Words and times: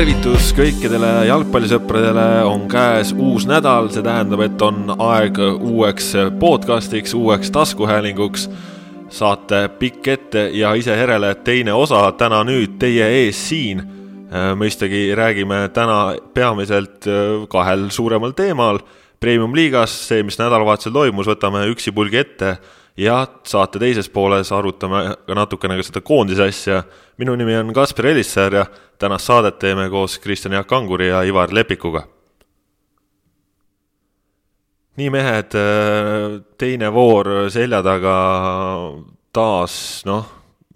tervitus 0.00 0.54
kõikidele 0.56 1.08
jalgpallisõpradele, 1.28 2.22
on 2.48 2.62
käes 2.72 3.10
uus 3.12 3.44
nädal, 3.44 3.90
see 3.92 4.00
tähendab, 4.00 4.40
et 4.46 4.62
on 4.64 4.94
aeg 4.94 5.36
uueks 5.60 6.14
podcastiks, 6.40 7.12
uueks 7.12 7.50
taskuhäälinguks. 7.52 8.46
saate 9.10 9.68
pikk 9.78 10.08
ette 10.08 10.46
ja 10.56 10.72
ise 10.74 10.96
järele 10.96 11.34
teine 11.44 11.72
osa 11.72 12.12
täna 12.12 12.40
nüüd 12.44 12.78
teie 12.78 13.10
ees 13.26 13.48
siin. 13.48 13.82
mõistagi 14.56 15.12
räägime 15.14 15.68
täna 15.68 16.16
peamiselt 16.34 17.04
kahel 17.48 17.90
suuremal 17.90 18.32
teemal. 18.32 18.78
Premium-liigas, 19.20 20.08
see, 20.08 20.22
mis 20.22 20.38
nädalavahetusel 20.38 20.92
toimus, 20.92 21.26
võtame 21.26 21.66
üksipulgi 21.74 22.16
ette 22.16 22.56
ja 22.96 23.26
saate 23.44 23.78
teises 23.78 24.08
pooles 24.08 24.52
arutame 24.52 25.02
ka 25.26 25.34
natukene 25.34 25.76
ka 25.78 25.86
seda 25.86 26.00
koondise 26.00 26.48
asja. 26.48 26.82
minu 27.18 27.36
nimi 27.36 27.56
on 27.56 27.72
Kaspar 27.74 28.06
Elissäär 28.06 28.54
ja 28.54 28.66
tänast 28.98 29.26
saadet 29.26 29.58
teeme 29.58 29.88
koos 29.90 30.18
Kristjan 30.18 30.52
Jaak 30.52 30.72
Anguri 30.72 31.08
ja 31.08 31.22
Ivar 31.22 31.48
Lepikuga. 31.52 32.06
nii, 34.96 35.10
mehed, 35.10 35.54
teine 36.58 36.92
voor 36.92 37.50
selja 37.50 37.82
taga 37.82 38.16
taas 39.32 40.02
noh, 40.04 40.26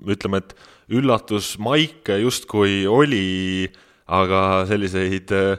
ütleme, 0.06 0.38
et 0.40 0.54
üllatusmaike 0.88 2.16
justkui 2.22 2.86
oli, 2.86 3.68
aga 4.06 4.64
selliseid 4.68 5.32
Äh, 5.34 5.56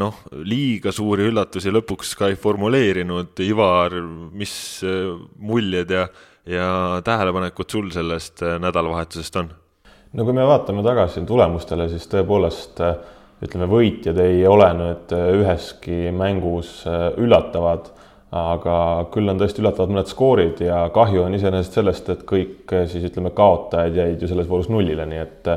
noh, 0.00 0.16
liiga 0.42 0.90
suuri 0.94 1.28
üllatusi 1.30 1.70
lõpuks 1.70 2.16
ka 2.18 2.30
ei 2.32 2.38
formuleerinud. 2.40 3.38
Ivar, 3.46 3.94
mis 4.34 4.54
äh, 4.82 5.12
muljed 5.38 5.94
ja, 5.94 6.08
ja 6.50 6.66
tähelepanekud 7.06 7.70
sul 7.70 7.92
sellest 7.94 8.42
äh, 8.42 8.58
nädalavahetusest 8.62 9.40
on? 9.42 9.54
no 10.10 10.26
kui 10.26 10.34
me 10.34 10.42
vaatame 10.42 10.82
tagasi 10.82 11.22
tulemustele, 11.22 11.86
siis 11.92 12.08
tõepoolest 12.10 12.80
ütleme, 13.46 13.68
võitjad 13.70 14.18
ei 14.18 14.40
ole 14.50 14.66
nüüd 14.74 15.12
üheski 15.14 16.10
mängus 16.10 16.80
üllatavad, 17.22 17.92
aga 18.34 18.74
küll 19.14 19.30
on 19.30 19.38
tõesti 19.38 19.62
üllatavad 19.62 19.94
mõned 19.94 20.10
skoorid 20.10 20.64
ja 20.66 20.80
kahju 20.90 21.22
on 21.22 21.38
iseenesest 21.38 21.78
sellest, 21.78 22.10
et 22.10 22.26
kõik 22.26 22.74
siis 22.90 23.06
ütleme, 23.06 23.30
kaotajad 23.38 24.02
jäid 24.02 24.26
ju 24.26 24.32
selles 24.32 24.50
voorus 24.50 24.66
nullile, 24.74 25.06
nii 25.06 25.22
et 25.22 25.52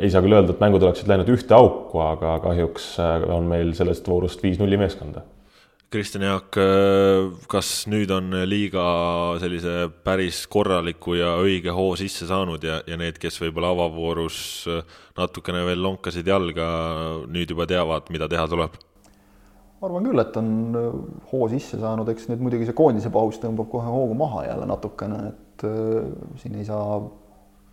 ei 0.00 0.10
saa 0.10 0.22
küll 0.24 0.36
öelda, 0.36 0.54
et 0.54 0.62
mängud 0.62 0.84
oleksid 0.84 1.10
läinud 1.10 1.30
ühte 1.32 1.56
auku, 1.56 2.00
aga 2.04 2.38
kahjuks 2.44 2.88
äh, 3.02 3.28
on 3.34 3.48
meil 3.50 3.72
sellest 3.78 4.08
voorust 4.08 4.42
viis-nulli 4.44 4.78
meeskonda. 4.80 5.24
Kristjan 5.92 6.24
Jaak, 6.24 6.56
äh, 6.56 7.26
kas 7.52 7.84
nüüd 7.90 8.12
on 8.14 8.32
liiga 8.48 8.84
sellise 9.42 9.90
päris 10.06 10.46
korraliku 10.52 11.18
ja 11.18 11.34
õige 11.42 11.74
hoo 11.76 11.90
sisse 12.00 12.28
saanud 12.30 12.64
ja, 12.64 12.78
ja 12.88 12.96
need, 13.00 13.18
kes 13.20 13.36
võib-olla 13.42 13.74
avavoorus 13.74 14.38
äh, 14.72 14.80
natukene 15.18 15.66
veel 15.68 15.84
lonkasid 15.84 16.30
jalga, 16.32 16.70
nüüd 17.28 17.52
juba 17.52 17.68
teavad, 17.68 18.08
mida 18.14 18.30
teha 18.32 18.48
tuleb? 18.48 18.80
ma 19.82 19.88
arvan 19.88 20.04
küll, 20.06 20.22
et 20.22 20.36
on 20.38 20.50
hoo 21.32 21.46
sisse 21.50 21.74
saanud, 21.80 22.06
eks 22.12 22.28
nüüd 22.30 22.42
muidugi 22.46 22.68
see 22.68 22.76
koondise 22.78 23.10
paus 23.10 23.40
tõmbab 23.42 23.66
kohe 23.72 23.88
hoogu 23.90 24.14
maha 24.14 24.44
jälle 24.46 24.68
natukene, 24.70 25.32
et 25.32 25.64
äh, 25.66 26.06
siin 26.38 26.54
ei 26.60 26.68
saa 26.68 27.00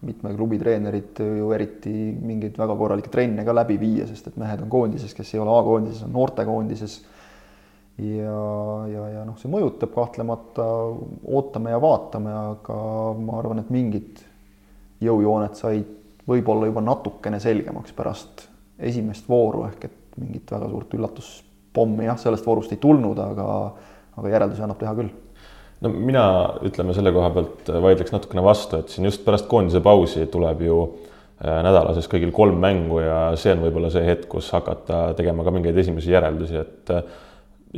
mitme 0.06 0.32
klubi 0.36 0.60
treenerid 0.60 1.20
ju 1.20 1.52
eriti 1.52 1.92
mingeid 2.16 2.58
väga 2.60 2.76
korralikke 2.80 3.12
trenne 3.12 3.44
ka 3.46 3.56
läbi 3.56 3.76
viia, 3.82 4.08
sest 4.08 4.30
et 4.30 4.38
mehed 4.40 4.64
on 4.64 4.72
koondises, 4.72 5.14
kes 5.16 5.34
ei 5.34 5.42
ole 5.44 5.52
A-koondises, 5.58 6.06
on 6.08 6.14
noortekoondises. 6.16 7.00
ja, 8.00 8.40
ja, 8.88 9.08
ja 9.18 9.26
noh, 9.28 9.36
see 9.42 9.52
mõjutab 9.52 9.92
kahtlemata, 9.96 10.66
ootame 11.28 11.76
ja 11.76 11.82
vaatame, 11.84 12.36
aga 12.56 12.80
ma 13.20 13.40
arvan, 13.42 13.60
et 13.60 13.74
mingid 13.76 14.24
jõujooned 15.04 15.60
said 15.60 15.96
võib-olla 16.30 16.70
juba 16.70 16.84
natukene 16.86 17.40
selgemaks 17.44 17.96
pärast 17.98 18.48
esimest 18.80 19.28
vooru, 19.28 19.66
ehk 19.68 19.90
et 19.90 20.20
mingit 20.20 20.52
väga 20.52 20.70
suurt 20.72 20.94
üllatuspommi 20.96 22.08
jah, 22.08 22.20
sellest 22.20 22.48
voorust 22.48 22.72
ei 22.76 22.80
tulnud, 22.80 23.20
aga, 23.20 23.48
aga 24.16 24.32
järeldusi 24.32 24.64
annab 24.64 24.80
teha 24.80 24.96
küll 24.96 25.12
no 25.84 25.92
mina, 25.94 26.24
ütleme 26.68 26.96
selle 26.96 27.14
koha 27.16 27.30
pealt 27.36 27.72
vaidleks 27.86 28.14
natukene 28.16 28.44
vastu, 28.46 28.82
et 28.82 28.92
siin 28.94 29.08
just 29.08 29.24
pärast 29.26 29.48
koondise 29.52 29.82
pausi 29.86 30.26
tuleb 30.32 30.66
ju 30.66 30.82
äh, 30.84 31.62
nädala 31.66 31.96
sees 31.96 32.10
kõigil 32.12 32.34
kolm 32.36 32.60
mängu 32.62 33.02
ja 33.04 33.22
see 33.40 33.54
on 33.56 33.64
võib-olla 33.64 33.92
see 33.94 34.06
hetk, 34.08 34.28
kus 34.32 34.52
hakata 34.56 35.10
tegema 35.18 35.46
ka 35.48 35.54
mingeid 35.56 35.78
esimesi 35.84 36.14
järeldusi, 36.16 36.66
et 36.66 36.94
äh, 36.96 37.06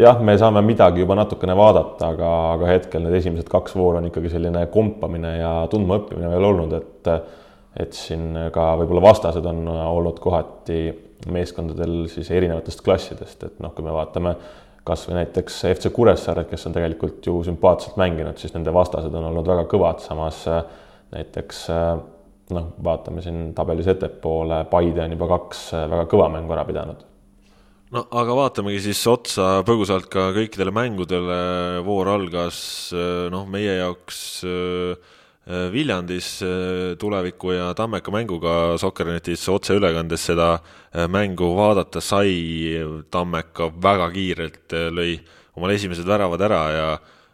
jah, 0.02 0.22
me 0.24 0.38
saame 0.40 0.64
midagi 0.66 1.04
juba 1.04 1.18
natukene 1.20 1.56
vaadata, 1.58 2.14
aga, 2.16 2.32
aga 2.56 2.74
hetkel 2.74 3.06
need 3.06 3.20
esimesed 3.20 3.52
kaks 3.52 3.76
vooru 3.78 4.02
on 4.02 4.10
ikkagi 4.10 4.34
selline 4.34 4.66
kompamine 4.74 5.36
ja 5.38 5.54
tundmaõppimine 5.72 6.34
veel 6.34 6.52
olnud, 6.54 6.76
et 6.82 7.14
et 7.80 7.96
siin 7.96 8.34
ka 8.52 8.74
võib-olla 8.82 9.00
vastased 9.06 9.46
on 9.48 9.62
olnud 9.72 10.18
kohati 10.20 10.82
meeskondadel 11.32 12.10
siis 12.12 12.28
erinevatest 12.34 12.82
klassidest, 12.84 13.46
et 13.48 13.62
noh, 13.64 13.72
kui 13.72 13.86
me 13.86 13.94
vaatame 13.96 14.34
kas 14.88 15.06
või 15.08 15.20
näiteks 15.20 15.60
FC 15.72 15.92
Kuressaare, 15.94 16.46
kes 16.50 16.66
on 16.68 16.76
tegelikult 16.76 17.28
ju 17.28 17.36
sümpaatselt 17.46 18.00
mänginud, 18.02 18.40
siis 18.42 18.56
nende 18.56 18.74
vastased 18.74 19.14
on 19.14 19.30
olnud 19.30 19.48
väga 19.48 19.68
kõvad, 19.70 20.02
samas 20.04 20.42
äh, 20.50 20.64
näiteks 21.14 21.62
äh, 21.74 21.94
noh, 22.56 22.74
vaatame 22.84 23.24
siin 23.26 23.52
tabelis 23.58 23.90
ettepoole, 23.92 24.64
Paide 24.72 25.06
on 25.06 25.16
juba 25.16 25.30
kaks 25.36 25.70
äh, 25.78 25.88
väga 25.92 26.10
kõva 26.12 26.32
mängu 26.34 26.58
ära 26.58 26.66
pidanud. 26.68 27.06
no 27.92 28.06
aga 28.24 28.36
vaatamegi 28.42 28.82
siis 28.88 29.02
otsa 29.12 29.62
põgusalt 29.68 30.10
ka 30.12 30.32
kõikidele 30.38 30.74
mängudele, 30.74 31.42
voor 31.86 32.10
algas 32.16 32.62
noh, 33.32 33.46
meie 33.50 33.80
jaoks 33.82 34.22
Äh, 34.48 34.96
Viljandis 35.50 36.36
äh, 36.46 36.94
tuleviku 37.02 37.56
ja 37.56 37.72
Tammeka 37.74 38.12
mänguga 38.14 38.78
Soccernetis 38.78 39.48
otseülekandes 39.50 40.28
seda 40.30 40.52
äh, 40.54 41.08
mängu 41.10 41.56
vaadata 41.58 42.02
sai, 42.02 42.78
Tammeka 43.10 43.72
väga 43.82 44.12
kiirelt 44.14 44.76
lõi 44.94 45.16
omal 45.58 45.74
esimesed 45.74 46.06
väravad 46.06 46.44
ära 46.46 46.62
ja, 46.76 46.92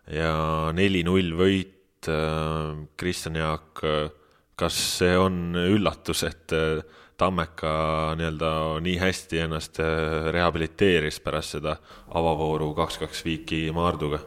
ja 0.08 0.36
neli-null 0.76 1.36
võit. 1.36 1.74
Kristjan 2.08 3.36
Jaak, 3.36 3.82
kas 4.56 4.76
see 5.02 5.18
on 5.20 5.58
üllatus, 5.60 6.22
et 6.24 6.54
Tammeka 7.20 7.74
nii-öelda 8.16 8.52
nii 8.86 8.96
hästi 9.02 9.42
ennast 9.44 9.82
rehabiliteeris 10.32 11.20
pärast 11.26 11.58
seda 11.58 11.76
avavooru 12.16 12.72
kaks-kaks 12.78 13.26
viiki 13.28 13.66
Maarduga? 13.76 14.22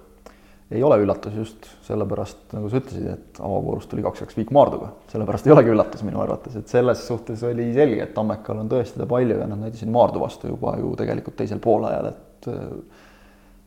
Ei 0.70 0.82
ole 0.86 1.00
üllatus 1.02 1.34
just 1.34 1.66
sellepärast, 1.86 2.44
nagu 2.54 2.68
sa 2.70 2.78
ütlesid, 2.78 3.06
et 3.10 3.40
avavoorust 3.42 3.90
tuli 3.90 4.04
kaks-kaks 4.06 4.36
viik 4.38 4.52
Maarduga, 4.54 4.92
sellepärast 5.10 5.48
ei 5.48 5.54
olegi 5.54 5.72
üllatus 5.72 6.04
minu 6.06 6.22
arvates, 6.22 6.54
et 6.60 6.70
selles 6.70 7.02
suhtes 7.08 7.42
oli 7.48 7.72
selge, 7.74 8.04
et 8.04 8.14
Tammekal 8.14 8.62
on 8.62 8.70
tõestada 8.70 9.08
palju 9.10 9.40
ja 9.40 9.48
nad 9.50 9.64
näitasid 9.64 9.90
Maardu 9.90 10.22
vastu 10.22 10.52
juba 10.52 10.76
ju 10.78 10.92
tegelikult 11.00 11.40
teisel 11.40 11.62
poolajal, 11.62 12.12
et 12.12 12.50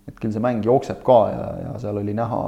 et 0.04 0.18
küll 0.20 0.34
see 0.36 0.44
mäng 0.44 0.66
jookseb 0.66 1.00
ka 1.06 1.20
ja, 1.32 1.44
ja 1.62 1.76
seal 1.80 2.00
oli 2.02 2.16
näha 2.16 2.40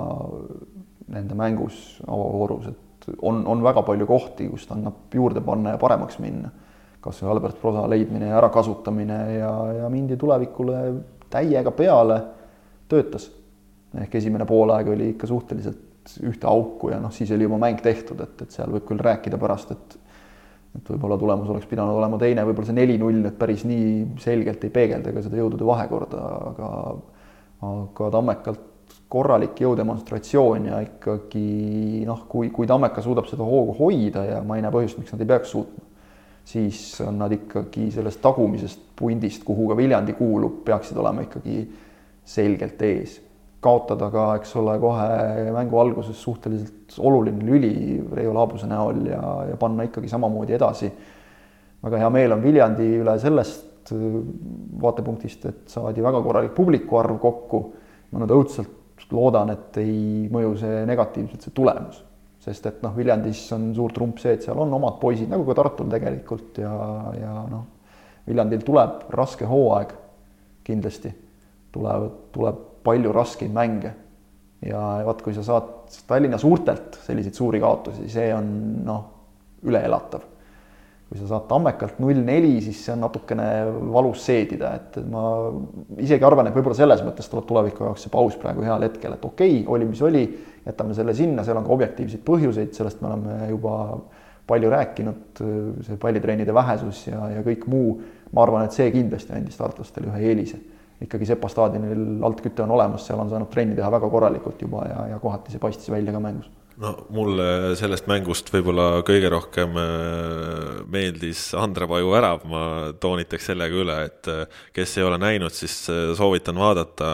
nende 1.15 1.37
mängus 1.37 2.01
avavoorus, 2.03 2.71
et 2.71 3.09
on, 3.21 3.43
on 3.47 3.63
väga 3.63 3.83
palju 3.85 4.07
kohti, 4.09 4.49
kust 4.51 4.71
annab 4.75 5.13
juurde 5.13 5.43
panna 5.45 5.75
ja 5.75 5.81
paremaks 5.81 6.19
minna. 6.23 6.51
kas 7.05 7.19
või 7.21 7.35
Albert 7.35 7.59
Prosa 7.61 7.83
leidmine 7.85 8.31
ja 8.31 8.39
ärakasutamine 8.39 9.17
ja, 9.35 9.51
ja 9.83 9.89
mindi 9.93 10.17
tulevikule 10.17 10.79
täiega 11.29 11.71
peale, 11.71 12.21
töötas 12.89 13.27
ehk 14.01 14.15
esimene 14.19 14.45
poolaeg 14.45 14.89
oli 14.93 15.11
ikka 15.13 15.27
suhteliselt 15.29 16.17
ühte 16.25 16.47
auku 16.47 16.91
ja 16.93 16.99
noh, 17.01 17.13
siis 17.13 17.31
oli 17.33 17.47
juba 17.47 17.57
mäng 17.61 17.81
tehtud, 17.81 18.19
et, 18.21 18.41
et 18.45 18.53
seal 18.53 18.73
võib 18.73 18.85
küll 18.89 19.01
rääkida 19.01 19.39
pärast, 19.41 19.71
et 19.75 20.01
et 20.75 20.89
võib-olla 20.91 21.15
tulemus 21.15 21.47
oleks 21.47 21.67
pidanud 21.71 21.95
olema 21.95 22.17
teine, 22.19 22.43
võib-olla 22.43 22.67
see 22.67 22.75
neli-null 22.75 23.21
nüüd 23.23 23.35
päris 23.39 23.63
nii 23.63 24.17
selgelt 24.19 24.63
ei 24.67 24.73
peegelda 24.75 25.13
ka 25.15 25.21
seda 25.23 25.39
jõudude 25.39 25.67
vahekorda, 25.67 26.23
aga 26.51 26.71
aga 27.65 28.09
Tammekalt 28.11 28.65
korralik 29.09 29.59
jõudemonstratsioon 29.63 30.67
ja 30.69 30.81
ikkagi 30.83 32.03
noh, 32.07 32.25
kui, 32.29 32.49
kui 32.53 32.67
Tammeka 32.67 33.03
suudab 33.05 33.29
seda 33.29 33.47
hoogu 33.47 33.77
hoida 33.79 34.25
ja 34.27 34.41
ma 34.43 34.57
ei 34.57 34.65
näe 34.65 34.73
põhjust, 34.73 34.99
miks 34.99 35.15
nad 35.15 35.23
ei 35.23 35.29
peaks 35.29 35.53
suutma, 35.55 35.85
siis 36.45 36.81
on 37.05 37.21
nad 37.23 37.33
ikkagi 37.33 37.87
sellest 37.95 38.21
tagumisest 38.21 38.83
pundist, 38.99 39.45
kuhu 39.47 39.69
ka 39.71 39.79
Viljandi 39.79 40.17
kuulub, 40.17 40.59
peaksid 40.67 40.99
olema 40.99 41.23
ikkagi 41.25 41.61
selgelt 42.35 42.83
ees 42.83 43.19
kaotada 43.65 44.09
ka, 44.13 44.25
eks 44.39 44.55
ole, 44.61 44.77
kohe 44.81 45.51
mängu 45.55 45.81
alguses 45.81 46.21
suhteliselt 46.21 46.97
oluline 46.99 47.43
lüli 47.45 47.73
Reivo 48.13 48.35
Laabuse 48.37 48.69
näol 48.69 49.05
ja, 49.09 49.21
ja 49.51 49.59
panna 49.59 49.87
ikkagi 49.87 50.09
samamoodi 50.11 50.55
edasi. 50.57 50.91
väga 51.85 52.01
hea 52.01 52.09
meel 52.09 52.33
on 52.33 52.43
Viljandi 52.43 52.87
üle 53.01 53.17
sellest 53.21 53.93
äh, 53.93 54.17
vaatepunktist, 54.81 55.45
et 55.49 55.63
saadi 55.69 56.03
väga 56.05 56.21
korralik 56.25 56.55
publiku 56.55 57.01
arv 57.01 57.19
kokku. 57.21 57.63
ma 58.11 58.21
nüüd 58.21 58.31
õudselt 58.31 59.07
loodan, 59.11 59.51
et 59.51 59.77
ei 59.81 60.27
mõju 60.31 60.53
see 60.61 60.83
negatiivselt, 60.87 61.43
see 61.43 61.53
tulemus, 61.55 61.97
sest 62.41 62.65
et 62.69 62.79
noh, 62.85 62.93
Viljandis 62.95 63.41
on 63.53 63.67
suur 63.75 63.93
trump 63.93 64.21
see, 64.21 64.37
et 64.37 64.45
seal 64.45 64.59
on 64.61 64.71
omad 64.77 64.99
poisid, 65.01 65.29
nagu 65.29 65.45
ka 65.45 65.57
Tartul 65.57 65.89
tegelikult 65.91 66.61
ja, 66.61 66.71
ja 67.19 67.33
noh, 67.49 67.65
Viljandil 68.25 68.63
tuleb 68.65 69.03
raske 69.13 69.45
hooaeg 69.49 69.91
kindlasti, 70.65 71.11
tulevad, 71.75 72.15
tuleb 72.33 72.63
palju 72.85 73.13
raskeid 73.15 73.53
mänge. 73.53 73.93
ja 74.65 74.79
vaat, 75.05 75.19
kui 75.21 75.33
sa 75.35 75.43
saad 75.45 75.73
Tallinna 76.07 76.39
suurtelt 76.41 76.95
selliseid 77.05 77.35
suuri 77.37 77.59
kaotusi, 77.61 78.07
see 78.09 78.31
on 78.33 78.47
noh, 78.85 79.03
üleelatav. 79.67 80.23
kui 81.05 81.19
sa 81.19 81.27
saad 81.29 81.45
Tammekalt 81.49 81.99
null 82.01 82.17
neli, 82.25 82.55
siis 82.65 82.79
see 82.85 82.93
on 82.95 83.03
natukene 83.05 83.45
valus 83.93 84.23
seedida, 84.25 84.71
et 84.79 84.97
ma 85.11 85.25
isegi 86.01 86.25
arvan, 86.25 86.49
et 86.49 86.55
võib-olla 86.55 86.77
selles 86.77 87.03
mõttes 87.05 87.29
tuleb 87.29 87.45
tuleviku 87.49 87.85
jaoks 87.85 88.07
see 88.07 88.13
paus 88.13 88.37
praegu 88.41 88.65
heal 88.65 88.87
hetkel, 88.87 89.13
et 89.13 89.25
okei 89.27 89.59
okay,, 89.59 89.67
oli 89.75 89.89
mis 89.91 90.01
oli, 90.05 90.25
jätame 90.65 90.97
selle 90.97 91.13
sinna, 91.13 91.45
seal 91.45 91.59
on 91.61 91.67
ka 91.67 91.75
objektiivseid 91.75 92.23
põhjuseid, 92.25 92.73
sellest 92.73 93.03
me 93.03 93.11
oleme 93.11 93.51
juba 93.51 93.75
palju 94.47 94.69
rääkinud, 94.69 95.41
see 95.85 95.97
pallitrennide 96.01 96.53
vähesus 96.53 97.07
ja, 97.07 97.21
ja 97.33 97.41
kõik 97.45 97.65
muu, 97.69 97.99
ma 98.33 98.45
arvan, 98.45 98.65
et 98.65 98.75
see 98.77 98.89
kindlasti 98.93 99.33
andis 99.33 99.57
tartlastele 99.57 100.11
ühe 100.11 100.25
eelise. 100.31 100.59
Ikkagi 101.01 101.27
Sepa 101.27 101.49
staadionil 101.51 102.23
altküte 102.23 102.63
on 102.63 102.71
olemas, 102.77 103.07
seal 103.07 103.19
on 103.19 103.31
saanud 103.31 103.49
trenni 103.51 103.75
teha 103.75 103.89
väga 103.91 104.09
korralikult 104.09 104.61
juba 104.61 104.85
ja, 104.87 105.01
ja 105.15 105.19
kohati 105.19 105.51
see 105.51 105.59
paistis 105.59 105.91
välja 105.91 106.15
ka 106.15 106.23
mängus 106.23 106.51
no 106.81 106.91
mulle 107.15 107.75
sellest 107.79 108.07
mängust 108.09 108.49
võib-olla 108.51 109.01
kõige 109.07 109.29
rohkem 109.31 109.77
äh, 109.79 110.81
meeldis 110.91 111.47
Andre 111.57 111.87
Paju 111.89 112.11
värav, 112.11 112.43
ma 112.51 112.63
toonitaks 113.01 113.51
sellega 113.51 113.79
üle, 113.79 113.97
et 114.09 114.31
äh, 114.31 114.61
kes 114.75 114.97
ei 114.99 115.07
ole 115.07 115.19
näinud, 115.21 115.55
siis 115.55 115.77
äh, 115.91 116.11
soovitan 116.17 116.59
vaadata 116.59 117.09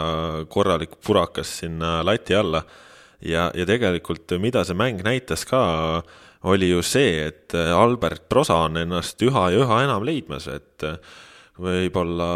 korralik 0.51 0.97
purakas 1.05 1.59
sinna 1.61 1.99
lati 2.05 2.37
alla. 2.37 2.63
ja, 3.21 3.51
ja 3.53 3.65
tegelikult, 3.69 4.33
mida 4.41 4.65
see 4.65 4.77
mäng 4.77 5.03
näitas 5.05 5.45
ka, 5.45 6.01
oli 6.49 6.71
ju 6.71 6.81
see, 6.81 7.27
et 7.27 7.53
Albert 7.53 8.25
Prosa 8.29 8.63
on 8.65 8.79
ennast 8.81 9.21
üha 9.21 9.51
ja 9.53 9.59
üha 9.61 9.83
enam 9.85 10.01
leidmas, 10.01 10.47
et 10.49 10.87
võib-olla 11.59 12.27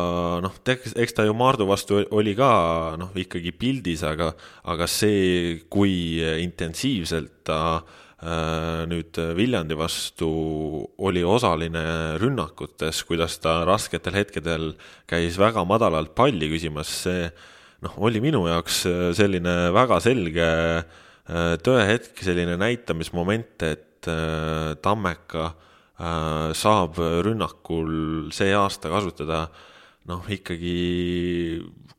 noh, 0.43 0.55
eks 0.67 1.15
ta 1.15 1.25
ju 1.25 1.35
Maardu 1.37 1.67
vastu 1.69 2.01
oli 2.15 2.35
ka 2.37 2.95
noh, 2.99 3.13
ikkagi 3.15 3.53
pildis, 3.55 4.03
aga, 4.07 4.33
aga 4.67 4.87
see, 4.91 5.61
kui 5.71 6.19
intensiivselt 6.43 7.45
ta 7.47 7.59
äh, 7.79 8.83
nüüd 8.91 9.17
Viljandi 9.37 9.77
vastu 9.79 10.29
oli 11.07 11.23
osaline 11.23 11.85
rünnakutes, 12.21 13.03
kuidas 13.07 13.39
ta 13.43 13.61
rasketel 13.67 14.19
hetkedel 14.19 14.71
käis 15.09 15.39
väga 15.39 15.63
madalalt 15.67 16.15
palli 16.17 16.51
küsimas, 16.51 16.91
see 17.07 17.29
noh, 17.85 17.99
oli 18.03 18.21
minu 18.23 18.45
jaoks 18.49 18.83
selline 19.17 19.55
väga 19.75 20.01
selge 20.03 20.49
äh, 20.49 21.53
tõehetk, 21.63 22.19
selline 22.25 22.59
näitamismoment, 22.59 23.55
et 23.63 24.11
äh, 24.11 24.75
Tammeka 24.83 25.47
äh, 25.49 25.61
saab 25.95 26.97
rünnakul 27.23 28.27
see 28.35 28.51
aasta 28.51 28.89
kasutada 28.91 29.45
noh, 30.09 30.25
ikkagi 30.27 30.73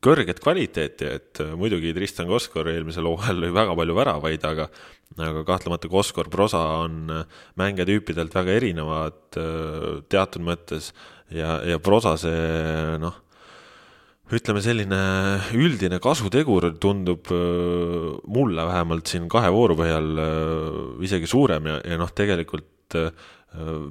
kõrget 0.03 0.37
kvaliteeti, 0.43 1.07
et 1.09 1.41
muidugi 1.57 1.95
Tristan 1.95 2.29
Koskor 2.29 2.69
eelmisel 2.69 3.09
hooajal 3.09 3.41
lõi 3.41 3.49
väga 3.55 3.73
palju 3.79 3.95
väravaid, 3.97 4.45
aga 4.45 4.67
aga 5.17 5.43
kahtlemata 5.47 5.89
Koskor, 5.89 6.29
Prosa 6.29 6.59
on 6.83 7.07
mängijatüüpidelt 7.57 8.35
väga 8.35 8.57
erinevad 8.59 9.39
äh, 9.39 9.87
teatud 10.11 10.43
mõttes. 10.45 10.91
Ja, 11.33 11.57
ja 11.65 11.79
Prosa 11.83 12.13
see 12.21 12.97
noh, 13.01 13.15
ütleme 14.31 14.61
selline 14.63 14.99
üldine 15.57 15.99
kasutegur 16.03 16.69
tundub 16.83 17.31
äh, 17.33 18.11
mulle 18.29 18.67
vähemalt 18.69 19.09
siin 19.09 19.25
kahe 19.31 19.49
vooru 19.55 19.79
põhjal 19.79 20.11
isegi 21.07 21.29
suurem 21.29 21.71
ja, 21.71 21.79
ja 21.81 21.99
noh, 21.99 22.13
tegelikult 22.13 22.97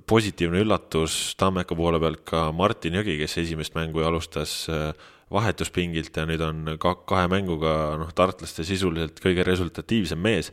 positiivne 0.06 0.60
üllatus 0.62 1.34
Tammeka 1.40 1.76
poole 1.76 1.98
pealt 2.00 2.22
ka 2.28 2.46
Martin 2.54 2.98
Jõgi, 2.98 3.16
kes 3.22 3.38
esimest 3.40 3.74
mängu 3.74 4.04
alustas 4.04 4.66
äh, 4.70 4.90
vahetuspingilt 5.32 6.16
ja 6.16 6.26
nüüd 6.28 6.42
on 6.44 6.76
ka 6.82 6.92
kahe 7.08 7.26
mänguga 7.30 7.96
noh, 7.98 8.12
tartlaste 8.14 8.66
sisuliselt 8.66 9.18
kõige 9.22 9.46
resultatiivsem 9.46 10.20
mees. 10.20 10.52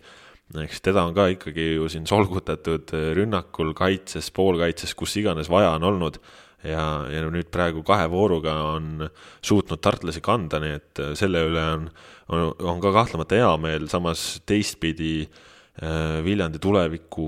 eks 0.54 0.82
teda 0.82 1.04
on 1.08 1.14
ka 1.14 1.28
ikkagi 1.34 1.76
ju 1.76 1.90
siin 1.90 2.08
solgutatud 2.08 2.96
äh, 2.96 3.12
rünnakul, 3.18 3.74
kaitses, 3.74 4.32
poolkaitses, 4.32 4.96
kus 4.96 5.16
iganes 5.18 5.50
vaja 5.50 5.76
on 5.76 5.84
olnud 5.84 6.20
ja, 6.64 7.06
ja 7.12 7.30
nüüd 7.30 7.52
praegu 7.52 7.84
kahe 7.84 8.10
vooruga 8.10 8.56
on 8.74 9.10
suutnud 9.42 9.82
tartlasi 9.82 10.22
kanda, 10.22 10.60
nii 10.64 10.76
et 10.80 11.00
äh, 11.00 11.14
selle 11.20 11.44
üle 11.52 11.64
on, 11.78 11.90
on, 12.30 12.54
on 12.60 12.82
ka 12.82 12.94
kahtlemata 12.96 13.36
hea 13.36 13.58
meel, 13.62 13.90
samas 13.92 14.42
teistpidi 14.48 15.28
äh, 15.28 15.50
Viljandi 15.74 16.60
tuleviku 16.62 17.24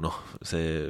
noh, 0.00 0.14
see 0.40 0.88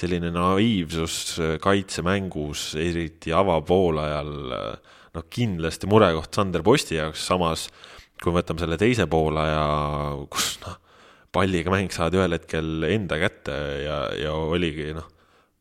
selline 0.00 0.30
naiivsus 0.34 1.16
äh, 1.40 1.56
kaitsemängus, 1.62 2.74
eriti 2.80 3.34
avapoolajal, 3.36 4.34
äh, 4.56 4.98
noh 5.16 5.26
kindlasti 5.32 5.88
murekoht 5.90 6.36
Sander 6.36 6.62
Posti 6.66 6.98
jaoks, 7.00 7.24
samas 7.26 7.66
kui 8.20 8.32
me 8.32 8.40
võtame 8.40 8.62
selle 8.62 8.78
teise 8.80 9.06
poolaja, 9.10 9.62
kus 10.32 10.54
noh, 10.64 10.76
palliga 11.32 11.72
mäng 11.72 11.92
saadi 11.94 12.20
ühel 12.20 12.36
hetkel 12.36 12.86
enda 12.90 13.18
kätte 13.20 13.56
ja, 13.84 14.00
ja 14.18 14.34
oligi 14.36 14.90
noh, 14.96 15.08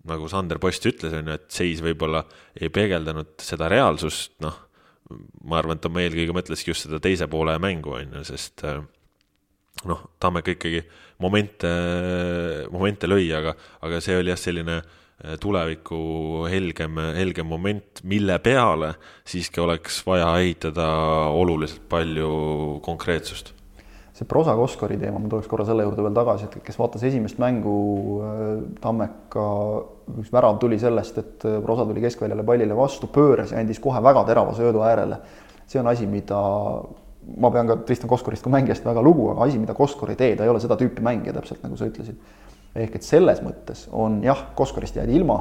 nagu 0.10 0.30
Sander 0.32 0.60
Post 0.62 0.88
ütles, 0.90 1.14
on 1.16 1.30
ju, 1.32 1.38
et 1.40 1.48
seis 1.54 1.84
võib-olla 1.84 2.24
ei 2.60 2.72
peegeldanud 2.74 3.38
seda 3.44 3.70
reaalsust, 3.72 4.38
noh, 4.44 4.66
ma 5.50 5.60
arvan, 5.60 5.80
et 5.80 5.84
ta 5.84 5.92
eelkõige 6.04 6.36
mõtleski 6.36 6.74
just 6.74 6.86
seda 6.86 7.00
teise 7.04 7.28
poole 7.32 7.56
mängu, 7.62 7.96
on 7.98 8.20
ju, 8.20 8.26
sest 8.30 8.66
äh, 8.68 8.84
noh, 9.88 10.02
Tammeka 10.20 10.56
ikkagi 10.56 10.82
momente, 11.24 11.70
momente 12.72 13.08
lõi, 13.08 13.30
aga, 13.36 13.54
aga 13.86 14.02
see 14.04 14.18
oli 14.20 14.34
jah, 14.34 14.40
selline 14.40 14.80
äh, 14.80 15.38
tuleviku 15.42 16.00
helgem, 16.52 17.00
helgem 17.16 17.48
moment, 17.48 18.04
mille 18.08 18.40
peale 18.44 18.94
siiski 19.28 19.64
oleks 19.64 20.02
vaja 20.08 20.32
ehitada 20.42 20.90
oluliselt 21.36 21.88
palju 21.92 22.80
konkreetsust. 22.86 23.56
see 24.20 24.28
prosa 24.28 24.52
Koskori 24.52 24.98
teema, 25.00 25.16
ma 25.16 25.30
tuleks 25.32 25.48
korra 25.48 25.64
selle 25.64 25.86
juurde 25.86 26.04
veel 26.04 26.16
tagasi, 26.18 26.50
et 26.50 26.64
kes 26.66 26.76
vaatas 26.76 27.06
esimest 27.08 27.38
mängu, 27.40 27.76
äh, 28.28 28.48
Tammeka 28.84 29.46
üks 30.20 30.34
värav 30.34 30.58
tuli 30.60 30.80
sellest, 30.80 31.22
et 31.22 31.46
äh, 31.48 31.62
prosa 31.64 31.86
tuli 31.88 32.04
keskväljale 32.04 32.44
pallile 32.44 32.76
vastu, 32.76 33.08
pööras 33.08 33.54
ja 33.56 33.62
andis 33.64 33.80
kohe 33.80 34.02
väga 34.04 34.26
terava 34.28 34.56
söödu 34.58 34.84
äärele. 34.84 35.22
see 35.70 35.80
on 35.80 35.88
asi, 35.88 36.08
mida 36.08 36.42
ma 37.38 37.52
pean 37.52 37.68
ka 37.70 37.78
Tristan 37.86 38.10
Koskorist 38.10 38.44
kui 38.46 38.54
mängijast 38.54 38.86
väga 38.86 39.02
lugu, 39.04 39.30
aga 39.34 39.46
asi, 39.46 39.60
mida 39.62 39.76
Koskor 39.78 40.12
ei 40.14 40.20
tee, 40.20 40.36
ta 40.36 40.46
ei 40.46 40.52
ole 40.52 40.62
seda 40.64 40.78
tüüpi 40.80 41.04
mängija, 41.06 41.34
täpselt 41.36 41.64
nagu 41.66 41.78
sa 41.78 41.90
ütlesid. 41.90 42.18
ehk 42.76 42.96
et 42.96 43.04
selles 43.04 43.42
mõttes 43.42 43.88
on 43.92 44.22
jah, 44.24 44.50
Koskorist 44.56 44.96
jäädi 44.96 45.16
ilma, 45.18 45.40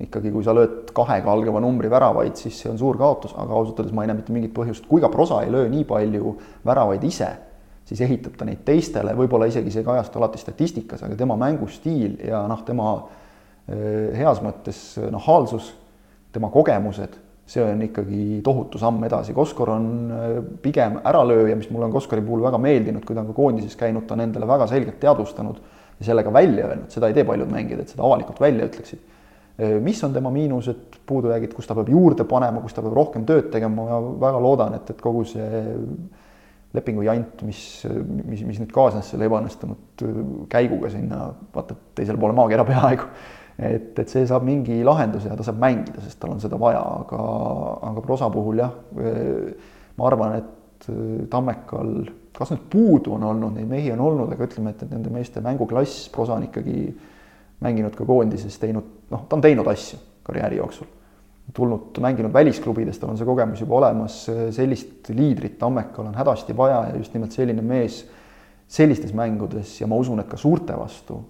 ikkagi 0.00 0.30
kui 0.32 0.44
sa 0.44 0.54
lööd 0.56 0.90
kahega 0.96 1.32
algava 1.32 1.60
numbri 1.60 1.90
väravaid, 1.92 2.36
siis 2.36 2.58
see 2.60 2.70
on 2.70 2.78
suur 2.80 2.98
kaotus, 3.00 3.34
aga 3.36 3.52
ausalt 3.52 3.80
öeldes 3.80 3.94
ma 3.96 4.04
ei 4.04 4.10
näe 4.10 4.18
mitte 4.18 4.32
mingit 4.32 4.54
põhjust, 4.56 4.88
kui 4.88 5.00
ka 5.00 5.10
Prosa 5.12 5.42
ei 5.44 5.52
löö 5.52 5.68
nii 5.72 5.84
palju 5.88 6.34
väravaid 6.66 7.04
ise, 7.04 7.28
siis 7.86 8.00
ehitab 8.04 8.36
ta 8.36 8.48
neid 8.48 8.64
teistele, 8.66 9.14
võib-olla 9.16 9.48
isegi 9.48 9.72
see 9.72 9.84
ei 9.84 9.88
kajastu 9.88 10.20
alati 10.20 10.40
statistikas, 10.40 11.04
aga 11.06 11.16
tema 11.16 11.36
mängustiil 11.40 12.18
ja 12.28 12.42
noh, 12.48 12.64
tema 12.66 12.90
eh, 13.68 14.16
heas 14.18 14.42
mõttes 14.44 14.82
noh, 15.12 15.22
haalsus, 15.28 15.72
tema 16.32 16.50
kogemused 16.52 17.16
see 17.46 17.62
on 17.62 17.82
ikkagi 17.86 18.40
tohutu 18.44 18.78
samm 18.78 19.04
edasi, 19.06 19.34
Koskor 19.34 19.70
on 19.76 19.88
äh, 20.10 20.38
pigem 20.62 20.98
äralööja, 21.06 21.56
mis 21.58 21.68
mulle 21.70 21.86
on 21.86 21.94
Koskori 21.94 22.24
puhul 22.26 22.42
väga 22.42 22.58
meeldinud, 22.58 23.04
kui 23.06 23.14
ta 23.14 23.22
on 23.22 23.30
ka 23.30 23.36
koondises 23.36 23.78
käinud, 23.78 24.06
ta 24.06 24.16
on 24.16 24.24
endale 24.24 24.48
väga 24.50 24.66
selgelt 24.70 24.98
teadvustanud 25.02 25.60
ja 26.00 26.08
sellega 26.08 26.32
välja 26.34 26.66
öelnud, 26.72 26.90
seda 26.92 27.10
ei 27.10 27.14
tee 27.16 27.24
paljud 27.28 27.52
mängijad, 27.52 27.84
et 27.84 27.94
seda 27.94 28.02
avalikult 28.06 28.42
välja 28.42 28.66
ütleksid. 28.66 29.04
Äh, 29.62 29.76
mis 29.82 30.02
on 30.04 30.16
tema 30.16 30.34
miinused, 30.34 30.98
puudujäägid, 31.06 31.54
kus 31.54 31.70
ta 31.70 31.78
peab 31.78 31.90
juurde 31.94 32.26
panema, 32.26 32.64
kus 32.64 32.74
ta 32.74 32.82
peab 32.82 32.98
rohkem 32.98 33.28
tööd 33.28 33.52
tegema, 33.54 33.86
ma 33.86 34.02
väga 34.26 34.42
loodan, 34.42 34.78
et, 34.80 34.90
et 34.90 35.02
kogu 35.02 35.22
see 35.30 35.62
lepingu 36.74 37.06
jant, 37.06 37.46
mis, 37.46 37.60
mis, 38.26 38.42
mis 38.44 38.58
nüüd 38.60 38.74
kaasnes 38.74 39.06
selle 39.12 39.30
ebaõnnestunud 39.30 40.02
käiguga 40.52 40.90
sinna, 40.92 41.30
vaata 41.54 41.78
teisele 41.96 42.18
poole 42.20 42.34
maakera 42.36 42.66
peaaegu 42.68 43.06
et, 43.58 43.98
et 43.98 44.12
see 44.12 44.26
saab 44.28 44.44
mingi 44.46 44.82
lahenduse 44.84 45.30
ja 45.30 45.36
ta 45.36 45.46
saab 45.46 45.58
mängida, 45.62 46.02
sest 46.04 46.20
tal 46.20 46.34
on 46.34 46.42
seda 46.42 46.58
vaja, 46.60 46.82
aga, 47.00 47.20
aga 47.90 48.04
prosa 48.04 48.28
puhul 48.32 48.60
jah, 48.60 48.74
ma 49.96 50.08
arvan, 50.10 50.38
et 50.42 50.52
Tammekal, 51.32 51.94
kas 52.36 52.50
nüüd 52.52 52.66
puudu 52.70 53.14
on 53.16 53.24
olnud, 53.30 53.54
neid 53.56 53.68
mehi 53.70 53.88
on 53.94 54.02
olnud, 54.04 54.34
aga 54.34 54.44
ütleme, 54.44 54.74
et, 54.74 54.82
et 54.84 54.90
nende 54.92 55.10
meeste 55.10 55.40
mänguklass, 55.42 56.10
prosa 56.12 56.36
on 56.36 56.44
ikkagi 56.46 56.76
mänginud 57.64 57.96
ka 57.96 58.04
koondises, 58.06 58.58
teinud, 58.60 58.90
noh, 59.10 59.24
ta 59.24 59.38
on 59.38 59.44
teinud 59.44 59.66
asju 59.72 59.98
karjääri 60.26 60.60
jooksul. 60.60 60.92
tulnud, 61.54 61.96
mänginud 62.02 62.32
välisklubides, 62.34 62.98
tal 62.98 63.12
on 63.12 63.18
see 63.18 63.26
kogemus 63.26 63.60
juba 63.62 63.76
olemas, 63.78 64.18
sellist 64.52 65.08
liidrit 65.14 65.56
Tammekal 65.58 66.10
on 66.10 66.18
hädasti 66.18 66.56
vaja 66.56 66.82
ja 66.90 66.96
just 66.98 67.14
nimelt 67.14 67.32
selline 67.32 67.62
mees 67.62 68.02
sellistes 68.68 69.14
mängudes 69.14 69.80
ja 69.80 69.86
ma 69.86 69.96
usun, 69.96 70.20
et 70.20 70.28
ka 70.28 70.36
suurte 70.36 70.76
vastu 70.76 71.20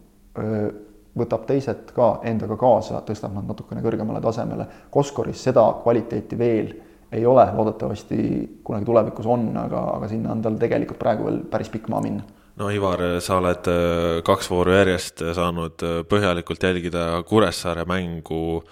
võtab 1.17 1.47
teised 1.49 1.93
ka 1.97 2.21
endaga 2.29 2.57
kaasa, 2.61 3.03
tõstab 3.07 3.35
nad 3.35 3.49
natukene 3.49 3.83
kõrgemale 3.85 4.21
tasemele. 4.25 4.67
Koskoris 4.91 5.43
seda 5.49 5.65
kvaliteeti 5.83 6.39
veel 6.39 6.73
ei 7.13 7.27
ole, 7.27 7.47
loodetavasti 7.57 8.23
kunagi 8.65 8.85
tulevikus 8.85 9.27
on, 9.31 9.49
aga, 9.57 9.85
aga 9.97 10.09
sinna 10.11 10.35
on 10.35 10.43
tal 10.45 10.59
tegelikult 10.61 10.99
praegu 11.01 11.29
veel 11.29 11.45
päris 11.51 11.71
pikk 11.73 11.89
maa 11.93 12.03
minna 12.05 12.27
no 12.57 12.71
Ivar, 12.73 13.03
sa 13.25 13.39
oled 13.41 13.69
äh, 13.71 14.19
kaks 14.27 14.51
vooru 14.51 14.75
järjest 14.77 15.23
saanud 15.37 15.85
äh, 15.85 16.01
põhjalikult 16.09 16.63
jälgida 16.63 17.07
Kuressaare 17.29 17.87
mängu. 17.89 18.63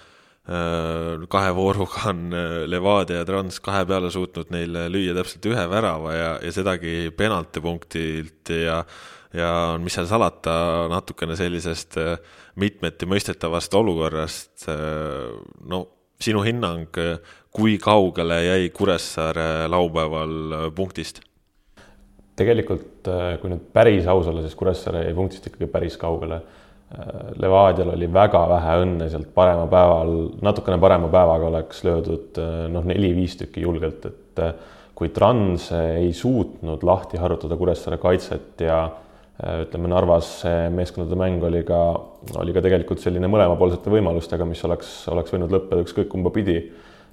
Äh, 0.45 1.25
kahe 1.33 1.55
vooruga 1.57 2.11
on 2.11 2.35
Levadia 2.69 3.23
ja 3.23 3.29
Trans 3.29 3.61
kahe 3.65 3.85
peale 3.89 4.11
suutnud 4.13 4.51
neile 4.53 4.91
lüüa 4.93 5.15
täpselt 5.17 5.49
ühe 5.49 5.65
värava 5.71 6.13
ja, 6.17 6.31
ja 6.45 6.53
sedagi 6.53 7.13
penaltipunktilt 7.17 8.53
ja 8.53 8.83
ja 9.35 9.51
mis 9.83 9.97
seal 9.97 10.09
salata, 10.11 10.55
natukene 10.93 11.37
sellisest 11.39 11.99
mitmeti 12.61 13.09
mõistetavast 13.11 13.75
olukorrast. 13.75 14.67
no 15.67 15.85
sinu 16.21 16.43
hinnang, 16.47 16.99
kui 17.55 17.79
kaugele 17.83 18.41
jäi 18.45 18.69
Kuressaare 18.71 19.69
laupäeval 19.69 20.73
punktist? 20.75 21.21
tegelikult, 22.35 23.07
kui 23.41 23.51
nüüd 23.51 23.67
päris 23.73 24.07
aus 24.11 24.27
olla, 24.27 24.43
siis 24.43 24.57
Kuressaare 24.59 25.05
jäi 25.07 25.15
punktist 25.15 25.47
ikkagi 25.51 25.71
päris 25.71 25.99
kaugele 26.01 26.41
Levadial 27.41 27.91
oli 27.95 28.07
väga 28.13 28.43
vähe 28.51 28.75
õnne 28.85 29.07
sealt 29.11 29.31
parema 29.35 29.65
päeval, 29.71 30.13
natukene 30.45 30.79
parema 30.83 31.09
päevaga 31.11 31.49
oleks 31.49 31.83
löödud 31.87 32.39
noh, 32.71 32.85
neli-viis 32.87 33.39
tükki 33.41 33.65
julgelt, 33.65 34.05
et 34.11 34.43
kui 34.95 35.11
Trans 35.15 35.71
ei 35.75 36.13
suutnud 36.15 36.85
lahti 36.87 37.19
harutada 37.19 37.59
Kuressaare 37.59 37.99
kaitset 38.03 38.63
ja 38.67 38.79
ütleme, 39.35 39.91
Narvas 39.91 40.29
meeskondade 40.71 41.19
mäng 41.19 41.43
oli 41.43 41.65
ka, 41.67 41.81
oli 42.39 42.55
ka 42.55 42.63
tegelikult 42.63 43.03
selline 43.03 43.27
mõlemapoolsete 43.33 43.91
võimalustega, 43.91 44.47
mis 44.47 44.63
oleks, 44.69 44.93
oleks 45.11 45.35
võinud 45.35 45.51
lõppeda 45.51 45.83
ükskõik 45.83 46.09
kumba 46.13 46.31
pidi, 46.35 46.61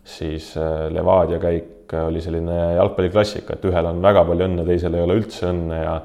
siis 0.06 0.52
Levadia 0.94 1.42
käik 1.42 1.94
oli 2.06 2.22
selline 2.22 2.58
jalgpalliklassika, 2.78 3.58
et 3.58 3.66
ühel 3.68 3.90
on 3.90 4.06
väga 4.06 4.22
palju 4.30 4.48
õnne, 4.48 4.66
teisel 4.70 4.96
ei 4.96 5.06
ole 5.06 5.18
üldse 5.24 5.50
õnne 5.50 5.82
ja 5.82 6.02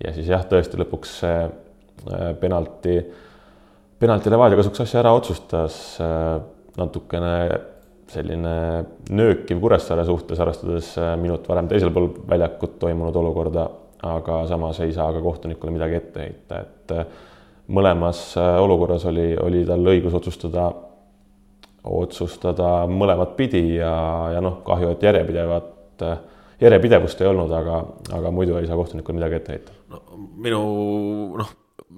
ja 0.00 0.14
siis 0.16 0.30
jah, 0.32 0.42
tõesti 0.48 0.80
lõpuks 0.80 1.18
see 1.22 1.38
Äh, 2.08 2.32
penalti, 2.40 2.94
penalti 4.00 4.30
Levadia 4.32 4.56
kasuks 4.56 4.80
asja 4.86 5.02
ära 5.02 5.12
otsustas, 5.12 5.74
äh, 6.00 6.38
natukene 6.80 7.32
selline 8.10 8.54
nöökiv 9.12 9.60
Kuressaare 9.60 10.06
suhtes, 10.08 10.40
arvestades 10.40 10.94
äh, 10.96 11.12
minut 11.20 11.44
varem 11.48 11.68
teisel 11.68 11.92
pool 11.92 12.08
väljakut 12.30 12.78
toimunud 12.80 13.16
olukorda, 13.20 13.66
aga 14.02 14.44
samas 14.48 14.80
ei 14.80 14.92
saa 14.96 15.10
ka 15.12 15.20
kohtunikule 15.24 15.74
midagi 15.74 15.98
ette 15.98 16.22
heita, 16.24 16.60
et 16.60 16.94
mõlemas 17.70 18.22
olukorras 18.38 19.04
oli, 19.10 19.34
oli 19.40 19.64
tal 19.68 19.84
õigus 19.92 20.16
otsustada, 20.16 20.70
otsustada 21.84 22.70
mõlemat 22.90 23.36
pidi 23.36 23.76
ja, 23.76 23.92
ja 24.34 24.40
noh, 24.44 24.60
kahju, 24.66 24.94
et 24.94 25.04
järjepidevat 25.04 26.04
järjepidevust 26.60 27.22
ei 27.22 27.30
olnud, 27.30 27.52
aga, 27.56 27.80
aga 28.16 28.32
muidu 28.34 28.58
ei 28.60 28.68
saa 28.68 28.78
kohtunikule 28.78 29.18
midagi 29.18 29.40
ette 29.40 29.56
heita. 29.56 29.76
no 29.92 30.02
minu 30.44 30.60
noh, 31.40 31.52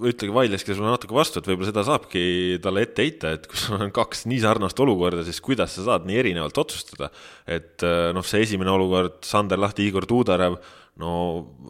ütlegi, 0.09 0.33
vaidleski 0.35 0.77
sulle 0.77 0.91
natuke 0.93 1.15
vastu, 1.17 1.41
et 1.41 1.49
võib-olla 1.51 1.71
seda 1.73 1.85
saabki 1.87 2.23
talle 2.63 2.85
ette 2.87 3.05
heita, 3.05 3.33
et 3.37 3.49
kui 3.51 3.59
sul 3.61 3.81
on 3.83 3.93
kaks 3.95 4.25
nii 4.31 4.41
sarnast 4.45 4.79
olukorda, 4.83 5.25
siis 5.27 5.43
kuidas 5.45 5.75
sa 5.77 5.87
saad 5.89 6.07
nii 6.09 6.21
erinevalt 6.23 6.63
otsustada. 6.63 7.11
et 7.47 7.83
äh, 7.87 8.11
noh, 8.15 8.27
see 8.27 8.45
esimene 8.47 8.73
olukord, 8.73 9.21
Sander 9.27 9.61
Lahti, 9.61 9.89
Igor 9.91 10.07
Tuudarev, 10.09 10.57
no 11.01 11.13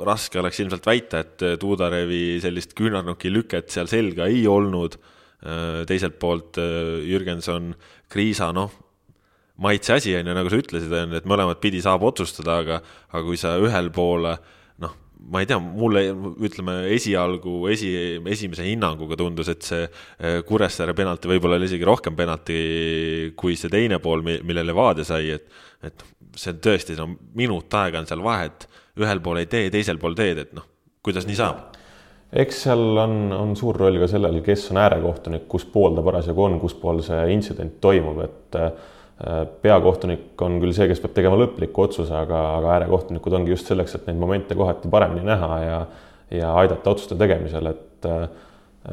raske 0.02 0.40
oleks 0.40 0.58
ilmselt 0.62 0.86
väita, 0.86 1.22
et 1.22 1.44
Tuudarevi 1.60 2.40
sellist 2.42 2.74
küünarnuki 2.78 3.30
lüket 3.30 3.70
seal 3.70 3.90
selga 3.90 4.26
ei 4.30 4.46
olnud. 4.50 4.98
Äh, 5.42 5.82
teiselt 5.90 6.20
poolt 6.22 6.58
äh, 6.62 7.02
Jürgenson, 7.02 7.72
Kriisa, 8.12 8.52
noh, 8.54 8.70
maitse 9.58 9.96
asi 9.96 10.12
on 10.14 10.28
ju, 10.28 10.34
nagu 10.36 10.50
sa 10.52 10.58
ütlesid, 10.60 10.92
on 10.94 11.16
ju, 11.16 11.18
et 11.18 11.26
mõlemat 11.26 11.58
pidi 11.62 11.80
saab 11.82 12.04
otsustada, 12.06 12.60
aga, 12.62 12.76
aga 13.10 13.22
kui 13.26 13.40
sa 13.40 13.56
ühel 13.58 13.90
pool 13.94 14.28
noh, 14.82 14.92
ma 15.34 15.42
ei 15.42 15.48
tea, 15.50 15.58
mulle 15.58 16.04
ütleme 16.46 16.76
esialgu 16.94 17.56
esi, 17.74 17.90
esimese 18.22 18.68
hinnanguga 18.68 19.18
tundus, 19.18 19.50
et 19.50 19.66
see 19.66 19.82
Kuressaare 20.46 20.94
penalti 20.98 21.30
võib-olla 21.30 21.58
oli 21.58 21.66
isegi 21.70 21.90
rohkem 21.90 22.14
penalti 22.18 22.58
kui 23.38 23.58
see 23.58 23.72
teine 23.72 23.98
pool, 24.02 24.22
mille 24.22 24.62
Levadia 24.62 25.06
sai, 25.06 25.34
et, 25.34 25.50
et 25.82 26.06
see 26.38 26.54
on 26.54 26.62
tõesti, 26.62 26.98
no 27.02 27.10
minut 27.38 27.82
aega 27.82 27.98
on 27.98 28.06
seal 28.06 28.22
vahet, 28.22 28.68
ühel 29.00 29.22
pool 29.24 29.42
ei 29.42 29.48
tee, 29.50 29.70
teisel 29.72 30.00
pool 30.02 30.16
teed, 30.18 30.42
et 30.44 30.56
noh, 30.56 30.66
kuidas 31.04 31.28
nii 31.28 31.38
saab? 31.38 31.78
eks 32.32 32.62
seal 32.64 32.96
on, 32.96 33.16
on 33.36 33.50
suur 33.58 33.76
roll 33.76 33.98
ka 34.00 34.06
sellel, 34.08 34.38
kes 34.44 34.70
on 34.72 34.78
äärekohtunik, 34.80 35.44
kus 35.52 35.66
pool 35.68 35.92
ta 35.96 36.04
parasjagu 36.04 36.46
on, 36.46 36.54
kus 36.62 36.72
pool 36.80 37.02
see 37.04 37.26
intsident 37.34 37.74
toimub, 37.84 38.22
et 38.24 38.56
äh, 38.56 38.70
peakohtunik 39.62 40.40
on 40.42 40.56
küll 40.62 40.72
see, 40.76 40.86
kes 40.88 41.02
peab 41.02 41.12
tegema 41.18 41.36
lõpliku 41.36 41.84
otsuse, 41.84 42.14
aga, 42.16 42.40
aga 42.56 42.70
äärekohtunikud 42.78 43.36
ongi 43.36 43.52
just 43.52 43.68
selleks, 43.68 43.98
et 43.98 44.08
neid 44.08 44.16
momente 44.20 44.56
kohati 44.56 44.88
paremini 44.92 45.28
näha 45.28 45.58
ja 45.66 45.82
ja 46.32 46.54
aidata 46.56 46.94
otsuste 46.94 47.16
tegemisel, 47.20 47.66
et 47.72 48.08
äh, 48.08 48.24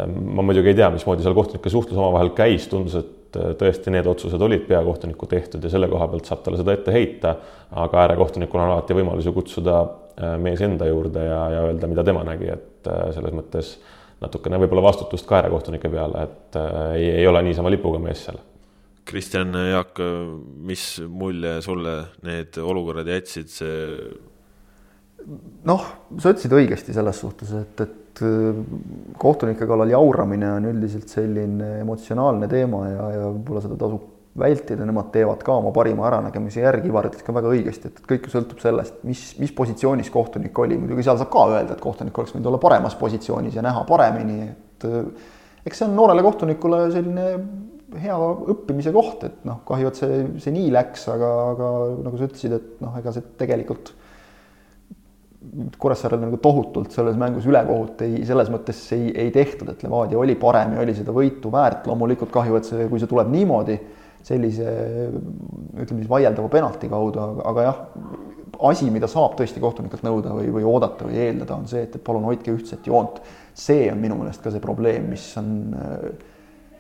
ma 0.08 0.44
muidugi 0.46 0.74
ei 0.74 0.78
tea, 0.78 0.90
mismoodi 0.94 1.24
seal 1.26 1.38
kohtunike 1.38 1.72
suhtlus 1.72 2.00
omavahel 2.00 2.34
käis, 2.38 2.68
tundus, 2.68 2.98
et 3.00 3.14
äh, 3.38 3.54
tõesti 3.60 3.94
need 3.94 4.08
otsused 4.10 4.42
olid 4.42 4.66
peakohtuniku 4.68 5.30
tehtud 5.30 5.64
ja 5.64 5.72
selle 5.72 5.90
koha 5.92 6.08
pealt 6.12 6.30
saab 6.30 6.44
talle 6.46 6.60
seda 6.62 6.76
ette 6.76 6.96
heita, 6.96 7.36
aga 7.84 8.04
äärekohtunikul 8.06 8.62
on 8.62 8.74
alati 8.74 8.98
võimalus 8.98 9.30
ju 9.30 9.36
kutsuda 9.36 9.80
äh, 9.84 10.36
mees 10.42 10.62
enda 10.66 10.90
juurde 10.90 11.26
ja, 11.26 11.40
ja 11.56 11.64
öelda, 11.70 11.90
mida 11.92 12.06
tema 12.08 12.26
nägi, 12.28 12.52
et 12.56 12.92
selles 13.16 13.34
mõttes 13.36 13.74
natukene 14.20 14.60
võib-olla 14.62 14.88
vastutust 14.90 15.28
ka 15.28 15.40
äärekohtunike 15.40 15.92
peale, 15.92 16.24
et 16.28 16.58
ei, 16.96 17.10
ei 17.22 17.28
ole 17.28 17.44
niisama 17.46 17.72
lipuga 17.72 18.00
mees 18.04 18.24
seal 18.26 18.40
Kristjan 19.10 19.56
Jaak, 19.72 20.00
mis 20.70 20.84
mulje 21.08 21.56
sulle 21.66 21.94
need 22.28 22.60
olukorrad 22.62 23.08
jätsid, 23.10 23.50
see? 23.50 23.78
noh, 25.68 25.88
sa 26.20 26.34
ütlesid 26.34 26.54
õigesti 26.56 26.96
selles 26.96 27.20
suhtes, 27.24 27.52
et, 27.58 27.84
et 27.86 27.96
äh, 28.26 28.62
kohtunike 29.20 29.68
kallal 29.70 29.92
jauramine 29.94 30.54
on 30.58 30.70
üldiselt 30.72 31.12
selline 31.12 31.80
emotsionaalne 31.84 32.50
teema 32.52 32.86
ja, 32.90 33.10
ja 33.16 33.28
võib-olla 33.34 33.64
seda 33.66 33.78
tasub 33.80 34.08
vältida, 34.40 34.86
nemad 34.86 35.10
teevad 35.14 35.42
ka 35.44 35.56
oma 35.60 35.72
parima 35.76 36.06
äranägemise 36.08 36.62
järgi, 36.62 36.90
Ivar 36.92 37.10
ütles 37.10 37.26
ka 37.26 37.34
väga 37.36 37.50
õigesti, 37.52 37.90
et 37.90 38.04
kõik 38.08 38.30
sõltub 38.32 38.62
sellest, 38.64 39.02
mis, 39.08 39.24
mis 39.42 39.52
positsioonis 39.56 40.12
kohtunik 40.14 40.60
oli, 40.64 40.78
muidugi 40.80 41.04
seal 41.06 41.20
saab 41.20 41.32
ka 41.34 41.48
öelda, 41.50 41.76
et 41.76 41.84
kohtunik 41.84 42.18
oleks 42.18 42.36
võinud 42.36 42.52
olla 42.52 42.62
paremas 42.62 42.96
positsioonis 43.00 43.58
ja 43.58 43.66
näha 43.66 43.84
paremini, 43.90 44.52
et 44.52 44.88
äh, 44.88 45.34
eks 45.66 45.82
see 45.82 45.90
on 45.90 45.98
noorele 45.98 46.24
kohtunikule 46.26 46.86
selline 46.94 47.26
hea 48.00 48.18
õppimise 48.54 48.94
koht, 48.94 49.26
et 49.26 49.42
noh, 49.50 49.64
kahju, 49.68 49.90
et 49.90 50.00
see, 50.00 50.20
see 50.44 50.54
nii 50.54 50.70
läks, 50.76 51.08
aga, 51.12 51.32
aga 51.56 51.72
nagu 52.06 52.20
sa 52.20 52.30
ütlesid, 52.30 52.56
et 52.60 52.84
noh, 52.84 52.94
ega 53.00 53.14
see 53.16 53.26
tegelikult 53.40 53.96
Kuressaarel 55.80 56.20
nagu 56.20 56.38
tohutult 56.44 56.92
selles 56.92 57.16
mängus 57.16 57.46
ülekohut 57.48 58.02
ei, 58.04 58.26
selles 58.28 58.50
mõttes 58.52 58.82
ei, 58.92 59.08
ei 59.24 59.30
tehtud, 59.32 59.70
et 59.72 59.86
Levadia 59.86 60.20
oli 60.20 60.36
parem 60.40 60.74
ja 60.76 60.82
oli 60.84 60.96
seda 60.98 61.16
võitu 61.16 61.52
väärt, 61.54 61.88
loomulikult 61.88 62.34
kahju, 62.34 62.58
et 62.60 62.68
see, 62.68 62.88
kui 62.92 63.00
see 63.00 63.08
tuleb 63.08 63.32
niimoodi, 63.32 63.78
sellise 64.28 64.74
ütleme 65.80 66.02
siis 66.02 66.10
vaieldava 66.12 66.52
penalti 66.52 66.90
kaudu, 66.92 67.24
aga, 67.48 67.64
jah, 67.70 67.80
asi, 68.68 68.90
mida 68.92 69.08
saab 69.08 69.38
tõesti 69.40 69.64
kohtunikelt 69.64 70.04
nõuda 70.04 70.36
või, 70.36 70.50
või 70.58 70.68
oodata 70.68 71.08
või 71.08 71.22
eeldada, 71.24 71.56
on 71.56 71.72
see, 71.72 71.86
et, 71.88 71.96
palun 72.04 72.28
hoidke 72.28 72.52
ühtset 72.58 72.92
joont. 72.92 73.22
see 73.56 73.88
on 73.92 74.00
minu 74.00 74.20
meelest 74.20 74.44
ka 74.44 74.52
see 74.52 74.64
probleem, 74.64 75.08
mis 75.12 75.24
on 75.40 75.72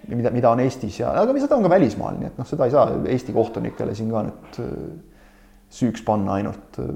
mida, 0.07 0.31
mida 0.35 0.51
on 0.51 0.61
Eestis 0.63 0.99
ja, 0.99 1.13
aga 1.21 1.35
seda 1.39 1.57
on 1.57 1.63
ka 1.65 1.71
välismaal, 1.71 2.19
nii 2.19 2.29
et 2.31 2.39
noh, 2.39 2.47
seda 2.47 2.67
ei 2.67 2.75
saa 2.75 2.99
Eesti 3.07 3.35
kohtunikele 3.35 3.95
siin 3.95 4.11
ka 4.11 4.25
nüüd 4.27 4.59
süüks 5.69 6.03
panna 6.05 6.37
ainult. 6.39 6.79
Äh, 6.81 6.91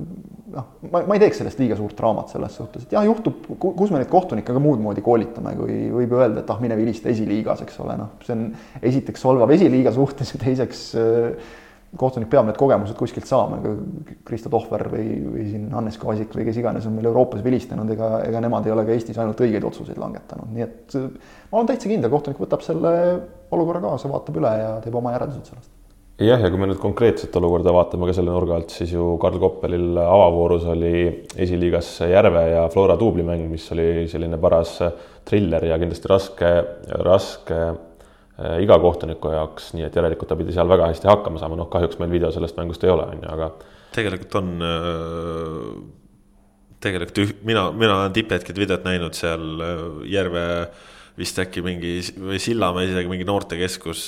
noh, 0.53 0.69
ma, 0.89 1.03
ma 1.07 1.17
ei 1.17 1.23
teeks 1.23 1.41
sellest 1.41 1.61
liiga 1.61 1.77
suurt 1.79 1.97
draamat 1.97 2.33
selles 2.33 2.55
suhtes, 2.57 2.85
et 2.87 2.95
jah, 2.95 3.05
juhtub, 3.07 3.45
kus 3.61 3.93
me 3.93 4.01
neid 4.01 4.11
kohtunikke 4.11 4.55
ka 4.55 4.61
muud 4.61 4.81
moodi 4.83 5.03
koolitame, 5.05 5.55
kui 5.59 5.79
võib 5.93 6.15
öelda, 6.17 6.43
et 6.43 6.53
ah, 6.53 6.61
mine 6.63 6.77
vilista 6.79 7.11
esiliigas, 7.13 7.61
eks 7.65 7.81
ole, 7.83 7.97
noh, 7.99 8.15
see 8.25 8.37
on 8.37 8.47
esiteks 8.81 9.27
solvav 9.27 9.53
esiliiga 9.53 9.93
suhtes 9.95 10.33
ja 10.33 10.41
teiseks 10.41 10.87
äh, 10.99 11.51
kohtunik 11.99 12.29
peab 12.31 12.47
need 12.47 12.57
kogemused 12.57 12.97
kuskilt 12.97 13.27
saama, 13.29 13.59
ega 13.61 14.15
Kristo 14.25 14.49
Tohver 14.53 14.87
või, 14.89 15.05
või 15.35 15.45
siin 15.51 15.67
Hannes 15.75 15.99
Kaasik 16.01 16.33
või 16.33 16.47
kes 16.47 16.57
iganes 16.57 16.87
on 16.89 16.97
meil 16.97 17.11
Euroopas 17.11 17.43
vilistanud, 17.45 17.89
ega, 17.93 18.09
ega 18.25 18.41
nemad 18.41 18.65
ei 18.65 18.73
ole 18.73 18.85
ka 18.87 18.95
Eestis 18.95 19.19
ainult 19.21 19.41
õigeid 19.45 19.67
otsuseid 19.69 20.01
langetanud, 20.01 20.49
nii 20.55 20.65
et 20.65 20.97
ma 20.97 21.59
olen 21.59 21.69
täitsa 21.69 21.91
kindel, 21.91 22.09
kohtunik 22.13 22.41
võtab 22.41 22.65
selle 22.65 22.95
olukorra 23.53 23.83
kaasa, 23.85 24.09
vaatab 24.09 24.41
üle 24.41 24.57
ja 24.57 24.75
teeb 24.81 24.97
oma 24.97 25.13
järeldused 25.13 25.53
sellest. 25.53 25.73
Jah, 26.19 26.41
ja 26.41 26.49
kui 26.49 26.59
me 26.61 26.67
nüüd 26.69 26.81
konkreetset 26.81 27.35
olukorda 27.39 27.73
vaatame 27.73 28.09
ka 28.09 28.17
selle 28.17 28.33
nurga 28.33 28.59
alt, 28.59 28.75
siis 28.75 28.93
ju 28.93 29.13
Karl 29.21 29.39
Koppelil 29.41 29.97
avavoorus 29.97 30.67
oli 30.73 30.93
esiliigas 31.35 31.95
Järve 32.11 32.43
ja 32.51 32.67
Flora 32.73 32.99
duublimäng, 32.99 33.47
mis 33.51 33.65
oli 33.73 34.05
selline 34.11 34.37
paras 34.41 34.77
triller 35.25 35.65
ja 35.71 35.79
kindlasti 35.81 36.11
raske, 36.11 36.53
raske 37.07 37.63
Äh, 38.33 38.63
iga 38.65 38.79
kohtuniku 38.81 39.29
jaoks, 39.29 39.67
nii 39.77 39.83
et 39.85 39.93
järelikult 39.93 40.31
ta 40.31 40.35
pidi 40.39 40.55
seal 40.55 40.65
väga 40.65 40.87
hästi 40.89 41.05
hakkama 41.05 41.37
saama, 41.37 41.53
noh 41.59 41.67
kahjuks 41.69 41.99
meil 42.01 42.09
video 42.09 42.31
sellest 42.33 42.57
mängust 42.57 42.81
ei 42.81 42.89
ole, 42.89 43.05
on 43.13 43.19
ju, 43.21 43.27
aga. 43.29 43.51
tegelikult 43.93 44.37
on, 44.39 44.47
äh, 44.65 45.67
tegelikult 46.81 47.21
üh, 47.21 47.35
mina, 47.45 47.67
mina 47.77 47.99
olen 47.99 48.15
tipphetked 48.15 48.57
videot 48.57 48.87
näinud 48.89 49.13
seal 49.13 49.61
äh, 49.61 49.83
Järve 50.09 50.47
vist 51.19 51.37
äkki 51.41 51.61
mingi 51.65 51.93
või 52.17 52.39
Sillamäe 52.41 52.87
isegi 52.89 53.11
mingi 53.11 53.27
noortekeskus 53.27 54.05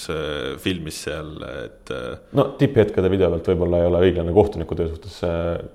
filmis 0.62 1.04
seal, 1.06 1.36
et. 1.66 1.92
no 2.38 2.48
tipphetkede 2.60 3.12
video 3.14 3.30
pealt 3.34 3.52
võib-olla 3.52 3.82
ei 3.82 3.90
ole 3.92 4.02
õiglane 4.08 4.34
kohtuniku 4.36 4.78
töö 4.78 4.90
suhtes 4.90 5.20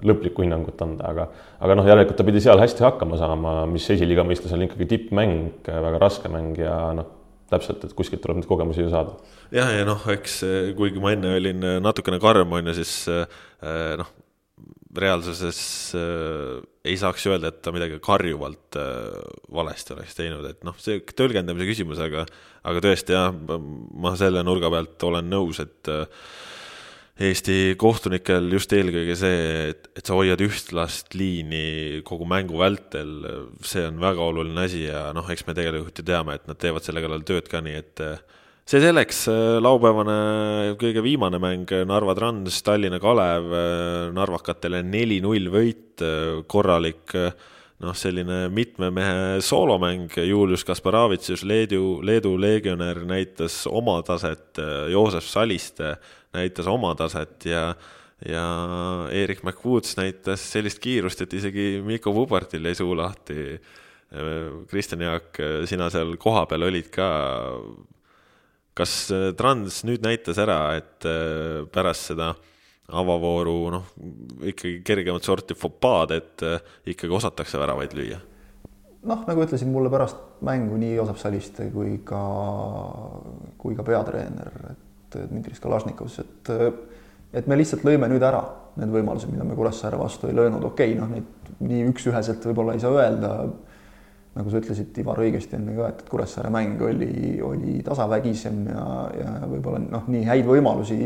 lõplikku 0.07 0.43
hinnangut 0.47 0.83
anda, 0.83 1.13
aga, 1.13 1.29
aga 1.63 1.79
noh, 1.79 1.87
järelikult 1.87 2.19
ta 2.19 2.27
pidi 2.27 2.43
seal 2.43 2.63
hästi 2.63 2.87
hakkama 2.87 3.21
saama, 3.21 3.55
mis 3.71 3.87
esiliiga 3.95 4.27
mõistes 4.27 4.55
on 4.57 4.67
ikkagi 4.67 4.91
tippmäng, 4.91 5.63
väga 5.71 6.03
raske 6.03 6.33
mäng 6.33 6.59
ja 6.59 6.77
noh 6.99 7.17
täpselt, 7.51 7.83
et 7.83 7.95
kuskilt 7.99 8.23
tuleb 8.23 8.39
neid 8.39 8.47
kogemusi 8.47 8.85
ju 8.85 8.91
saada. 8.93 9.17
jah, 9.55 9.71
ja 9.75 9.87
noh, 9.87 10.03
eks 10.13 10.41
kuigi 10.79 11.03
ma 11.03 11.15
enne 11.17 11.35
olin 11.39 11.67
natukene 11.83 12.21
karm, 12.23 12.53
on 12.59 12.71
ju, 12.71 12.77
siis 12.79 12.93
noh, 13.99 14.13
reaalsuses 14.97 15.61
äh, 15.94 16.61
ei 16.85 16.97
saaks 16.99 17.26
öelda, 17.30 17.50
et 17.50 17.61
ta 17.62 17.73
midagi 17.75 18.00
karjuvalt 18.02 18.78
äh, 18.80 19.18
valesti 19.54 19.94
oleks 19.94 20.16
teinud, 20.18 20.47
et 20.50 20.62
noh, 20.66 20.76
see 20.82 21.02
tõlgendamise 21.14 21.68
küsimus, 21.68 22.00
aga 22.02 22.26
aga 22.66 22.85
tõesti 22.85 23.14
jah, 23.16 23.30
ma 23.32 24.14
selle 24.20 24.42
nurga 24.44 24.70
pealt 24.73 25.09
olen 25.09 25.30
nõus, 25.30 25.62
et 25.62 25.92
äh, 25.92 26.06
Eesti 27.20 27.75
kohtunikel 27.76 28.47
just 28.49 28.73
eelkõige 28.73 29.12
see, 29.18 29.40
et, 29.75 29.90
et 29.92 30.09
sa 30.09 30.14
hoiad 30.16 30.40
ühtlast 30.40 31.12
liini 31.12 32.00
kogu 32.09 32.25
mängu 32.25 32.56
vältel, 32.56 33.11
see 33.61 33.82
on 33.90 33.99
väga 34.00 34.25
oluline 34.25 34.64
asi 34.64 34.87
ja 34.87 35.11
noh, 35.12 35.28
eks 35.28 35.44
me 35.44 35.52
tegelikult 35.59 36.00
ju 36.00 36.06
teame, 36.09 36.38
et 36.38 36.49
nad 36.49 36.56
teevad 36.56 36.87
selle 36.87 37.02
kallal 37.04 37.26
tööd 37.28 37.50
ka, 37.52 37.61
nii 37.66 37.76
et 37.76 38.02
see 38.69 38.83
selleks, 38.83 39.25
laupäevane 39.62 40.75
kõige 40.81 41.02
viimane 41.05 41.40
mäng, 41.43 41.71
Narva 41.88 42.14
Trans, 42.19 42.61
Tallinna 42.67 43.00
Kalev, 43.02 43.49
narvakatele 44.17 44.83
neli-null 44.87 45.49
võit, 45.52 46.05
korralik 46.50 47.14
noh, 47.81 47.97
selline 47.97 48.45
mitme 48.52 48.90
mehe 48.95 49.38
soolomäng, 49.45 50.12
Julius 50.29 50.67
Kasparavitsus, 50.69 51.45
Leedu, 51.49 52.00
Leedu 52.05 52.35
legionär 52.40 53.02
näitas 53.09 53.62
oma 53.71 54.00
taset, 54.07 54.61
Joosep 54.93 55.25
Saliste 55.25 55.95
näitas 56.37 56.69
oma 56.71 56.95
taset 56.99 57.49
ja 57.49 57.73
ja 58.29 58.45
Erik 59.17 59.43
McWoods 59.43 59.97
näitas 59.97 60.43
sellist 60.52 60.81
kiirust, 60.83 61.23
et 61.25 61.33
isegi 61.38 61.81
Mikko 61.85 62.12
Pubertil 62.12 62.67
jäi 62.69 62.76
suu 62.76 62.93
lahti. 62.97 63.55
Kristjan 64.69 65.07
Jaak, 65.07 65.38
sina 65.71 65.87
seal 65.93 66.17
kohapeal 66.21 66.67
olid 66.67 66.90
ka. 66.93 67.07
Kas 68.81 68.95
Trans 69.39 69.83
nüüd 69.89 70.05
näitas 70.05 70.41
ära, 70.43 70.61
et 70.81 71.07
äh, 71.09 71.61
pärast 71.73 72.11
seda 72.13 72.33
avavooru 72.91 73.57
noh, 73.71 73.87
ikkagi 74.51 74.81
kergemat 74.87 75.27
sorti 75.27 75.55
fopaad, 75.59 76.15
et 76.17 76.45
äh, 76.47 76.59
ikkagi 76.91 77.15
osatakse 77.21 77.61
väravaid 77.61 77.97
lüüa? 77.99 78.21
noh, 79.09 79.25
nagu 79.25 79.45
ütlesin 79.45 79.71
mulle 79.73 79.89
pärast 79.93 80.19
mängu 80.45 80.77
nii 80.81 80.95
Joosep 80.99 81.21
Saliste 81.21 81.71
kui 81.73 82.01
ka, 82.05 82.21
kui 83.61 83.77
ka 83.77 83.85
peatreener, 83.87 84.51
et 84.75 85.21
Dmitri 85.31 85.57
Skalašnikovs, 85.57 86.19
et 86.25 86.51
et 87.33 87.47
me 87.47 87.57
lihtsalt 87.57 87.87
lõime 87.87 88.09
nüüd 88.11 88.25
ära 88.27 88.43
need 88.81 88.93
võimalused, 88.93 89.31
mida 89.33 89.47
me 89.47 89.57
Kuressaare 89.59 89.99
vastu 89.99 90.29
ei 90.29 90.37
löönud, 90.37 90.65
okei 90.67 90.95
okay,, 90.95 90.99
noh, 90.99 91.11
neid 91.11 91.51
nii 91.65 91.87
üks-üheselt 91.91 92.45
võib-olla 92.49 92.77
ei 92.77 92.83
saa 92.83 92.93
öelda, 92.97 93.31
nagu 94.37 94.53
sa 94.53 94.61
ütlesid, 94.61 94.95
Ivar, 95.03 95.19
õigesti 95.25 95.57
enne 95.59 95.75
ka, 95.77 95.89
et 95.91 96.03
Kuressaare 96.09 96.53
mäng 96.55 96.81
oli, 96.87 97.41
oli 97.45 97.79
tasavägisem 97.87 98.63
ja, 98.71 98.85
ja 99.19 99.33
võib-olla 99.51 99.81
noh, 99.83 100.07
nii 100.11 100.23
häid 100.29 100.47
võimalusi 100.47 100.99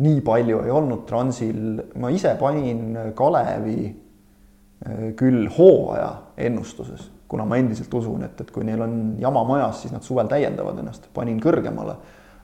nii 0.00 0.20
palju 0.24 0.62
ei 0.64 0.72
olnud. 0.72 1.04
Transil, 1.08 1.82
ma 2.00 2.12
ise 2.14 2.32
panin 2.40 2.96
Kalevi 3.16 3.82
eh, 3.90 5.10
küll 5.18 5.50
hooaja 5.56 6.14
ennustuses, 6.48 7.10
kuna 7.30 7.44
ma 7.46 7.60
endiselt 7.60 7.92
usun, 7.94 8.24
et, 8.26 8.40
et 8.40 8.54
kui 8.54 8.64
neil 8.66 8.80
on 8.86 8.96
jama 9.20 9.44
majas, 9.46 9.84
siis 9.84 9.92
nad 9.94 10.06
suvel 10.06 10.30
täiendavad 10.30 10.80
ennast, 10.80 11.10
panin 11.14 11.38
kõrgemale 11.42 11.98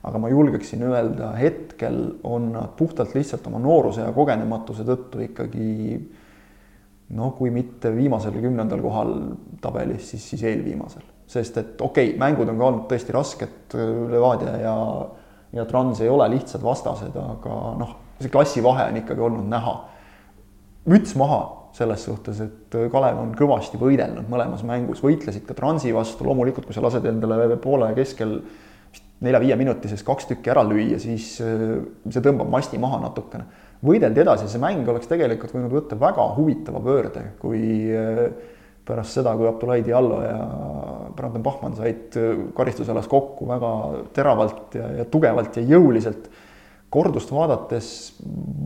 aga 0.07 0.19
ma 0.21 0.29
julgeksin 0.31 0.83
öelda, 0.87 1.31
hetkel 1.35 1.97
on 2.27 2.51
nad 2.53 2.75
puhtalt 2.79 3.15
lihtsalt 3.15 3.47
oma 3.49 3.59
nooruse 3.59 4.05
ja 4.05 4.13
kogenematuse 4.15 4.85
tõttu 4.87 5.23
ikkagi 5.25 5.97
noh, 7.15 7.33
kui 7.37 7.51
mitte 7.53 7.91
viimasel 7.95 8.35
kümnendal 8.41 8.81
kohal 8.83 9.13
tabelis, 9.63 10.09
siis, 10.11 10.25
siis 10.33 10.43
eelviimasel. 10.49 11.05
sest 11.27 11.57
et 11.57 11.81
okei 11.81 12.11
okay,, 12.11 12.19
mängud 12.19 12.49
on 12.49 12.59
ka 12.59 12.67
olnud 12.69 12.87
tõesti 12.91 13.15
rasked, 13.15 13.75
Levadia 14.11 14.57
ja, 14.61 14.75
ja 15.55 15.65
Trans 15.67 16.01
ei 16.01 16.09
ole 16.09 16.29
lihtsad 16.35 16.63
vastased, 16.63 17.15
aga 17.15 17.59
noh, 17.79 17.95
see 18.19 18.31
klassivahe 18.33 18.89
on 18.91 18.99
ikkagi 19.03 19.23
olnud 19.29 19.47
näha. 19.51 19.77
müts 20.87 21.15
maha 21.19 21.41
selles 21.77 22.03
suhtes, 22.07 22.39
et 22.41 22.77
Kalev 22.91 23.19
on 23.21 23.33
kõvasti 23.37 23.77
võidelnud 23.77 24.29
mõlemas 24.31 24.63
mängus, 24.65 25.03
võitlesid 25.03 25.45
ka 25.45 25.53
Transi 25.53 25.91
vastu, 25.93 26.25
loomulikult 26.25 26.65
kui 26.65 26.75
sa 26.75 26.81
lased 26.81 27.05
endale 27.05 27.57
poole 27.61 27.91
keskel 27.95 28.39
nelja-viie 29.25 29.57
minuti 29.57 29.89
sees 29.89 30.03
kaks 30.05 30.29
tükki 30.31 30.51
ära 30.53 30.63
lüüa, 30.67 30.99
siis 31.01 31.37
äh, 31.43 31.79
see 32.09 32.23
tõmbab 32.23 32.49
masti 32.53 32.79
maha 32.81 33.01
natukene. 33.07 33.47
Võideldi 33.85 34.23
edasi, 34.23 34.49
see 34.49 34.61
mäng 34.61 34.87
oleks 34.89 35.09
tegelikult 35.09 35.53
võinud 35.53 35.73
võtta 35.73 35.97
väga 35.99 36.25
huvitava 36.37 36.81
pöörde, 36.83 37.23
kui 37.41 37.61
äh, 37.93 38.23
pärast 38.87 39.19
seda, 39.19 39.35
kui 39.37 39.49
Abdullahi 39.49 39.85
Diallo 39.85 40.21
ja 40.23 40.39
Brandon 41.17 41.43
Bachmann 41.45 41.77
said 41.77 42.17
äh, 42.17 42.33
karistusalas 42.57 43.09
kokku 43.11 43.49
väga 43.49 43.71
teravalt 44.15 44.77
ja, 44.79 44.89
ja 45.01 45.07
tugevalt 45.11 45.59
ja 45.59 45.65
jõuliselt, 45.75 46.29
kordust 46.89 47.31
vaadates 47.35 47.87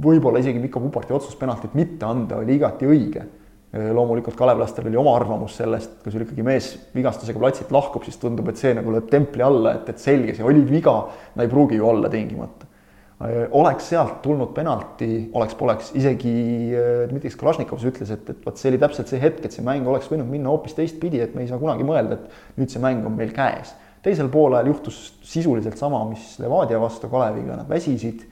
võib-olla 0.01 0.39
isegi 0.43 0.61
Mikko 0.61 0.83
Puparti 0.83 1.15
otsus 1.17 1.35
penaltit 1.39 1.73
mitte 1.75 2.05
anda 2.05 2.37
oli 2.39 2.59
igati 2.59 2.89
õige 2.89 3.23
loomulikult 3.71 4.35
kalevlastel 4.35 4.89
oli 4.89 4.99
oma 4.99 5.13
arvamus 5.15 5.55
sellest, 5.61 6.01
kui 6.03 6.11
sul 6.11 6.25
ikkagi 6.25 6.43
mees 6.43 6.73
vigastusega 6.95 7.39
platsilt 7.39 7.71
lahkub, 7.71 8.03
siis 8.03 8.19
tundub, 8.19 8.49
et 8.51 8.59
see 8.59 8.73
nagu 8.75 8.91
lööb 8.91 9.07
templi 9.11 9.43
alla, 9.45 9.77
et, 9.79 9.87
et 9.93 10.01
selge, 10.01 10.35
see 10.35 10.43
oli 10.47 10.65
viga, 10.67 10.95
no 11.35 11.45
ei 11.45 11.51
pruugi 11.51 11.79
ju 11.79 11.87
olla 11.87 12.11
tingimata. 12.11 12.67
Oleks 13.51 13.91
sealt 13.91 14.19
tulnud 14.23 14.53
penalti, 14.55 15.29
oleks-poleks, 15.37 15.91
isegi 15.99 16.33
Dmitri 17.09 17.31
Kalašnikov 17.37 17.83
ütles, 17.91 18.09
et, 18.13 18.29
et 18.33 18.45
vot 18.45 18.57
see 18.57 18.71
oli 18.71 18.79
täpselt 18.81 19.11
see 19.11 19.21
hetk, 19.21 19.43
et 19.45 19.55
see 19.55 19.65
mäng 19.65 19.87
oleks 19.87 20.09
võinud 20.11 20.29
minna 20.29 20.49
hoopis 20.49 20.73
teistpidi, 20.77 21.21
et 21.21 21.35
me 21.37 21.45
ei 21.45 21.49
saa 21.51 21.61
kunagi 21.61 21.85
mõelda, 21.87 22.17
et 22.17 22.59
nüüd 22.59 22.73
see 22.73 22.81
mäng 22.83 23.05
on 23.05 23.17
meil 23.17 23.33
käes. 23.35 23.75
teisel 24.01 24.31
poolel 24.33 24.71
juhtus 24.71 25.19
sisuliselt 25.21 25.77
sama, 25.77 26.01
mis 26.09 26.39
Levadia 26.41 26.79
vastu 26.81 27.09
Kaleviga, 27.11 27.59
nad 27.59 27.69
väsisid. 27.69 28.25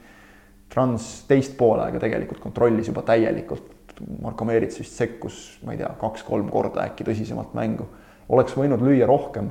Trans 0.70 1.06
teist 1.30 1.56
poolega 1.58 1.98
tegelikult 2.02 2.42
kontrollis 2.42 2.90
juba 2.90 3.02
täielikult 3.06 3.78
Marko 4.22 4.46
Meerits 4.48 4.80
vist 4.80 4.96
sekkus, 4.98 5.38
ma 5.66 5.74
ei 5.74 5.82
tea, 5.82 5.90
kaks-kolm 6.00 6.50
korda 6.54 6.86
äkki 6.88 7.06
tõsisemalt 7.08 7.56
mängu. 7.58 7.88
oleks 8.30 8.54
võinud 8.56 8.82
lüüa 8.86 9.08
rohkem. 9.10 9.50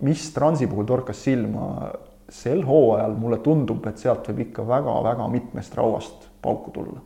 mis 0.00 0.32
Transi 0.34 0.66
puhul 0.66 0.86
torkas 0.86 1.22
silma, 1.22 1.92
sel 2.32 2.62
hooajal 2.66 3.14
mulle 3.20 3.38
tundub, 3.44 3.84
et 3.86 4.00
sealt 4.00 4.28
võib 4.30 4.46
ikka 4.46 4.64
väga-väga 4.68 5.28
mitmest 5.32 5.74
rauast 5.78 6.28
pauku 6.42 6.72
tulla. 6.74 7.00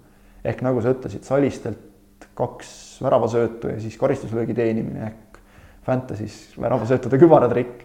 ehk 0.45 0.63
nagu 0.63 0.83
sa 0.83 0.93
ütlesid, 0.95 1.25
Salistelt 1.27 2.29
kaks 2.39 3.01
väravasöötu 3.03 3.73
ja 3.73 3.81
siis 3.81 3.97
karistuslöögi 3.99 4.55
teenimine 4.55 5.07
ehk 5.07 5.41
Fantasy's 5.87 6.55
väravasöötude 6.61 7.19
kübaratrikk. 7.19 7.85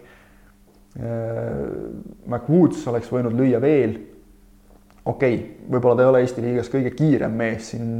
McWoods 2.26 2.82
oleks 2.90 3.08
võinud 3.08 3.32
lüüa 3.32 3.60
veel 3.62 3.94
okei 5.04 5.34
okay,, 5.34 5.68
võib-olla 5.70 5.96
ta 5.96 6.04
ei 6.04 6.10
ole 6.10 6.22
Eesti 6.22 6.44
liigas 6.44 6.70
kõige 6.72 6.92
kiirem 6.96 7.36
mees 7.38 7.72
siin. 7.72 7.92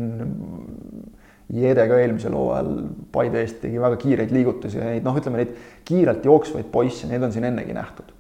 Jede 1.53 1.85
ka 1.85 1.99
eelmisel 2.01 2.33
hooajal 2.33 2.69
Paide 3.13 3.43
eest 3.43 3.59
tegi 3.61 3.81
väga 3.81 3.99
kiireid 4.01 4.31
liigutusi 4.33 4.79
ja 4.79 4.87
neid 4.89 5.05
noh, 5.05 5.17
ütleme 5.19 5.43
neid 5.43 5.51
kiirelt 5.85 6.25
jooksvaid 6.25 6.71
poisse, 6.73 7.09
neid 7.11 7.25
on 7.27 7.35
siin 7.35 7.45
ennegi 7.45 7.75
nähtud. 7.77 8.13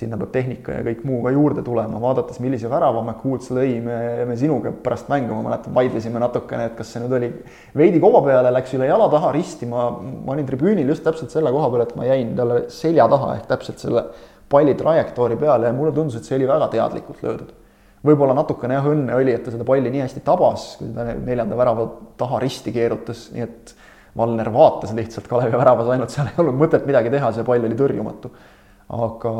Sinna 0.00 0.18
peab 0.20 0.32
tehnika 0.34 0.78
ja 0.78 0.84
kõik 0.86 1.04
muu 1.08 1.20
ka 1.24 1.32
juurde 1.34 1.62
tulema, 1.66 2.00
vaadates, 2.02 2.40
millise 2.42 2.70
värava 2.72 3.02
McWoods 3.04 3.52
lõi, 3.54 3.76
me, 3.84 3.98
me 4.28 4.36
sinuga 4.40 4.72
pärast 4.84 5.10
mängu, 5.12 5.36
ma 5.36 5.50
mäletan, 5.50 5.74
vaidlesime 5.76 6.22
natukene, 6.22 6.70
et 6.70 6.76
kas 6.78 6.90
see 6.94 7.04
nüüd 7.04 7.14
oli 7.20 7.30
veidi 7.76 8.02
koba 8.02 8.24
peale, 8.26 8.52
läks 8.56 8.74
üle 8.78 8.88
jala 8.90 9.10
taha 9.12 9.32
risti, 9.36 9.68
ma, 9.70 9.88
ma 10.00 10.34
olin 10.34 10.48
tribüünil 10.48 10.92
just 10.94 11.04
täpselt 11.06 11.32
selle 11.34 11.52
koha 11.54 11.70
peal, 11.74 11.86
et 11.86 11.96
ma 12.00 12.08
jäin 12.08 12.34
talle 12.38 12.62
selja 12.74 13.08
taha 13.12 13.34
ehk 13.38 13.48
täpselt 13.52 13.84
selle 13.84 14.06
palli 14.50 14.74
trajektoori 14.74 15.38
peale 15.38 15.70
ja 15.70 15.76
mulle 15.76 15.94
tundus, 15.94 16.18
et 16.18 16.26
see 16.26 16.40
oli 16.40 16.48
väga 16.50 16.72
teadlikult 16.72 17.22
löödud 17.26 17.56
võib-olla 18.06 18.34
natukene 18.36 18.78
jah, 18.78 18.86
õnne 18.88 19.16
oli, 19.16 19.34
et 19.36 19.44
ta 19.44 19.52
seda 19.52 19.66
palli 19.68 19.92
nii 19.92 20.04
hästi 20.06 20.22
tabas, 20.24 20.72
kui 20.80 20.88
ta 20.96 21.04
neljanda 21.12 21.58
värava 21.58 21.86
taha 22.20 22.40
risti 22.40 22.72
keerutas, 22.72 23.28
nii 23.34 23.44
et 23.44 23.74
Valner 24.16 24.48
vaatas 24.50 24.90
lihtsalt 24.96 25.28
Kalevi 25.30 25.54
väravas 25.54 25.90
ainult, 25.92 26.10
seal 26.10 26.30
ei 26.32 26.40
olnud 26.42 26.56
mõtet 26.58 26.86
midagi 26.88 27.12
teha, 27.12 27.30
see 27.34 27.44
pall 27.46 27.66
oli 27.66 27.76
tõrjumatu. 27.78 28.32
Aga 28.90 29.32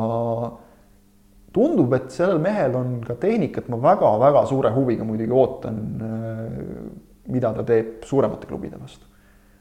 tundub, 1.54 1.94
et 1.98 2.10
sellel 2.14 2.38
mehel 2.42 2.74
on 2.78 2.98
ka 3.06 3.16
tehnikat, 3.18 3.68
ma 3.72 3.80
väga-väga 3.82 4.44
suure 4.46 4.70
huviga 4.74 5.06
muidugi 5.06 5.34
ootan, 5.34 5.80
mida 7.30 7.54
ta 7.56 7.64
teeb 7.66 8.04
suuremate 8.06 8.46
klubide 8.50 8.78
vastu. 8.78 9.06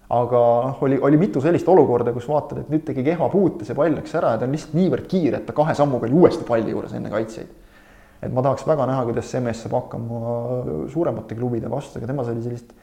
aga 0.09 0.39
noh, 0.65 0.83
oli, 0.85 0.97
oli 1.05 1.17
mitu 1.21 1.41
sellist 1.41 1.67
olukorda, 1.69 2.13
kus 2.13 2.27
vaatad, 2.29 2.63
et 2.63 2.69
nüüd 2.73 2.85
tegi 2.85 3.03
kehva 3.05 3.27
puute, 3.29 3.65
see 3.65 3.77
pall 3.77 3.93
läks 3.93 4.15
ära 4.17 4.33
ja 4.33 4.41
ta 4.41 4.47
on 4.47 4.55
lihtsalt 4.55 4.77
niivõrd 4.77 5.09
kiire, 5.09 5.41
et 5.41 5.45
ta 5.45 5.53
kahe 5.53 5.75
sammuga 5.77 6.07
oli 6.07 6.17
uuesti 6.17 6.47
palli 6.47 6.73
juures 6.73 6.95
enne 6.97 7.11
kaitsjaid 7.13 7.51
et 8.19 8.33
ma 8.33 8.43
tahaks 8.43 8.65
väga 8.67 8.87
näha, 8.89 9.05
kuidas 9.07 9.29
see 9.31 9.41
mees 9.43 9.61
saab 9.63 9.77
hakkama 9.77 10.87
suuremate 10.91 11.37
klubide 11.39 11.71
vastu, 11.71 11.99
aga 11.99 12.09
temas 12.09 12.31
oli 12.31 12.43
sellist 12.43 12.73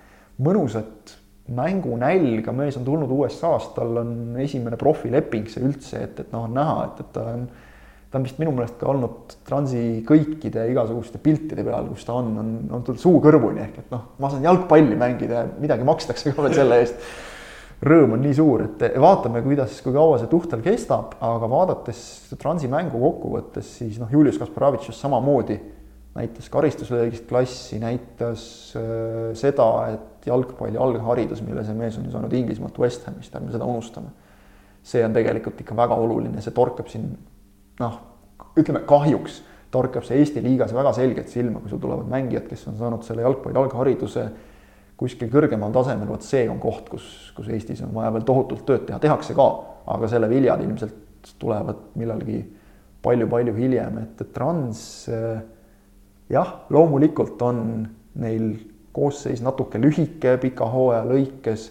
mõnusat 0.43 1.17
mängunälga, 1.55 2.53
mees 2.53 2.77
on 2.79 2.85
tulnud 2.87 3.11
USA-st, 3.13 3.75
tal 3.77 4.01
on 4.01 4.11
esimene 4.43 4.79
profileping 4.81 5.47
see 5.51 5.63
üldse, 5.67 6.03
et, 6.09 6.25
et 6.25 6.33
noh, 6.35 6.49
on 6.49 6.57
näha, 6.57 6.77
et, 6.89 7.05
et 7.05 7.13
ta 7.15 7.27
on, 7.35 7.45
ta 8.11 8.19
on 8.19 8.27
vist 8.27 8.41
minu 8.43 8.55
meelest 8.57 8.81
ka 8.81 8.89
olnud 8.91 9.37
Transi 9.47 9.85
kõikide 10.07 10.67
igasuguste 10.73 11.21
piltide 11.23 11.63
peal, 11.67 11.87
kus 11.93 12.07
ta 12.09 12.17
on, 12.19 12.33
on, 12.43 12.51
on 12.79 12.83
tulnud 12.87 13.03
suu 13.03 13.21
kõrvuni 13.23 13.63
ehk 13.63 13.79
et 13.85 13.95
noh, 13.95 14.11
ma 14.23 14.33
saan 14.33 14.47
jalgpalli 14.47 14.99
mängida 14.99 15.39
ja 15.39 15.47
midagi 15.63 15.87
makstakse 15.87 16.35
ka 16.35 16.47
veel 16.47 16.59
selle 16.59 16.83
eest. 16.83 17.09
Rõõm 17.87 18.15
on 18.17 18.23
nii 18.25 18.33
suur, 18.33 18.63
et 18.65 18.83
vaatame, 18.97 19.43
kuidas, 19.45 19.75
kui 19.85 19.93
kaua 19.93 20.17
see 20.17 20.31
tuhtel 20.33 20.63
kestab, 20.65 21.19
aga 21.21 21.49
vaadates 21.53 21.99
Transi 22.41 22.71
mängu 22.73 22.99
kokkuvõttes, 23.03 23.69
siis 23.83 24.01
noh, 24.01 24.09
Julius 24.11 24.41
Kasparavitš 24.41 24.91
just 24.91 25.05
samamoodi 25.05 25.59
näitas 26.17 26.49
karistusväelist 26.53 27.27
klassi, 27.29 27.79
näitas 27.83 28.43
äh, 28.79 29.33
seda, 29.39 29.69
et 29.95 30.29
jalgpalli 30.29 30.81
algharidus, 30.81 31.43
mille 31.47 31.65
see 31.65 31.77
mees 31.79 31.99
on 32.01 32.09
ju 32.09 32.15
saanud 32.15 32.33
Inglismaalt 32.35 32.79
West 32.83 33.07
Hamist, 33.07 33.35
ärme 33.37 33.55
seda 33.55 33.69
unustame. 33.69 34.15
see 34.87 35.03
on 35.03 35.15
tegelikult 35.15 35.61
ikka 35.61 35.75
väga 35.75 35.97
oluline, 35.99 36.41
see 36.43 36.55
torkab 36.55 36.87
siin 36.87 37.09
noh, 37.81 37.95
ütleme 38.57 38.85
kahjuks 38.87 39.41
torkab 39.75 40.05
see 40.07 40.21
Eesti 40.21 40.43
liigas 40.45 40.75
väga 40.75 40.93
selgelt 40.97 41.31
silma, 41.33 41.61
kui 41.61 41.73
sul 41.73 41.81
tulevad 41.83 42.07
mängijad, 42.11 42.47
kes 42.49 42.69
on 42.71 42.77
saanud 42.79 43.03
selle 43.07 43.25
jalgpalli 43.27 43.59
alghariduse 43.61 44.29
kuskil 44.97 45.29
kõrgemal 45.33 45.75
tasemel, 45.75 46.09
vot 46.09 46.25
see 46.25 46.47
on 46.49 46.61
koht, 46.63 46.87
kus, 46.89 47.09
kus 47.37 47.51
Eestis 47.53 47.83
on 47.85 47.93
vaja 47.97 48.13
veel 48.15 48.25
tohutult 48.29 48.65
tööd 48.69 48.87
teha, 48.89 49.01
tehakse 49.03 49.37
ka, 49.37 49.49
aga 49.93 50.09
selle 50.09 50.31
viljad 50.31 50.63
ilmselt 50.65 51.35
tulevad 51.43 51.83
millalgi 51.99 52.39
palju-palju 53.05 53.55
hiljem, 53.59 53.99
et, 54.03 54.23
et 54.23 54.33
Trans 54.35 54.81
äh, 55.13 55.43
jah, 56.33 56.53
loomulikult 56.71 57.43
on 57.47 57.61
neil 58.21 58.55
koosseis 58.97 59.43
natuke 59.45 59.81
lühike 59.81 60.37
pika 60.43 60.69
hooaja 60.73 61.05
lõikes, 61.07 61.69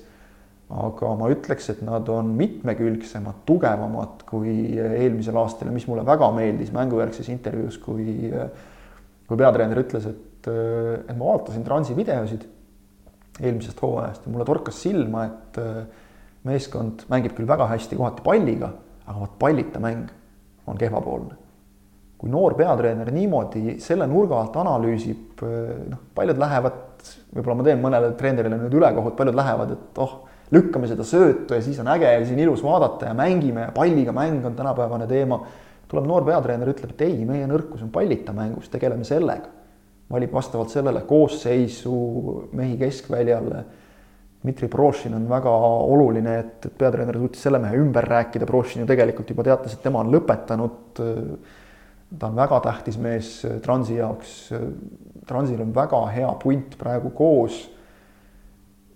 aga 0.76 1.12
ma 1.18 1.30
ütleks, 1.34 1.70
et 1.74 1.82
nad 1.86 2.08
on 2.10 2.32
mitmekülgsemad, 2.38 3.44
tugevamad 3.46 4.24
kui 4.30 4.78
eelmisel 4.78 5.38
aastal 5.42 5.70
ja 5.70 5.76
mis 5.76 5.86
mulle 5.90 6.06
väga 6.06 6.30
meeldis 6.34 6.72
mängujärgses 6.74 7.30
intervjuus, 7.34 7.78
kui 7.82 8.32
kui 9.26 9.40
peatreener 9.42 9.80
ütles, 9.82 10.06
et, 10.06 10.50
et 10.50 11.16
ma 11.18 11.32
vaatasin 11.32 11.64
Transi 11.66 11.96
videosid 11.98 12.44
eelmisest 13.42 13.80
hooajast 13.82 14.28
ja 14.28 14.34
mulle 14.34 14.46
torkas 14.48 14.78
silma, 14.86 15.26
et 15.26 15.58
meeskond 16.46 17.08
mängib 17.10 17.34
küll 17.38 17.50
väga 17.50 17.66
hästi 17.72 17.98
kohati 17.98 18.26
palliga, 18.26 18.70
aga 19.06 19.18
vot 19.24 19.34
pallita 19.42 19.82
mäng 19.82 20.14
on 20.70 20.78
kehvapoolne 20.78 21.45
kui 22.26 22.34
noor 22.34 22.56
peatreener 22.58 23.12
niimoodi 23.14 23.76
selle 23.78 24.08
nurga 24.10 24.40
alt 24.42 24.56
analüüsib, 24.58 25.44
noh, 25.92 26.00
paljud 26.18 26.40
lähevad, 26.42 26.78
võib-olla 27.36 27.56
ma 27.60 27.66
teen 27.68 27.82
mõnele 27.84 28.08
treenerile 28.18 28.58
nüüd 28.58 28.74
ülekohut, 28.80 29.14
paljud 29.14 29.36
lähevad, 29.38 29.74
et 29.76 30.00
oh, 30.02 30.16
lükkame 30.56 30.90
seda 30.90 31.04
söötu 31.06 31.54
ja 31.54 31.62
siis 31.62 31.78
on 31.84 31.92
äge 31.94 32.10
ja 32.10 32.24
siis 32.24 32.32
on 32.34 32.40
ilus 32.42 32.64
vaadata 32.66 33.12
ja 33.12 33.14
mängime 33.18 33.68
ja 33.68 33.76
palliga 33.76 34.16
mäng 34.16 34.42
on 34.46 34.58
tänapäevane 34.58 35.06
teema. 35.06 35.38
tuleb 35.86 36.08
noor 36.10 36.24
peatreener, 36.26 36.72
ütleb, 36.72 36.96
et 36.96 37.04
ei, 37.06 37.20
meie 37.30 37.46
nõrkus 37.46 37.84
on 37.86 37.92
pallita 37.94 38.34
mängus, 38.34 38.72
tegeleme 38.74 39.06
sellega. 39.06 39.52
valib 40.10 40.34
vastavalt 40.34 40.74
sellele 40.74 41.04
koosseisu 41.06 42.00
mehi 42.54 42.78
keskväljale. 42.78 43.64
Dmitri 44.42 44.68
Prošin 44.68 45.14
on 45.14 45.30
väga 45.30 45.54
oluline, 45.94 46.40
et, 46.40 46.66
peatreener 46.78 47.18
suutis 47.22 47.46
selle 47.46 47.62
mehe 47.62 47.78
ümber 47.78 48.06
rääkida, 48.10 48.50
Prošin 48.50 48.82
ju 48.82 48.88
tegelikult 48.90 49.30
juba 49.30 49.46
teatas, 49.46 49.74
et 49.74 49.86
tema 49.86 50.02
on 50.02 50.10
lõpetanud 50.14 51.06
ta 52.20 52.28
on 52.28 52.36
väga 52.36 52.60
tähtis 52.60 52.98
mees 53.02 53.46
äh, 53.46 53.60
Transi 53.62 53.96
jaoks. 54.00 54.36
Äh, 54.52 54.68
Transil 55.28 55.62
on 55.62 55.74
väga 55.76 56.02
hea 56.14 56.34
punt 56.44 56.78
praegu 56.78 57.10
koos. 57.10 57.72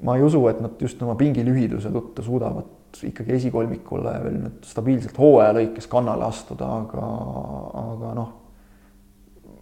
ma 0.02 0.16
ei 0.16 0.24
usu, 0.24 0.40
et 0.48 0.62
nad 0.64 0.80
just 0.80 1.02
oma 1.04 1.16
pingilühiduse 1.20 1.90
tõttu 1.92 2.24
suudavad 2.24 2.68
ikkagi 3.04 3.34
esikolmikule 3.36 4.14
veel 4.24 4.38
nüüd 4.46 4.62
stabiilselt 4.64 5.18
hooaja 5.20 5.52
lõikes 5.58 5.90
kannale 5.92 6.24
astuda, 6.24 6.70
aga, 6.86 7.10
aga 7.82 8.14
noh, 8.16 8.30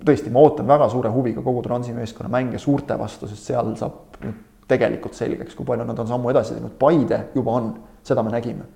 tõesti, 0.05 0.29
ma 0.31 0.43
ootan 0.45 0.69
väga 0.69 0.91
suure 0.93 1.09
huviga 1.09 1.41
kogu 1.41 1.63
Transi 1.65 1.95
meeskonna 1.97 2.29
mänge 2.29 2.61
suurte 2.61 2.99
vastu, 2.99 3.27
sest 3.27 3.49
seal 3.49 3.73
saab 3.81 4.21
nüüd 4.21 4.45
tegelikult 4.67 5.17
selgeks, 5.17 5.55
kui 5.57 5.65
palju 5.65 5.87
nad 5.87 5.99
on 5.99 6.09
sammu 6.09 6.29
edasi 6.29 6.53
teinud. 6.53 6.75
Paide 6.79 7.23
juba 7.35 7.57
on, 7.57 7.71
seda 8.05 8.23
me 8.23 8.35
nägime. 8.35 8.67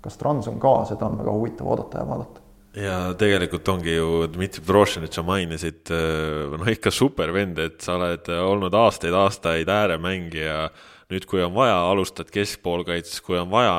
kas 0.00 0.16
Trans 0.16 0.46
on 0.48 0.56
ka, 0.56 0.86
seda 0.88 1.04
on 1.04 1.18
väga 1.20 1.32
huvitav 1.36 1.66
oodata 1.68 2.00
ja 2.00 2.08
vaadata 2.08 2.39
ja 2.76 2.96
tegelikult 3.18 3.68
ongi 3.72 3.94
ju 3.96 4.26
Dmitri 4.30 4.62
Prošenit 4.66 5.16
sa 5.16 5.24
mainisid, 5.26 5.82
äh, 5.90 6.54
noh 6.54 6.70
ikka 6.70 6.92
super 6.94 7.32
vend, 7.34 7.58
et 7.58 7.80
sa 7.82 7.96
oled 7.98 8.30
olnud 8.30 8.74
aastaid-aastaid 8.74 9.68
ääremängija. 9.68 10.70
nüüd, 11.10 11.24
kui 11.26 11.40
on 11.42 11.50
vaja, 11.50 11.74
alustad 11.90 12.28
keskpoolkaitses, 12.30 13.18
kui 13.26 13.34
on 13.34 13.48
vaja, 13.50 13.72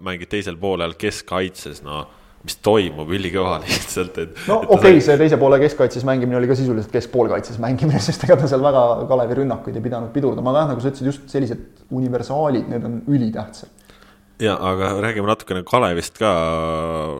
mängid 0.00 0.30
teisel 0.32 0.56
poolel 0.56 0.94
keskkaitses, 0.96 1.82
no 1.84 2.06
mis 2.46 2.56
toimub 2.64 3.10
ülikõva 3.12 3.58
lihtsalt, 3.66 4.16
et. 4.22 4.38
no 4.48 4.62
okei 4.62 4.94
okay, 4.94 5.02
see 5.04 5.18
teise 5.20 5.36
poole 5.36 5.58
keskkaitses 5.60 6.06
mängimine 6.08 6.38
oli 6.38 6.48
ka 6.48 6.56
sisuliselt 6.56 6.94
keskpoolkaitses 6.94 7.58
mängimine, 7.60 8.00
sest 8.06 8.24
ega 8.24 8.38
ta 8.40 8.48
seal 8.48 8.64
väga 8.64 8.84
Kalevi 9.10 9.42
rünnakuid 9.42 9.76
ei 9.76 9.84
pidanud 9.84 10.14
pidurdama, 10.14 10.54
aga 10.54 10.62
jah, 10.62 10.70
nagu 10.72 10.84
sa 10.84 10.92
ütlesid, 10.94 11.10
just 11.12 11.28
sellised 11.28 11.84
universaalid, 12.00 12.72
need 12.72 12.88
on 12.88 13.02
ülitähtsad 13.10 13.77
ja 14.38 14.54
aga 14.54 14.92
räägime 15.02 15.26
natukene 15.26 15.64
Kalevist 15.66 16.18
ka. 16.18 16.30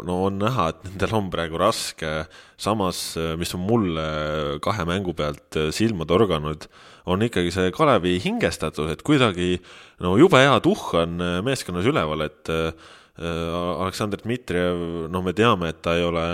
no 0.07 0.21
on 0.27 0.39
näha, 0.39 0.69
et 0.71 0.85
nendel 0.87 1.17
on 1.19 1.31
praegu 1.31 1.59
raske. 1.59 2.27
samas, 2.59 3.17
mis 3.39 3.55
on 3.55 3.63
mulle 3.67 4.59
kahe 4.63 4.85
mängu 4.87 5.15
pealt 5.15 5.59
silma 5.75 6.07
torganud, 6.07 6.67
on 7.07 7.23
ikkagi 7.23 7.53
see 7.55 7.73
Kalevi 7.75 8.19
hingestatus, 8.23 8.91
et 8.93 9.03
kuidagi 9.03 9.59
no 10.01 10.17
jube 10.19 10.39
hea 10.39 10.59
tuhh 10.63 10.95
on 10.99 11.19
meeskonnas 11.47 11.87
üleval, 11.87 12.27
et 12.27 12.51
Aleksandr 13.19 14.21
Dmitrijev, 14.23 15.09
noh, 15.11 15.23
me 15.27 15.33
teame, 15.35 15.73
et 15.73 15.81
ta 15.83 15.97
ei 15.99 16.05
ole 16.07 16.27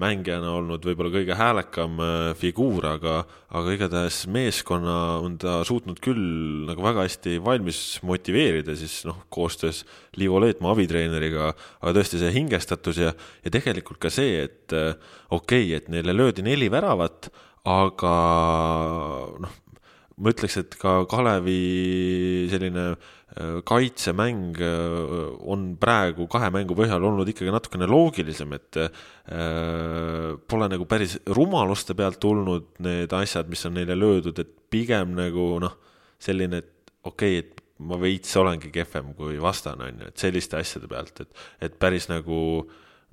mängijana 0.00 0.54
olnud 0.56 0.84
võib-olla 0.86 1.12
kõige 1.12 1.36
häälekam 1.36 1.98
äh, 2.00 2.28
figuur, 2.38 2.86
aga, 2.94 3.16
aga 3.52 3.74
igatahes 3.74 4.22
meeskonna 4.32 4.96
on 5.20 5.36
ta 5.40 5.58
suutnud 5.68 6.00
küll 6.02 6.64
nagu 6.68 6.84
väga 6.84 7.04
hästi 7.04 7.36
valmis 7.44 7.82
motiveerida 8.06 8.76
siis 8.78 9.02
noh, 9.08 9.24
koostöös 9.32 9.82
Liivo 10.16 10.40
Leetmaa 10.42 10.72
abitreeneriga, 10.76 11.52
aga 11.82 11.94
tõesti 11.98 12.22
see 12.22 12.32
hingestatus 12.38 13.02
ja, 13.04 13.12
ja 13.44 13.52
tegelikult 13.52 14.00
ka 14.02 14.12
see, 14.12 14.46
et 14.46 14.76
äh, 14.76 14.94
okei 15.30 15.68
okay,, 15.68 15.80
et 15.80 15.90
neile 15.92 16.16
löödi 16.16 16.46
neli 16.46 16.70
väravat, 16.72 17.28
aga 17.68 18.14
noh, 19.44 19.58
ma 20.22 20.32
ütleks, 20.32 20.56
et 20.62 20.78
ka 20.80 21.02
Kalevi 21.10 22.48
selline 22.52 22.92
äh, 22.94 23.10
kaitsemäng 23.64 24.58
äh, 24.60 24.96
on 25.48 25.72
praegu 25.80 26.26
kahe 26.30 26.50
mängu 26.52 26.76
põhjal 26.76 27.04
olnud 27.08 27.28
ikkagi 27.32 27.52
natukene 27.54 27.88
loogilisem, 27.88 28.52
et 28.58 28.78
äh, 28.82 28.90
pole 30.48 30.68
nagu 30.68 30.86
päris 30.90 31.16
rumaluste 31.32 31.96
pealt 31.96 32.20
tulnud 32.20 32.82
need 32.84 33.12
asjad, 33.16 33.48
mis 33.48 33.64
on 33.68 33.78
neile 33.78 33.96
löödud, 33.96 34.42
et 34.42 34.52
pigem 34.72 35.14
nagu 35.16 35.48
noh, 35.62 35.78
selline, 36.22 36.60
et 36.60 36.94
okei 37.08 37.38
okay,, 37.38 37.46
et 37.46 37.62
ma 37.82 37.98
veits 37.98 38.36
olengi 38.38 38.70
kehvem 38.74 39.14
kui 39.18 39.40
vastane, 39.42 39.88
on 39.88 40.04
ju, 40.04 40.12
et 40.12 40.26
selliste 40.26 40.60
asjade 40.60 40.90
pealt, 40.90 41.24
et, 41.24 41.46
et 41.68 41.80
päris 41.80 42.10
nagu 42.12 42.42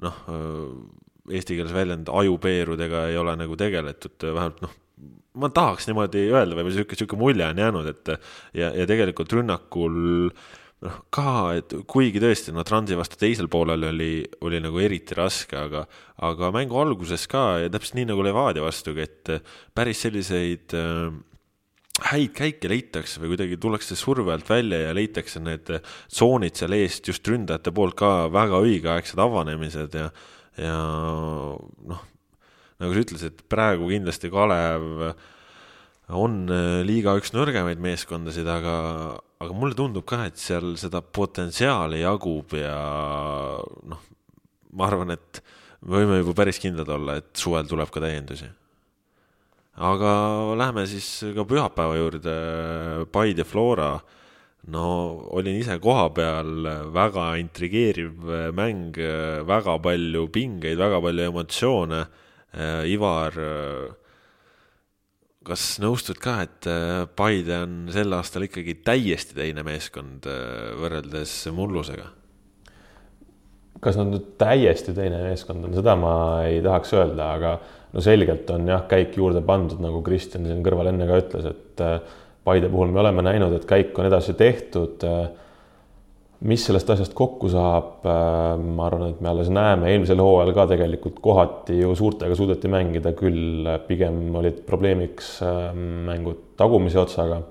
noh, 0.04 0.22
äh, 0.36 1.34
eesti 1.40 1.56
keeles 1.56 1.74
väljend 1.76 2.12
ajupeerudega 2.12 3.08
ei 3.12 3.18
ole 3.22 3.40
nagu 3.40 3.56
tegeletud, 3.60 4.20
vähemalt 4.26 4.64
noh 4.68 4.78
ma 5.40 5.50
tahaks 5.54 5.88
niimoodi 5.90 6.26
öelda 6.32 6.58
või 6.58 6.74
sihuke, 6.74 6.98
sihuke 6.98 7.20
mulje 7.20 7.46
on 7.46 7.62
jäänud, 7.62 7.92
et 7.92 8.12
ja, 8.58 8.72
ja 8.74 8.88
tegelikult 8.90 9.34
rünnakul 9.38 9.96
noh, 10.86 11.00
ka, 11.14 11.32
et 11.60 11.76
kuigi 11.90 12.22
tõesti, 12.24 12.54
no 12.56 12.66
Transi 12.68 12.98
vastu 13.00 13.20
teisel 13.20 13.50
poolel 13.52 13.90
oli, 13.92 14.12
oli 14.46 14.62
nagu 14.64 14.82
eriti 14.84 15.18
raske, 15.18 15.58
aga, 15.60 15.86
aga 16.26 16.52
mängu 16.56 16.80
alguses 16.82 17.28
ka 17.32 17.46
ja 17.64 17.72
täpselt 17.72 18.00
nii 18.00 18.10
nagu 18.12 18.26
Levadia 18.26 18.66
vastugi, 18.66 19.06
et 19.06 19.34
päris 19.78 20.04
selliseid 20.06 20.76
äh, 20.78 21.10
häid 22.10 22.36
käike 22.36 22.72
leitakse 22.72 23.22
või 23.22 23.34
kuidagi 23.34 23.60
tullakse 23.62 23.98
surve 24.00 24.34
alt 24.34 24.50
välja 24.50 24.86
ja 24.88 24.94
leitakse 24.96 25.42
need 25.44 25.72
tsoonid 26.10 26.60
seal 26.60 26.76
eest 26.78 27.12
just 27.12 27.28
ründajate 27.28 27.74
poolt 27.76 27.98
ka 28.00 28.14
väga 28.34 28.62
õigeaegsed 28.64 29.20
avanemised 29.20 30.00
ja, 30.00 30.08
ja 30.60 30.78
noh 31.92 32.08
nagu 32.80 32.96
sa 32.96 33.04
ütlesid, 33.04 33.44
praegu 33.52 33.90
kindlasti 33.92 34.32
Kalev 34.32 35.14
on 36.16 36.46
äh, 36.50 36.82
liiga 36.88 37.14
üks 37.20 37.34
nõrgemaid 37.36 37.82
meeskondasid, 37.84 38.48
aga, 38.50 38.76
aga 39.42 39.56
mulle 39.56 39.78
tundub 39.78 40.08
ka, 40.10 40.24
et 40.30 40.40
seal 40.42 40.74
seda 40.80 41.02
potentsiaali 41.04 42.02
jagub 42.02 42.56
ja 42.58 42.78
noh, 43.60 44.06
ma 44.74 44.88
arvan, 44.88 45.14
et 45.14 45.42
me 45.86 46.00
võime 46.00 46.22
juba 46.22 46.36
päris 46.42 46.62
kindlad 46.62 46.90
olla, 46.96 47.20
et 47.20 47.30
suvel 47.38 47.68
tuleb 47.70 47.92
ka 47.94 48.02
täiendusi. 48.04 48.48
aga 49.80 50.14
lähme 50.60 50.86
siis 50.88 51.08
ka 51.36 51.46
pühapäeva 51.48 52.00
juurde, 52.00 52.34
Paide 53.12 53.46
Flora. 53.48 53.98
No 54.70 54.84
olin 55.32 55.56
ise 55.56 55.78
kohapeal, 55.80 56.68
väga 56.92 57.30
intrigeeriv 57.40 58.28
mäng, 58.54 58.98
väga 59.48 59.78
palju 59.80 60.26
pingeid, 60.36 60.76
väga 60.78 61.00
palju 61.02 61.30
emotsioone 61.30 62.02
Ivar, 62.90 63.36
äh, 63.38 63.90
kas 65.46 65.66
nõustud 65.84 66.20
ka, 66.22 66.40
et 66.48 66.70
äh, 66.70 67.04
Paide 67.16 67.64
on 67.66 67.76
sel 67.94 68.14
aastal 68.18 68.48
ikkagi 68.48 68.80
täiesti 68.86 69.38
teine 69.38 69.66
meeskond 69.68 70.30
võrreldes 70.80 71.42
mullusega? 71.56 72.16
kas 73.80 73.96
nad 73.96 74.10
nüüd 74.12 74.34
täiesti 74.36 74.92
teine 74.92 75.22
meeskond 75.24 75.64
on, 75.64 75.72
seda 75.78 75.94
ma 75.96 76.14
ei 76.44 76.58
tahaks 76.60 76.90
öelda, 76.98 77.30
aga 77.38 77.52
no 77.94 78.02
selgelt 78.04 78.50
on 78.52 78.68
jah, 78.68 78.82
käik 78.92 79.14
juurde 79.16 79.40
pandud, 79.46 79.80
nagu 79.80 80.02
Kristjan 80.04 80.44
siin 80.50 80.66
kõrval 80.66 80.90
enne 80.92 81.08
ka 81.08 81.20
ütles, 81.22 81.46
et 81.48 81.86
Paide 82.44 82.68
puhul 82.68 82.92
me 82.92 83.00
oleme 83.00 83.24
näinud, 83.24 83.56
et 83.56 83.64
käik 83.70 83.96
on 83.96 84.10
edasi 84.10 84.36
tehtud 84.36 85.06
mis 86.48 86.64
sellest 86.64 86.90
asjast 86.94 87.14
kokku 87.18 87.50
saab, 87.52 88.06
ma 88.06 88.86
arvan, 88.86 89.10
et 89.12 89.22
me 89.22 89.32
alles 89.32 89.50
näeme, 89.52 89.90
eelmisel 89.92 90.22
hooajal 90.24 90.54
ka 90.56 90.68
tegelikult 90.72 91.20
kohati 91.24 91.82
ju 91.82 91.92
suurtega 92.00 92.38
suudeti 92.38 92.72
mängida, 92.72 93.12
küll 93.18 93.68
pigem 93.88 94.30
olid 94.40 94.62
probleemiks 94.68 95.38
mängud 96.08 96.46
tagumise 96.60 97.02
otsaga 97.02 97.42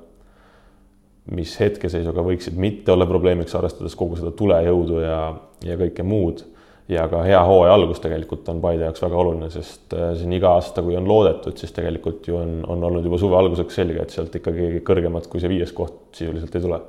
mis 1.35 1.55
hetkeseisuga 1.61 2.23
võiksid 2.25 2.57
mitte 2.61 2.93
olla 2.93 3.07
probleemiks, 3.09 3.55
arvestades 3.59 3.97
kogu 3.99 4.17
seda 4.19 4.33
tulejõudu 4.37 5.03
ja, 5.03 5.19
ja 5.65 5.77
kõike 5.81 6.07
muud. 6.07 6.45
ja 6.89 7.03
ka 7.09 7.21
hea 7.21 7.41
hooaja 7.45 7.75
algus 7.77 7.99
tegelikult 8.01 8.47
on 8.49 8.63
Paide 8.65 8.87
jaoks 8.87 9.03
väga 9.03 9.17
oluline, 9.21 9.51
sest 9.53 9.93
äh, 9.93 10.15
siin 10.17 10.33
iga 10.33 10.55
aasta, 10.57 10.81
kui 10.83 10.97
on 10.97 11.09
loodetud, 11.09 11.59
siis 11.61 11.75
tegelikult 11.77 12.29
ju 12.29 12.39
on, 12.39 12.63
on 12.65 12.85
olnud 12.89 13.05
juba 13.05 13.19
suve 13.21 13.37
alguseks 13.37 13.77
selge, 13.77 14.01
et 14.03 14.15
sealt 14.15 14.39
ikkagi 14.41 14.81
kõrgemat 14.87 15.29
kui 15.29 15.43
see 15.43 15.53
viies 15.53 15.75
koht 15.77 16.17
sisuliselt 16.17 16.57
ei 16.57 16.65
tule. 16.65 16.81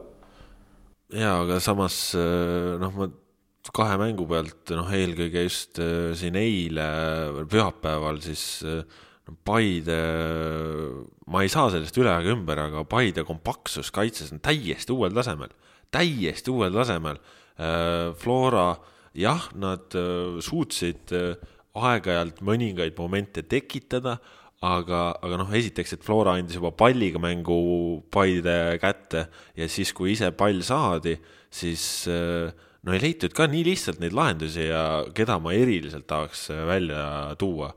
Ja 1.16 1.40
aga 1.44 1.60
samas 1.64 2.14
äh, 2.18 2.78
noh, 2.82 2.96
ma 2.96 3.10
kahe 3.76 4.00
mängu 4.02 4.26
pealt 4.30 4.74
noh, 4.78 4.90
eelkõige 4.94 5.46
just 5.46 5.82
äh, 5.84 6.12
siin 6.18 6.38
eile 6.40 6.90
pühapäeval 7.50 8.22
siis 8.26 8.64
Paide, 9.46 9.98
ma 11.30 11.44
ei 11.44 11.52
saa 11.52 11.70
sellest 11.70 11.98
üle 12.02 12.12
ega 12.22 12.34
ümber, 12.34 12.62
aga 12.64 12.84
Paide 12.90 13.24
kompaktsus 13.28 13.92
kaitses 13.94 14.32
on 14.34 14.42
täiesti 14.44 14.94
uuel 14.96 15.14
tasemel, 15.16 15.52
täiesti 15.94 16.54
uuel 16.54 16.74
tasemel. 16.74 17.20
Äh, 17.60 18.10
Flora, 18.18 18.72
jah, 19.18 19.50
nad 19.60 19.96
äh, 19.98 20.40
suutsid 20.44 21.14
äh, 21.16 21.36
aeg-ajalt 21.78 22.42
mõningaid 22.46 22.98
momente 22.98 23.44
tekitada, 23.46 24.18
aga, 24.62 25.02
aga 25.24 25.40
noh, 25.40 25.52
esiteks, 25.56 25.94
et 25.96 26.04
Flora 26.04 26.36
andis 26.38 26.58
juba 26.60 26.72
palliga 26.76 27.22
mängu 27.22 27.60
Paide 28.12 28.78
kätte 28.82 29.28
ja 29.56 29.68
siis, 29.72 29.94
kui 29.96 30.14
ise 30.14 30.32
pall 30.36 30.64
saadi, 30.66 31.16
siis 31.50 31.84
no 32.08 32.96
ei 32.96 33.04
leitud 33.04 33.34
ka 33.36 33.48
nii 33.48 33.64
lihtsalt 33.68 34.02
neid 34.04 34.16
lahendusi 34.16 34.68
ja 34.68 34.84
keda 35.16 35.40
ma 35.40 35.56
eriliselt 35.56 36.08
tahaks 36.08 36.50
välja 36.68 37.36
tuua 37.40 37.72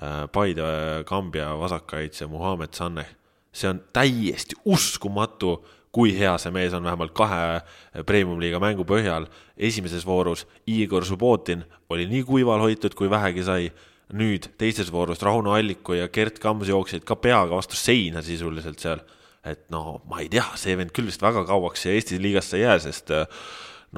Äh, 0.00 0.28
Paide 0.32 1.04
Kambja 1.04 1.58
vasakkaitse 1.58 2.26
Muhamed 2.26 2.74
Saneh. 2.74 3.06
see 3.52 3.68
on 3.68 3.82
täiesti 3.92 4.56
uskumatu, 4.64 5.58
kui 5.92 6.14
hea 6.16 6.38
see 6.40 6.50
mees 6.50 6.72
on 6.72 6.86
vähemalt 6.86 7.12
kahe 7.12 7.60
premium-liiga 8.08 8.56
mängu 8.60 8.86
põhjal. 8.88 9.26
esimeses 9.56 10.06
voorus 10.06 10.46
Igor 10.66 11.04
Subbotin 11.04 11.64
oli 11.90 12.06
nii 12.06 12.24
kuival 12.24 12.60
hoitud, 12.60 12.94
kui 12.94 13.10
vähegi 13.10 13.44
sai. 13.44 13.72
Nüüd 14.16 14.50
teises 14.60 14.90
voorus 14.92 15.22
Rauno 15.24 15.54
Alliku 15.56 15.96
ja 15.96 16.08
Gert 16.12 16.38
Kams 16.42 16.68
jooksid 16.68 17.06
ka 17.08 17.16
peaga 17.20 17.56
vastu 17.56 17.78
seina 17.78 18.22
sisuliselt 18.24 18.80
seal. 18.82 19.02
et 19.44 19.64
no 19.74 20.02
ma 20.06 20.20
ei 20.22 20.28
tea, 20.30 20.44
see 20.54 20.76
vend 20.78 20.92
küll 20.94 21.08
vist 21.10 21.22
väga 21.22 21.42
kauaks 21.48 21.88
Eesti 21.90 22.20
liigasse 22.22 22.60
ei 22.60 22.62
jää, 22.62 22.76
sest 22.84 23.10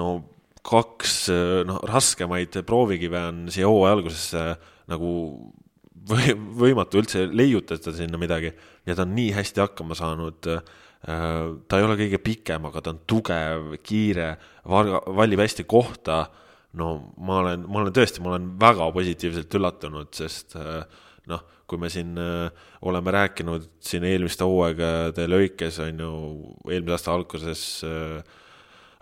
no 0.00 0.06
kaks 0.64 1.26
noh, 1.68 1.82
raskemaid 1.84 2.56
proovikive 2.64 3.20
on 3.28 3.42
siia 3.52 3.68
hooaja 3.68 3.98
algusesse 3.98 4.44
nagu 4.88 5.10
või 6.08 6.34
võimatu 6.60 7.00
üldse 7.00 7.26
leiutada 7.32 7.92
sinna 7.94 8.20
midagi 8.20 8.52
ja 8.86 8.96
ta 8.96 9.04
on 9.06 9.14
nii 9.16 9.32
hästi 9.36 9.62
hakkama 9.64 9.96
saanud. 9.98 10.48
Äh, 10.48 10.64
ta 11.68 11.78
ei 11.78 11.84
ole 11.84 11.98
kõige 12.00 12.20
pikem, 12.24 12.64
aga 12.68 12.80
ta 12.80 12.94
on 12.94 13.02
tugev, 13.08 13.74
kiire, 13.84 14.34
valib 14.64 15.42
hästi 15.44 15.66
kohta. 15.68 16.24
No 16.78 16.90
ma 17.16 17.40
olen, 17.42 17.66
ma 17.68 17.82
olen 17.82 17.94
tõesti, 17.94 18.22
ma 18.22 18.34
olen 18.34 18.52
väga 18.60 18.90
positiivselt 18.94 19.58
üllatunud, 19.58 20.12
sest 20.16 20.56
äh, 20.58 20.84
noh, 21.30 21.44
kui 21.70 21.80
me 21.80 21.90
siin 21.92 22.16
äh, 22.20 22.64
oleme 22.86 23.14
rääkinud 23.14 23.68
siin 23.84 24.06
eelmiste 24.08 24.46
hooaegade 24.48 25.28
lõikes 25.30 25.80
on 25.84 26.02
ju 26.04 26.14
eelmise 26.70 26.98
aasta 26.98 27.14
alguses 27.14 27.62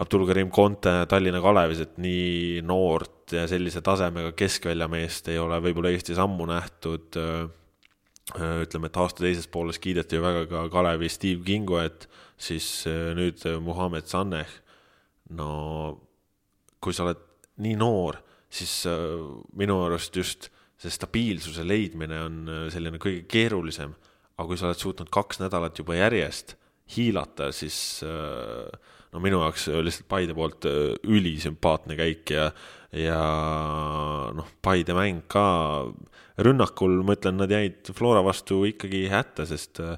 Abdul 0.03 0.27
Karim 0.27 0.51
Conte 0.51 0.93
Tallinna 1.09 1.41
Kalevis, 1.43 1.83
et 1.85 1.99
nii 2.03 2.63
noort 2.67 3.35
ja 3.37 3.45
sellise 3.51 3.83
tasemega 3.85 4.33
keskväljameest 4.37 5.31
ei 5.33 5.39
ole 5.39 5.59
võib-olla 5.63 5.93
Eestis 5.93 6.21
ammu 6.23 6.47
nähtud. 6.51 7.19
ütleme, 8.33 8.87
et 8.89 8.97
aasta 8.97 9.25
teises 9.25 9.49
pooles 9.51 9.79
kiideti 9.83 10.17
ju 10.17 10.23
väga 10.23 10.47
ka 10.47 10.69
Kalevi 10.73 11.09
Steve 11.11 11.43
Kingoet, 11.45 12.09
siis 12.39 12.85
nüüd 12.87 13.43
Muhamed 13.61 14.07
Saneh. 14.07 14.49
no 15.31 16.01
kui 16.81 16.93
sa 16.93 17.05
oled 17.07 17.32
nii 17.63 17.77
noor, 17.77 18.19
siis 18.53 18.83
minu 19.59 19.79
arust 19.85 20.17
just 20.17 20.49
see 20.81 20.93
stabiilsuse 20.93 21.65
leidmine 21.67 22.19
on 22.25 22.39
selline 22.73 22.99
kõige 23.03 23.27
keerulisem. 23.31 23.93
aga 24.33 24.49
kui 24.49 24.59
sa 24.59 24.67
oled 24.71 24.81
suutnud 24.81 25.11
kaks 25.13 25.39
nädalat 25.43 25.79
juba 25.79 25.95
järjest 25.95 26.57
hiilata, 26.97 27.51
siis 27.53 28.03
no 28.03 29.21
minu 29.21 29.43
jaoks 29.45 29.69
lihtsalt 29.85 30.09
Paide 30.09 30.35
poolt 30.35 30.67
ülisümpaatne 31.05 31.97
käik 31.97 32.33
ja 32.35 32.51
ja 32.93 33.21
noh, 34.37 34.49
Paide 34.63 34.97
mäng 34.97 35.23
ka 35.31 35.45
rünnakul, 36.41 37.01
ma 37.07 37.17
ütlen, 37.17 37.37
nad 37.41 37.53
jäid 37.53 37.91
Flora 37.97 38.23
vastu 38.25 38.63
ikkagi 38.69 39.05
hätta, 39.13 39.47
sest 39.49 39.81
äh, 39.83 39.97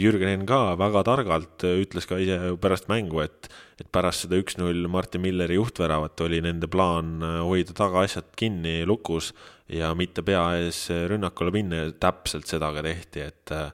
Jürgen 0.00 0.30
Henn 0.30 0.46
ka 0.48 0.76
väga 0.80 1.04
targalt 1.06 1.66
ütles 1.68 2.08
ka 2.08 2.18
ise 2.22 2.54
pärast 2.60 2.88
mängu, 2.92 3.20
et, 3.24 3.50
et 3.80 3.90
pärast 3.92 4.24
seda 4.24 4.38
üks-null 4.40 4.88
Martin 4.92 5.24
Milleri 5.24 5.58
juhtväravat 5.58 6.24
oli 6.24 6.40
nende 6.44 6.70
plaan 6.70 7.18
äh, 7.20 7.40
hoida 7.44 7.76
tagaasjad 7.76 8.32
kinni 8.38 8.82
lukus 8.88 9.32
ja 9.68 9.92
mitte 9.96 10.24
pea 10.24 10.46
ees 10.62 10.86
rünnakule 11.10 11.52
minna 11.54 11.84
ja 11.84 11.92
täpselt 12.08 12.48
seda 12.48 12.72
ka 12.74 12.84
tehti, 12.84 13.28
et 13.28 13.54
äh, 13.54 13.68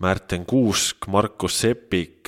Märten 0.00 0.46
Kuusk, 0.48 1.04
Markus 1.12 1.58
Sepik, 1.60 2.24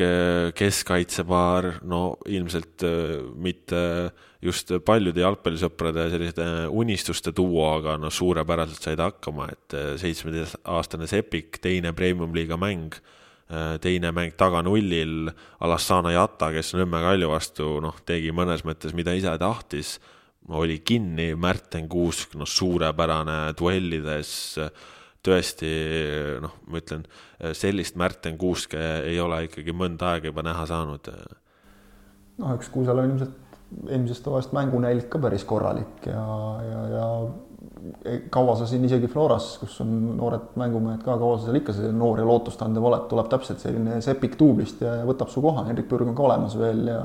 keskkaitsepaar, 0.59 1.79
no 1.89 2.19
ilmselt 2.29 2.85
mitte 3.41 3.81
just 4.45 4.75
paljude 4.85 5.23
jalgpallisõprade 5.23 6.05
selliste 6.13 6.45
unistuste 6.69 7.33
duo, 7.33 7.65
aga 7.79 7.97
noh, 8.03 8.13
suurepäraselt 8.13 8.85
said 8.85 9.01
hakkama, 9.01 9.49
et 9.55 9.79
seitsmeteistaastane 10.03 11.09
Sepik, 11.09 11.63
teine 11.65 11.95
premium-liiga 11.97 12.61
mäng, 12.61 12.93
teine 13.81 14.13
mäng 14.13 14.37
taganullil, 14.37 15.33
Alassana 15.65 16.13
Jata, 16.13 16.53
kes 16.53 16.75
Nõmme 16.77 17.01
Kalju 17.01 17.33
vastu 17.33 17.75
noh, 17.85 18.03
tegi 18.05 18.37
mõnes 18.37 18.67
mõttes, 18.69 18.93
mida 18.93 19.17
ise 19.17 19.33
tahtis, 19.41 19.97
oli 20.53 20.83
kinni, 20.85 21.33
Märten 21.41 21.89
Kuusk, 21.89 22.37
noh, 22.37 22.49
suurepärane 22.49 23.55
duellides 23.57 24.59
tõesti 25.23 25.71
noh, 26.43 26.57
ma 26.67 26.81
ütlen, 26.83 27.05
sellist 27.57 27.99
Märten 28.01 28.39
Kuuske 28.41 28.81
ei 29.07 29.21
ole 29.23 29.45
ikkagi 29.47 29.75
mõnda 29.77 30.15
aega 30.15 30.31
juba 30.33 30.45
näha 30.47 30.67
saanud. 30.67 31.13
noh, 32.43 32.57
eks 32.57 32.73
Kuusel 32.75 32.99
on 32.99 33.13
ilmselt 33.13 33.39
eelmisest 33.89 34.27
hooajast 34.29 34.53
mängunälg 34.53 35.09
ka 35.13 35.21
päris 35.23 35.45
korralik 35.49 36.07
ja, 36.07 36.25
ja, 36.67 36.83
ja 36.93 37.07
kaua 38.31 38.55
sa 38.59 38.67
siin 38.69 38.85
isegi 38.85 39.09
Floras, 39.11 39.57
kus 39.61 39.79
on 39.85 39.93
noored 40.19 40.55
mängumehed 40.61 41.03
ka, 41.05 41.17
kaua 41.19 41.39
sa 41.39 41.49
seal 41.49 41.59
ikka 41.63 41.75
see 41.77 41.91
noor 41.97 42.21
ja 42.21 42.27
lootustandev 42.29 42.85
oled, 42.89 43.07
tuleb 43.11 43.31
täpselt 43.33 43.63
selline 43.63 44.01
sepik 44.05 44.37
duublist 44.39 44.83
ja 44.85 45.01
võtab 45.09 45.33
su 45.33 45.43
koha, 45.45 45.65
Hendrik 45.69 45.89
Pürg 45.91 46.11
on 46.11 46.19
ka 46.19 46.27
olemas 46.29 46.57
veel 46.59 46.87
ja 46.91 47.03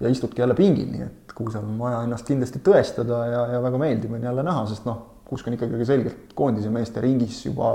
ja 0.00 0.08
istudki 0.08 0.40
jälle 0.40 0.54
pingil, 0.56 0.88
nii 0.88 1.02
et 1.04 1.32
Kuusel 1.36 1.64
on 1.64 1.76
vaja 1.80 1.98
ennast 2.06 2.28
kindlasti 2.28 2.62
tõestada 2.64 3.18
ja, 3.28 3.40
ja 3.54 3.58
väga 3.60 3.80
meeldiv 3.80 4.14
on 4.16 4.22
jälle 4.24 4.44
näha, 4.46 4.62
sest 4.70 4.86
noh, 4.88 5.02
Kuusk 5.30 5.48
on 5.48 5.54
ikkagi 5.56 5.86
selgelt 5.86 6.32
koondise 6.36 6.72
meeste 6.74 7.02
ringis 7.04 7.44
juba 7.46 7.72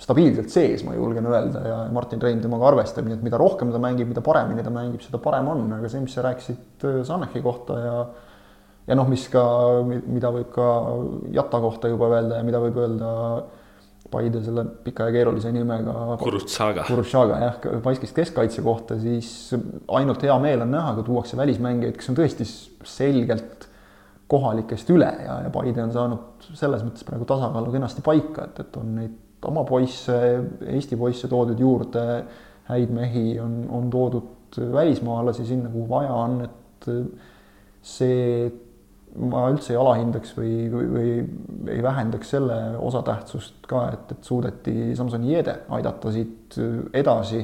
stabiilselt 0.00 0.48
sees, 0.52 0.82
ma 0.86 0.94
julgen 0.96 1.28
öelda, 1.28 1.60
ja 1.66 1.76
Martin 1.92 2.22
Rein 2.24 2.40
temaga 2.40 2.70
arvestab, 2.70 3.04
nii 3.06 3.18
et 3.18 3.24
mida 3.24 3.38
rohkem 3.40 3.72
ta 3.72 3.80
mängib, 3.82 4.08
mida 4.08 4.22
paremini 4.24 4.64
ta 4.64 4.72
mängib, 4.72 5.02
seda 5.04 5.20
parem 5.22 5.50
on, 5.52 5.66
aga 5.76 5.90
see, 5.92 6.00
mis 6.02 6.16
sa 6.16 6.24
rääkisid 6.24 6.86
äh, 6.88 7.00
Sanehi 7.06 7.42
kohta 7.44 7.78
ja 7.84 7.94
ja 8.88 8.96
noh, 8.98 9.06
mis 9.10 9.26
ka, 9.30 9.42
mida 9.86 10.32
võib 10.34 10.50
ka 10.54 10.66
Jata 11.34 11.60
kohta 11.62 11.90
juba 11.92 12.10
öelda 12.10 12.40
ja 12.40 12.46
mida 12.46 12.62
võib 12.62 12.80
öelda 12.80 13.14
Paide 14.10 14.40
selle 14.42 14.64
pika 14.82 15.04
ja 15.06 15.14
keerulise 15.14 15.52
nimega 15.54 16.16
Kurutsaga. 16.18 16.82
Kurutsaga 16.88 17.36
jah, 17.38 17.58
Baiskist 17.84 18.16
keskkaitse 18.16 18.64
kohta, 18.66 18.96
siis 18.98 19.52
ainult 19.86 20.24
hea 20.26 20.34
meel 20.42 20.64
on 20.64 20.72
näha, 20.74 20.96
kui 20.96 21.06
tuuakse 21.06 21.38
välismängijaid, 21.38 21.94
kes 22.00 22.10
on 22.10 22.18
tõesti 22.18 22.46
selgelt 22.90 23.68
kohalikest 24.30 24.90
üle 24.94 25.08
ja, 25.24 25.40
ja 25.44 25.50
Paide 25.52 25.82
on 25.82 25.92
saanud 25.94 26.48
selles 26.54 26.84
mõttes 26.86 27.06
praegu 27.06 27.26
tasakaalu 27.28 27.74
kenasti 27.74 28.04
paika, 28.06 28.46
et, 28.46 28.62
et 28.62 28.78
on 28.80 28.94
neid 29.00 29.46
oma 29.48 29.64
poisse, 29.66 30.16
Eesti 30.68 30.98
poisse 31.00 31.28
toodud 31.30 31.60
juurde, 31.60 32.04
häid 32.70 32.92
mehi 32.94 33.34
on, 33.42 33.62
on 33.72 33.90
toodud 33.90 34.58
välismaalasi 34.72 35.46
sinna, 35.48 35.70
kuhu 35.72 35.88
vaja 35.90 36.12
on, 36.14 36.40
et 36.44 36.90
see 37.82 38.50
ma 39.18 39.46
üldse 39.50 39.72
ei 39.74 39.78
alahindaks 39.80 40.36
või, 40.36 40.52
või, 40.70 40.84
või 40.94 41.14
ei 41.74 41.82
vähendaks 41.82 42.30
selle 42.36 42.58
osatähtsust 42.78 43.66
ka, 43.70 43.88
et, 43.96 44.12
et 44.14 44.28
suudeti 44.28 44.92
Samson 44.98 45.24
Jede 45.26 45.56
aidata 45.74 46.12
siit 46.14 46.58
edasi, 46.94 47.42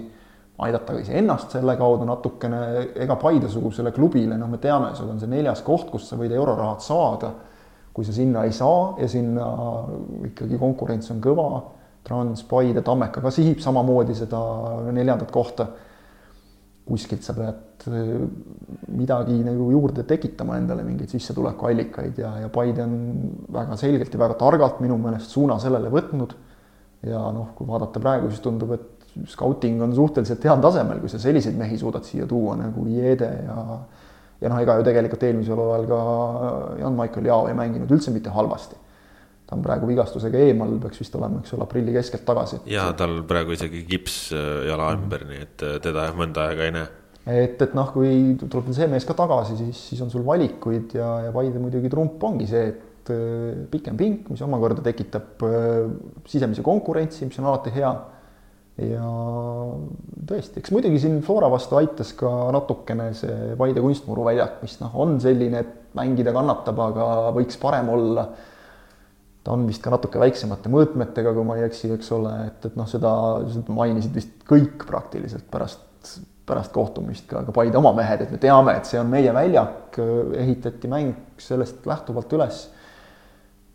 aidata 0.64 0.94
ka 0.94 1.02
iseennast 1.02 1.52
selle 1.58 1.76
kaudu 1.76 2.06
natukene, 2.08 2.60
ega 3.04 3.16
Paide-sugusele 3.20 3.92
klubile, 3.92 4.38
noh, 4.40 4.48
me 4.48 4.60
teame, 4.62 4.94
sul 4.96 5.10
on 5.12 5.20
see 5.20 5.30
neljas 5.30 5.62
koht, 5.66 5.90
kus 5.92 6.08
sa 6.08 6.16
võid 6.20 6.32
eurorahad 6.36 6.84
saada. 6.84 7.34
kui 7.96 8.04
sa 8.04 8.12
sinna 8.12 8.42
ei 8.44 8.52
saa 8.52 8.90
ja 9.00 9.06
sinna 9.08 9.44
ikkagi 10.28 10.58
konkurents 10.60 11.08
on 11.14 11.20
kõva 11.24 11.46
Trans, 12.04 12.42
Paide, 12.44 12.82
Tammeka 12.84 13.22
ka 13.24 13.30
sihib 13.32 13.62
samamoodi 13.64 14.14
seda 14.14 14.38
neljandat 14.92 15.30
kohta. 15.32 15.66
kuskilt 16.86 17.24
sa 17.26 17.32
pead 17.34 17.86
midagi 18.94 19.40
nagu 19.42 19.70
juurde 19.72 20.04
tekitama 20.06 20.54
endale, 20.60 20.84
mingeid 20.86 21.10
sissetulekuallikaid 21.10 22.20
ja, 22.22 22.30
ja 22.44 22.50
Paide 22.52 22.84
on 22.84 22.92
väga 23.52 23.76
selgelt 23.80 24.14
ja 24.14 24.20
väga 24.20 24.36
targalt 24.38 24.78
minu 24.84 24.98
meelest 25.02 25.34
suuna 25.34 25.58
sellele 25.58 25.90
võtnud. 25.90 26.36
ja 27.06 27.24
noh, 27.32 27.50
kui 27.56 27.66
vaadata 27.66 28.00
praegu, 28.00 28.30
siis 28.30 28.44
tundub, 28.44 28.70
et 28.76 28.95
skauting 29.26 29.82
on 29.82 29.94
suhteliselt 29.94 30.44
heal 30.44 30.60
tasemel, 30.60 31.00
kui 31.00 31.08
sa 31.08 31.18
selliseid 31.18 31.56
mehi 31.58 31.78
suudad 31.78 32.04
siia 32.04 32.26
tuua 32.26 32.56
nagu 32.60 32.86
Jede 32.88 33.30
ja 33.46 33.78
ja 34.40 34.50
noh, 34.52 34.58
ega 34.60 34.74
ju 34.76 34.84
tegelikult 34.84 35.22
eelmisel 35.24 35.56
hooajal 35.56 35.86
ka 35.88 36.00
Jan-Michael 36.82 37.30
Jao 37.30 37.46
ei 37.48 37.54
mänginud 37.56 37.92
üldse 37.96 38.12
mitte 38.12 38.34
halvasti 38.34 38.76
ta 39.46 39.54
on 39.54 39.62
praegu 39.62 39.86
vigastusega 39.88 40.40
eemal, 40.48 40.74
peaks 40.82 41.00
vist 41.00 41.14
olema, 41.18 41.40
eks 41.42 41.54
ole, 41.54 41.66
aprilli 41.66 41.94
keskelt 41.94 42.24
tagasi. 42.26 42.60
ja 42.70 42.88
tal 42.98 43.20
praegu 43.28 43.54
isegi 43.54 43.84
kips 43.86 44.16
äh, 44.34 44.66
jala 44.70 44.90
ümber 44.96 45.22
mm, 45.22 45.30
-hmm. 45.30 45.34
nii 45.34 45.46
et 45.46 45.62
äh, 45.62 45.76
teda 45.82 46.08
jah, 46.08 46.16
mõnda 46.18 46.48
aega 46.50 46.66
ei 46.66 46.74
näe. 46.74 46.88
et, 47.44 47.62
et 47.62 47.76
noh, 47.78 47.92
kui 47.94 48.34
tuleb 48.42 48.72
see 48.74 48.90
mees 48.90 49.06
ka 49.06 49.14
tagasi, 49.14 49.56
siis, 49.60 49.84
siis 49.92 50.02
on 50.02 50.10
sul 50.10 50.26
valikuid 50.26 50.98
ja, 50.98 51.12
ja 51.28 51.32
Paide 51.32 51.62
muidugi 51.62 51.90
trump 51.92 52.22
ongi 52.24 52.46
see, 52.50 52.66
et 52.74 53.14
äh, 53.14 53.62
pikem 53.70 53.96
pink, 53.96 54.30
mis 54.34 54.42
omakorda 54.42 54.82
tekitab 54.82 55.46
sisemise 56.26 56.62
konkurentsi, 56.66 57.26
mis 57.26 57.38
on 57.38 57.50
alati 57.52 57.74
hea. 57.74 57.94
Ja 58.76 59.06
tõesti, 60.28 60.60
eks 60.60 60.72
muidugi 60.74 61.00
siin 61.00 61.22
Flora 61.24 61.48
vastu 61.52 61.78
aitas 61.78 62.12
ka 62.18 62.30
natukene 62.52 63.12
see 63.16 63.54
Paide 63.56 63.80
kunstmuruväljak, 63.84 64.60
mis 64.64 64.76
noh, 64.82 64.92
on 65.00 65.16
selline, 65.22 65.62
et 65.64 65.96
mängida 65.96 66.34
kannatab, 66.36 66.82
aga 66.90 67.08
võiks 67.36 67.56
parem 67.62 67.88
olla 67.94 68.28
ta 69.46 69.54
on 69.54 69.66
vist 69.68 69.82
ka 69.84 69.92
natuke 69.94 70.18
väiksemate 70.18 70.70
mõõtmetega, 70.72 71.30
kui 71.36 71.46
ma 71.46 71.56
ei 71.60 71.68
eksi, 71.68 71.92
eks 71.94 72.08
ole, 72.16 72.32
et, 72.48 72.64
et 72.66 72.78
noh, 72.78 72.88
seda, 72.90 73.12
mainisid 73.70 74.16
vist 74.16 74.32
kõik 74.48 74.82
praktiliselt 74.88 75.46
pärast, 75.52 75.84
pärast 76.46 76.72
kohtumist 76.74 77.28
ka, 77.30 77.44
ka 77.46 77.54
Paide 77.54 77.78
oma 77.78 77.92
mehed, 77.94 78.24
et 78.24 78.32
me 78.34 78.40
teame, 78.42 78.74
et 78.74 78.90
see 78.90 78.98
on 78.98 79.12
meie 79.12 79.30
väljak, 79.34 80.00
ehitati 80.42 80.90
mäng 80.90 81.38
sellest 81.42 81.86
lähtuvalt 81.86 82.34
üles. 82.34 82.64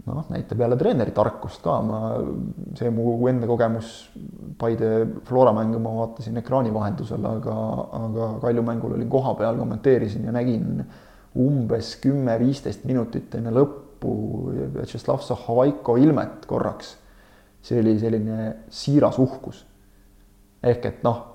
Noh, 0.06 0.26
näitab 0.30 0.60
jälle 0.60 0.78
treeneri 0.78 1.14
tarkust 1.16 1.62
ka, 1.64 1.78
ma, 1.86 2.02
see 2.78 2.90
mu 2.94 3.16
enda 3.30 3.48
kogemus 3.50 3.92
Paide 4.62 4.90
Flora 5.26 5.54
mängu 5.56 5.80
ma 5.82 5.94
vaatasin 6.00 6.38
ekraani 6.42 6.74
vahendusel, 6.74 7.26
aga, 7.26 7.56
aga 8.00 8.28
Kalju 8.42 8.66
mängul 8.66 8.96
olin 8.98 9.10
kohapeal, 9.10 9.58
kommenteerisin 9.62 10.28
ja 10.30 10.36
nägin 10.36 10.84
umbes 11.42 11.96
kümme-viisteist 12.04 12.86
minutit 12.90 13.36
enne 13.40 13.54
lõppu 13.56 14.14
Vjatšeslav 14.76 15.22
Zahovaiko 15.26 15.98
ilmet 16.02 16.46
korraks. 16.50 16.98
see 17.62 17.78
oli 17.80 18.00
selline 18.00 18.56
siiras 18.70 19.20
uhkus. 19.20 19.66
ehk 20.64 20.86
et 20.86 21.04
noh, 21.04 21.32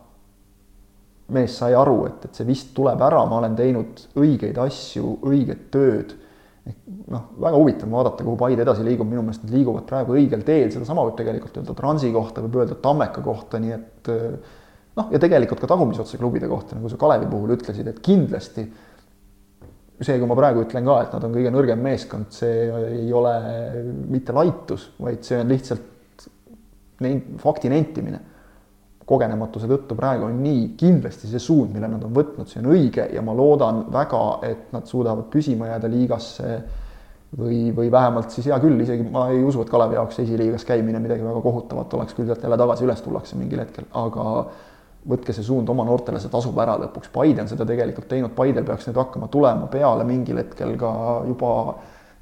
mees 1.28 1.56
sai 1.58 1.74
aru, 1.74 2.04
et, 2.06 2.24
et 2.24 2.38
see 2.38 2.46
vist 2.46 2.72
tuleb 2.74 3.00
ära, 3.02 3.24
ma 3.26 3.40
olen 3.40 3.56
teinud 3.58 4.02
õigeid 4.18 4.58
asju, 4.62 5.18
õiget 5.26 5.68
tööd. 5.74 6.14
Ehk 6.66 6.78
noh, 7.12 7.28
väga 7.42 7.60
huvitav 7.60 7.92
vaadata, 7.92 8.24
kuhu 8.26 8.38
Paide 8.40 8.64
edasi 8.64 8.84
liigub, 8.86 9.08
minu 9.08 9.22
meelest 9.22 9.44
nad 9.46 9.54
liiguvad 9.54 9.86
praegu 9.88 10.16
õigel 10.18 10.42
teel, 10.46 10.70
sedasama 10.74 11.04
võib 11.06 11.18
tegelikult 11.20 11.60
öelda 11.60 11.76
Transi 11.78 12.10
kohta, 12.14 12.42
võib 12.44 12.60
öelda 12.62 12.78
Tammeka 12.82 13.22
kohta, 13.24 13.60
nii 13.62 13.76
et 13.76 14.10
noh, 14.96 15.08
ja 15.12 15.20
tegelikult 15.22 15.62
ka 15.62 15.70
tagumisotsa 15.70 16.18
klubide 16.20 16.50
kohta, 16.50 16.78
nagu 16.78 16.90
sa 16.90 16.98
Kalevi 17.00 17.30
puhul 17.30 17.54
ütlesid, 17.56 17.88
et 17.90 18.02
kindlasti 18.04 18.66
see, 20.00 20.18
kui 20.18 20.28
ma 20.28 20.36
praegu 20.36 20.64
ütlen 20.64 20.86
ka, 20.86 20.96
et 21.04 21.14
nad 21.16 21.24
on 21.24 21.36
kõige 21.36 21.52
nõrgem 21.54 21.82
meeskond, 21.82 22.28
see 22.34 22.66
ei 22.98 23.12
ole 23.16 23.34
mitte 24.12 24.34
laitus, 24.36 24.90
vaid 25.00 25.24
see 25.24 25.38
on 25.40 25.52
lihtsalt 25.52 26.26
neid 27.04 27.36
fakti 27.40 27.70
nentimine. 27.72 28.20
Kogenematuse 29.06 29.68
tõttu 29.70 29.94
praegu 29.98 30.26
on 30.26 30.40
nii, 30.42 30.72
kindlasti 30.78 31.30
see 31.30 31.42
suund, 31.42 31.70
mille 31.74 31.88
nad 31.90 32.02
on 32.02 32.14
võtnud, 32.14 32.48
see 32.50 32.58
on 32.62 32.72
õige 32.74 33.06
ja 33.14 33.22
ma 33.22 33.34
loodan 33.38 33.84
väga, 33.94 34.22
et 34.48 34.72
nad 34.74 34.88
suudavad 34.90 35.28
püsima 35.30 35.70
jääda 35.70 35.90
liigasse 35.92 36.56
või, 37.38 37.70
või 37.76 37.90
vähemalt 37.92 38.34
siis 38.34 38.48
hea 38.50 38.58
küll, 38.62 38.80
isegi 38.82 39.06
ma 39.10 39.28
ei 39.30 39.44
usu, 39.46 39.62
et 39.62 39.70
Kalevi 39.70 39.98
jaoks 39.98 40.18
esiliigas 40.24 40.66
käimine 40.66 40.98
midagi 41.02 41.22
väga 41.26 41.42
kohutavat 41.44 41.94
oleks, 41.94 42.16
küll 42.18 42.26
sealt 42.26 42.42
jälle 42.42 42.58
tagasi 42.58 42.86
üles 42.86 43.04
tullakse 43.04 43.38
mingil 43.38 43.62
hetkel, 43.62 43.86
aga 43.94 44.26
võtke 45.06 45.34
see 45.34 45.46
suund 45.46 45.68
oma 45.70 45.84
noortele, 45.86 46.18
see 46.18 46.32
tasub 46.32 46.56
ära 46.58 46.74
lõpuks. 46.82 47.12
Paide 47.14 47.44
on 47.44 47.50
seda 47.50 47.66
tegelikult 47.68 48.08
teinud, 48.10 48.34
Paidel 48.34 48.66
peaks 48.66 48.88
nüüd 48.88 48.98
hakkama 48.98 49.30
tulema 49.30 49.68
peale 49.70 50.06
mingil 50.08 50.40
hetkel 50.42 50.74
ka 50.80 50.90
juba 51.28 51.52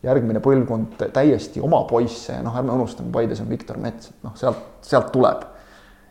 järgmine 0.04 0.42
põlvkond 0.44 1.00
täiesti 1.16 1.62
oma 1.64 1.80
poisse 1.88 2.36
noh, 2.44 2.56
ärme 2.60 2.76
unustame, 2.76 3.12
Paides 3.14 3.40
on 3.40 3.48
Viktor 3.48 3.80
Mets, 3.80 4.12
et 4.12 4.26
noh, 4.26 4.36
sealt, 4.36 4.60
sealt 4.84 5.08
tuleb. 5.14 5.53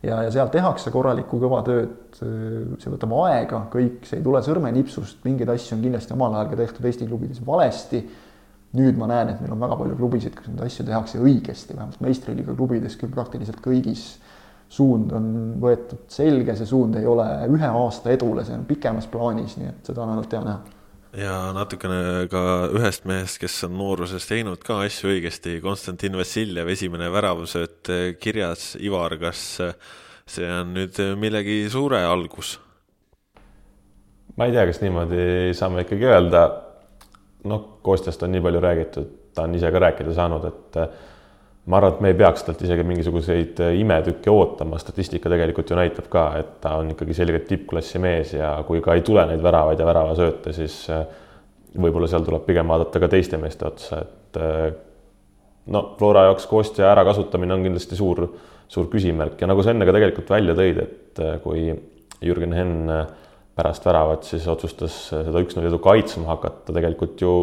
Ja, 0.03 0.19
ja 0.25 0.33
seal 0.33 0.51
tehakse 0.53 0.91
korralikku 0.93 1.39
kõva 1.41 1.61
tööd, 1.67 1.95
see 2.19 2.91
võtab 2.91 3.15
aega, 3.23 3.63
kõik, 3.73 4.03
see 4.09 4.19
ei 4.19 4.25
tule 4.25 4.43
sõrmenipsust, 4.45 5.23
mingeid 5.25 5.51
asju 5.53 5.77
on 5.77 5.83
kindlasti 5.85 6.15
omal 6.17 6.37
ajal 6.37 6.51
ka 6.51 6.61
tehtud 6.63 6.89
Eesti 6.89 7.09
klubides 7.09 7.41
valesti. 7.45 8.03
nüüd 8.73 8.97
ma 8.97 9.05
näen, 9.05 9.29
et 9.29 9.41
meil 9.41 9.51
on 9.53 9.59
väga 9.61 9.75
palju 9.77 9.95
klubisid, 9.99 10.33
kus 10.33 10.47
neid 10.49 10.63
asju 10.65 10.83
tehakse 10.87 11.19
õigesti, 11.21 11.75
vähemalt 11.75 11.99
meistriliiga 12.01 12.55
klubides 12.57 12.95
küll 12.97 13.11
praktiliselt 13.13 13.59
kõigis 13.61 14.15
suund 14.73 15.11
on 15.13 15.27
võetud 15.61 16.07
selge, 16.09 16.55
see 16.57 16.65
suund 16.65 16.97
ei 16.97 17.05
ole 17.05 17.27
ühe 17.53 17.69
aasta 17.69 18.09
edule, 18.13 18.45
see 18.47 18.55
on 18.57 18.65
pikemas 18.65 19.05
plaanis, 19.11 19.57
nii 19.59 19.69
et 19.69 19.91
seda 19.91 20.01
on 20.01 20.15
ainult 20.15 20.33
hea 20.33 20.41
näha. 20.41 20.79
Ja 21.17 21.35
natukene 21.53 22.27
ka 22.31 22.43
ühest 22.73 23.05
mehest, 23.09 23.39
kes 23.41 23.59
on 23.67 23.77
nooruses 23.77 24.25
teinud 24.29 24.63
ka 24.65 24.81
asju 24.85 25.11
õigesti, 25.13 25.59
Konstantin 25.63 26.17
Vassiljev, 26.17 26.71
esimene 26.73 27.09
väravusööt 27.13 27.91
kirjas, 28.21 28.73
Ivar, 28.81 29.17
kas 29.21 29.43
see 30.25 30.49
on 30.49 30.73
nüüd 30.77 30.99
millegi 31.19 31.63
suure 31.71 32.01
algus? 32.07 32.57
ma 34.37 34.47
ei 34.47 34.53
tea, 34.55 34.65
kas 34.65 34.79
niimoodi 34.81 35.53
saame 35.57 35.83
ikkagi 35.85 36.07
öelda. 36.09 36.43
noh, 37.49 37.65
Kostjast 37.83 38.23
on 38.23 38.31
nii 38.33 38.41
palju 38.41 38.61
räägitud, 38.63 39.09
ta 39.35 39.43
on 39.43 39.55
ise 39.57 39.69
ka 39.71 39.81
rääkida 39.83 40.13
saanud, 40.15 40.45
et 40.47 40.77
ma 41.65 41.79
arvan, 41.79 41.95
et 41.95 42.01
me 42.03 42.11
ei 42.11 42.17
peaks 42.19 42.43
talt 42.43 42.61
isegi 42.65 42.83
mingisuguseid 42.87 43.59
äh, 43.63 43.75
imetükke 43.79 44.31
ootama, 44.31 44.79
statistika 44.81 45.31
tegelikult 45.31 45.71
ju 45.71 45.77
näitab 45.79 46.09
ka, 46.11 46.25
et 46.41 46.55
ta 46.63 46.75
on 46.81 46.91
ikkagi 46.91 47.15
selgelt 47.15 47.47
tippklassi 47.47 48.01
mees 48.03 48.33
ja 48.35 48.55
kui 48.67 48.81
ka 48.83 48.97
ei 48.97 49.03
tule 49.07 49.23
neid 49.29 49.43
väravaid 49.43 49.79
ja 49.79 49.87
väravasööte, 49.87 50.55
siis 50.55 50.81
äh, 50.91 51.05
võib-olla 51.79 52.09
seal 52.11 52.27
tuleb 52.27 52.43
pigem 52.47 52.67
vaadata 52.73 53.01
ka 53.03 53.09
teiste 53.15 53.39
meeste 53.41 53.67
otsa, 53.69 54.01
et 54.03 54.41
äh, 54.43 54.65
no 55.71 55.85
Flora 55.99 56.27
jaoks 56.27 56.49
Kostja 56.51 56.91
ärakasutamine 56.91 57.55
on 57.55 57.63
kindlasti 57.63 57.97
suur, 57.97 58.25
suur 58.67 58.91
küsimärk. 58.91 59.39
Ja 59.39 59.47
nagu 59.47 59.63
sa 59.63 59.71
enne 59.71 59.87
ka 59.87 59.95
tegelikult 59.95 60.35
välja 60.35 60.55
tõid, 60.57 60.83
et 60.83 61.25
kui 61.43 61.69
Jürgen 62.23 62.55
Henn 62.55 62.91
pärast 63.55 63.85
väravat 63.85 64.25
siis 64.27 64.45
otsustas 64.49 64.95
seda 65.13 65.41
üks-null 65.43 65.69
edu 65.69 65.77
kaitsma 65.83 66.31
hakata, 66.33 66.73
tegelikult 66.73 67.21
ju 67.21 67.33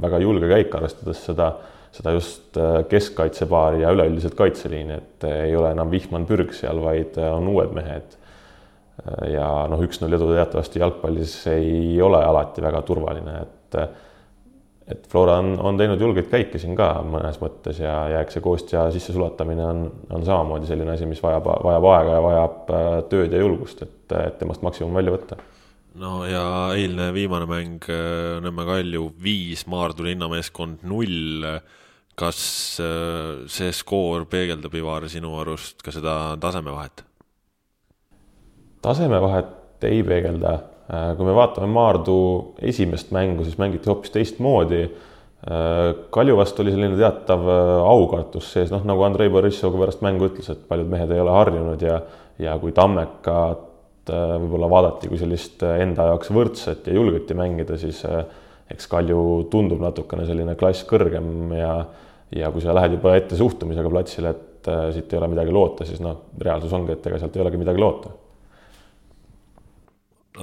väga 0.00 0.18
julge 0.24 0.48
käik, 0.50 0.74
arvestades 0.74 1.20
seda 1.28 1.52
seda 1.98 2.14
just 2.14 2.56
äh, 2.56 2.82
keskkaitsepaari 2.88 3.82
ja 3.82 3.92
üleüldiselt 3.94 4.36
kaitseliini, 4.38 4.98
et 5.02 5.26
äh, 5.26 5.44
ei 5.48 5.56
ole 5.58 5.72
enam 5.74 5.90
Vihman 5.90 6.26
Pürg 6.28 6.54
seal, 6.56 6.80
vaid 6.84 7.18
äh, 7.18 7.30
on 7.34 7.50
uued 7.54 7.74
mehed. 7.76 8.16
ja 9.30 9.46
noh, 9.70 9.78
üks-null 9.86 10.16
edu 10.16 10.32
teatavasti 10.32 10.80
jalgpallis 10.82 11.32
ei 11.52 12.00
ole 12.02 12.18
alati 12.18 12.64
väga 12.64 12.80
turvaline, 12.82 13.36
et 13.44 13.76
et 14.88 15.04
Flora 15.12 15.36
on, 15.38 15.52
on 15.62 15.78
teinud 15.78 16.00
julgeid 16.02 16.26
käike 16.32 16.58
siin 16.58 16.74
ka 16.74 16.88
mõnes 17.06 17.38
mõttes 17.38 17.78
ja, 17.78 17.92
ja 18.10 18.24
eks 18.24 18.34
see 18.34 18.42
Kostja 18.42 18.88
sissesulatamine 18.90 19.62
on, 19.62 19.84
on 20.16 20.26
samamoodi 20.26 20.66
selline 20.66 20.96
asi, 20.96 21.06
mis 21.06 21.22
vajab, 21.22 21.46
vajab 21.62 21.86
aega 21.92 22.16
ja 22.16 22.24
vajab 22.24 22.72
tööd 23.12 23.36
ja 23.36 23.42
julgust, 23.44 23.84
et, 23.86 24.16
et 24.18 24.38
temast 24.40 24.66
maksimum 24.66 24.98
välja 24.98 25.14
võtta 25.14 25.38
no 26.02 26.14
ja 26.26 26.44
eilne 26.74 27.12
viimane 27.14 27.46
mäng 27.52 27.90
Nõmme 28.48 28.66
Kalju 28.66 29.12
viis, 29.22 29.62
Maardu 29.70 30.08
linnameeskond 30.08 30.82
null 30.90 31.46
kas 32.18 32.38
äh, 32.82 33.44
see 33.50 33.70
skoor 33.74 34.26
peegeldab, 34.30 34.74
Ivar, 34.78 35.06
sinu 35.10 35.36
arust 35.40 35.84
ka 35.84 35.94
seda 35.94 36.14
tasemevahet? 36.42 37.04
tasemevahet 38.82 39.84
ei 39.88 40.02
peegelda. 40.06 40.54
Äh, 40.88 41.12
kui 41.18 41.26
me 41.26 41.34
vaatame 41.36 41.68
Maardu 41.70 42.18
esimest 42.70 43.12
mängu, 43.14 43.44
siis 43.46 43.58
mängiti 43.60 43.90
hoopis 43.90 44.14
teistmoodi. 44.14 44.84
Äh, 44.86 45.92
Kalju 46.14 46.38
vastu 46.38 46.64
oli 46.64 46.74
selline 46.74 46.98
teatav 46.98 47.46
aukartus 47.84 48.50
sees, 48.54 48.72
noh 48.74 48.86
nagu 48.88 49.04
Andrei 49.06 49.30
Borissov 49.30 49.74
ka 49.74 49.84
pärast 49.84 50.02
mängu 50.06 50.30
ütles, 50.30 50.50
et 50.50 50.66
paljud 50.70 50.90
mehed 50.90 51.14
ei 51.14 51.22
ole 51.22 51.34
harjunud 51.36 51.82
ja 51.86 52.00
ja 52.38 52.52
kui 52.62 52.70
Tammekat 52.70 53.64
võib-olla 54.08 54.68
vaadati 54.70 55.08
kui 55.10 55.18
sellist 55.18 55.62
enda 55.66 56.04
jaoks 56.12 56.30
võrdset 56.30 56.86
ja 56.86 56.94
julgeti 56.94 57.34
mängida, 57.36 57.74
siis 57.82 57.98
eks 58.70 58.86
Kalju 58.88 59.48
tundub 59.50 59.82
natukene 59.82 60.22
selline 60.28 60.54
klass 60.60 60.86
kõrgem 60.88 61.50
ja 61.56 61.72
ja 62.36 62.50
kui 62.52 62.62
sa 62.64 62.74
lähed 62.76 62.98
juba 62.98 63.14
ette 63.16 63.38
suhtumisega 63.38 63.90
platsile, 63.92 64.32
et 64.34 64.70
äh, 64.70 64.86
siit 64.94 65.12
ei 65.12 65.20
ole 65.20 65.30
midagi 65.32 65.54
loota, 65.54 65.86
siis 65.88 66.00
noh, 66.04 66.28
reaalsus 66.42 66.72
ongi, 66.76 66.94
et 66.94 67.06
ega 67.08 67.20
sealt 67.20 67.36
ei 67.36 67.44
olegi 67.44 67.60
midagi 67.60 67.82
loota. 67.82 68.14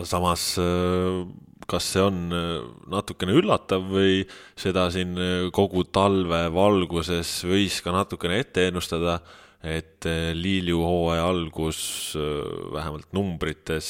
samas, 0.03 0.55
äh, 0.59 1.21
kas 1.69 1.87
see 1.93 2.03
on 2.03 2.21
äh, 2.35 2.51
natukene 2.91 3.37
üllatav 3.37 3.85
või 3.93 4.23
seda 4.59 4.89
siin 4.93 5.15
kogu 5.55 5.85
talve 5.85 6.45
valguses 6.53 7.37
võis 7.47 7.81
ka 7.85 7.93
natukene 7.95 8.41
ette 8.41 8.69
ennustada, 8.69 9.19
et 9.65 10.05
Liiliu 10.37 10.83
hooaja 10.85 11.23
algus 11.25 11.79
vähemalt 12.13 13.07
numbrites 13.17 13.87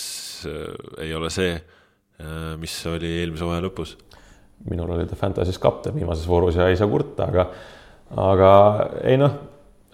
ei 1.03 1.11
ole 1.11 1.27
see, 1.33 1.57
mis 2.61 2.75
oli 2.87 3.09
eelmise 3.17 3.43
hooaja 3.43 3.65
lõpus? 3.65 3.97
minul 4.71 4.93
oli 4.95 5.03
ta 5.09 5.17
Fantasy's 5.19 5.59
kapten 5.59 5.97
viimases 5.97 6.27
voorus 6.31 6.55
ja 6.55 6.69
ei 6.71 6.77
saa 6.79 6.87
kurta, 6.87 7.27
aga 7.27 7.49
aga 8.13 8.51
ei 9.03 9.17
noh, 9.17 9.39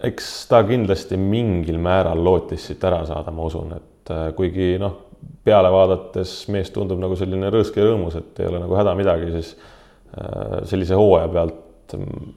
eks 0.02 0.28
ta 0.50 0.62
kindlasti 0.66 1.16
mingil 1.20 1.78
määral 1.82 2.20
lootis 2.24 2.66
siit 2.68 2.84
ära 2.84 3.04
saada, 3.08 3.32
ma 3.34 3.46
usun, 3.48 3.72
et 3.76 4.12
kuigi 4.36 4.74
noh, 4.82 4.96
peale 5.44 5.70
vaadates 5.72 6.34
mees 6.54 6.70
tundub 6.74 7.00
nagu 7.02 7.16
selline 7.18 7.50
rõõsk 7.52 7.76
ja 7.78 7.86
rõõmus, 7.86 8.16
et 8.18 8.40
ei 8.42 8.48
ole 8.50 8.62
nagu 8.62 8.76
häda 8.78 8.94
midagi, 8.98 9.30
siis 9.34 9.52
äh, 9.56 10.62
sellise 10.70 10.98
hooaja 10.98 11.28
pealt 11.32 11.96
mm, 11.98 12.32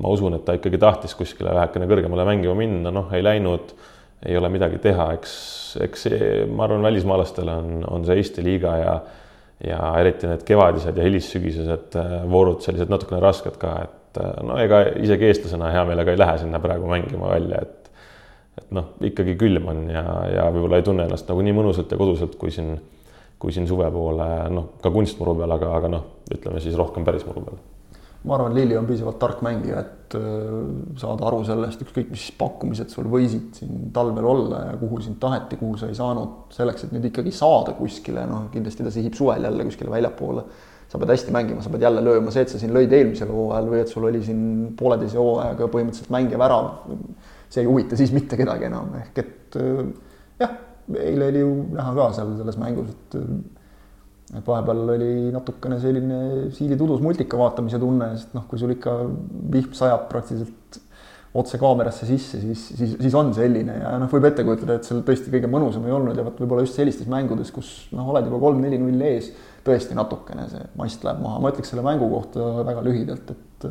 ma 0.00 0.12
usun, 0.14 0.36
et 0.36 0.44
ta 0.46 0.56
ikkagi 0.56 0.80
tahtis 0.80 1.16
kuskile 1.18 1.54
vähekene 1.56 1.88
kõrgemale 1.90 2.26
mängima 2.28 2.56
minna, 2.58 2.92
noh, 2.94 3.10
ei 3.16 3.24
läinud, 3.24 3.74
ei 4.26 4.36
ole 4.36 4.50
midagi 4.52 4.80
teha, 4.84 5.10
eks, 5.16 5.32
eks 5.86 6.06
see, 6.06 6.28
ma 6.48 6.66
arvan, 6.66 6.84
välismaalastele 6.84 7.56
on, 7.62 7.80
on 7.88 8.04
see 8.06 8.20
Eesti 8.20 8.46
liiga 8.46 8.76
ja 8.80 9.00
ja 9.60 9.76
eriti 10.00 10.24
need 10.24 10.40
kevadised 10.48 10.96
ja 10.96 11.04
hilissügisesed 11.04 11.96
äh, 12.00 12.12
voorud 12.32 12.62
sellised 12.64 12.88
natukene 12.88 13.18
rasked 13.20 13.58
ka, 13.60 13.74
et 13.84 13.99
äh, 14.18 14.40
no 14.46 14.58
ega 14.62 14.82
isegi 14.98 15.30
eestlasena 15.30 15.70
hea 15.74 15.84
meelega 15.88 16.14
ei 16.14 16.18
lähe 16.18 16.38
sinna 16.42 16.60
praegu 16.62 16.90
mängima 16.90 17.30
välja, 17.34 17.62
et 17.62 17.80
et 18.60 18.70
noh, 18.74 18.94
ikkagi 19.06 19.36
külm 19.40 19.68
on 19.72 19.82
ja, 19.92 20.04
ja 20.30 20.46
võib-olla 20.52 20.80
ei 20.80 20.86
tunne 20.86 21.06
ennast 21.06 21.28
nagu 21.30 21.42
nii 21.44 21.56
mõnusalt 21.56 21.92
ja 21.92 21.98
koduselt, 22.00 22.36
kui 22.40 22.52
siin, 22.54 22.74
kui 23.40 23.54
siin 23.54 23.68
suve 23.70 23.88
poole 23.94 24.28
noh, 24.52 24.72
ka 24.82 24.92
kunstmuru 24.94 25.36
peal, 25.38 25.54
aga, 25.56 25.74
aga 25.78 25.92
noh, 25.92 26.08
ütleme 26.34 26.62
siis 26.62 26.78
rohkem 26.78 27.06
päris 27.06 27.26
muru 27.28 27.44
peal. 27.46 27.60
ma 28.28 28.36
arvan, 28.36 28.54
Lilli 28.56 28.76
on 28.76 28.88
piisavalt 28.88 29.18
tark 29.22 29.40
mängija, 29.46 29.80
et 29.80 30.16
äh, 30.18 30.50
saada 31.00 31.28
aru 31.30 31.44
sellest, 31.48 31.86
ükskõik 31.86 32.10
mis 32.12 32.26
pakkumised 32.40 32.92
sul 32.92 33.08
võisid 33.12 33.62
siin 33.62 33.86
talvel 33.96 34.28
olla 34.34 34.64
ja 34.66 34.74
kuhu 34.82 35.00
sind 35.06 35.20
taheti, 35.22 35.56
kuhu 35.60 35.78
sa 35.80 35.88
ei 35.88 35.96
saanud, 35.96 36.50
selleks, 36.52 36.84
et 36.84 36.92
nüüd 36.96 37.08
ikkagi 37.08 37.32
saada 37.32 37.72
kuskile, 37.78 38.26
noh, 38.28 38.50
kindlasti 38.52 38.84
ta 38.84 38.92
sihib 38.92 39.16
suvel 39.16 39.48
jälle 39.48 39.70
kuskile 39.70 39.94
väljapoole 39.94 40.44
sa 40.90 40.98
pead 40.98 41.12
hästi 41.14 41.34
mängima, 41.34 41.62
sa 41.62 41.70
pead 41.70 41.84
jälle 41.86 42.02
lööma, 42.02 42.32
see, 42.34 42.42
et 42.42 42.52
sa 42.52 42.58
siin 42.58 42.74
lõid 42.74 42.92
eelmisel 42.92 43.30
hooajal 43.30 43.68
või 43.70 43.82
et 43.84 43.92
sul 43.92 44.06
oli 44.08 44.22
siin 44.26 44.40
pooleteise 44.78 45.18
hooajaga 45.20 45.68
põhimõtteliselt 45.70 46.10
mängija 46.14 46.40
värav 46.40 46.72
see 47.50 47.64
ei 47.64 47.68
huvita 47.68 47.98
siis 47.98 48.12
mitte 48.14 48.38
kedagi 48.38 48.68
enam, 48.70 48.92
ehk 49.00 49.22
et 49.22 49.56
äh, 49.58 49.80
jah, 50.40 50.52
eile 51.02 51.30
oli 51.32 51.42
ju 51.42 51.54
näha 51.74 51.94
ka 51.98 52.10
seal 52.18 52.36
selles 52.38 52.60
mängus, 52.60 52.92
et 52.94 53.18
äh, 53.18 53.32
et 54.30 54.46
vahepeal 54.46 54.92
oli 54.92 55.14
natukene 55.34 55.80
selline 55.82 56.18
Siili 56.54 56.76
tudus 56.78 57.00
multika 57.02 57.38
vaatamise 57.38 57.80
tunne, 57.82 58.12
sest 58.14 58.36
noh, 58.36 58.44
kui 58.46 58.60
sul 58.60 58.70
ikka 58.76 58.92
vihm 59.50 59.72
sajab 59.74 60.04
praktiliselt 60.12 60.78
otse 61.34 61.58
kaamerasse 61.62 62.06
sisse, 62.06 62.38
siis, 62.42 62.62
siis, 62.76 62.94
siis 62.94 63.16
on 63.18 63.32
selline 63.34 63.74
ja 63.80 63.96
noh, 63.98 64.10
võib 64.10 64.28
ette 64.28 64.44
kujutada, 64.46 64.78
et 64.78 64.86
seal 64.86 65.02
tõesti 65.06 65.34
kõige 65.34 65.50
mõnusam 65.50 65.82
ei 65.86 65.94
olnud 65.94 66.18
ja 66.18 66.26
vot 66.26 66.38
võib-olla 66.42 66.62
just 66.62 66.78
sellistes 66.78 67.10
mängudes, 67.10 67.50
kus 67.54 67.72
noh, 67.94 68.06
oled 68.14 68.30
juba 68.30 68.38
kolm-neli-null 68.46 69.02
ees, 69.10 69.32
tõesti 69.64 69.96
natukene 69.96 70.46
see 70.50 70.62
mast 70.78 71.04
läheb 71.04 71.20
maha, 71.22 71.40
ma 71.42 71.52
ütleks 71.52 71.72
selle 71.72 71.84
mängu 71.86 72.08
kohta 72.10 72.64
väga 72.66 72.84
lühidalt, 72.86 73.34
et 73.34 73.68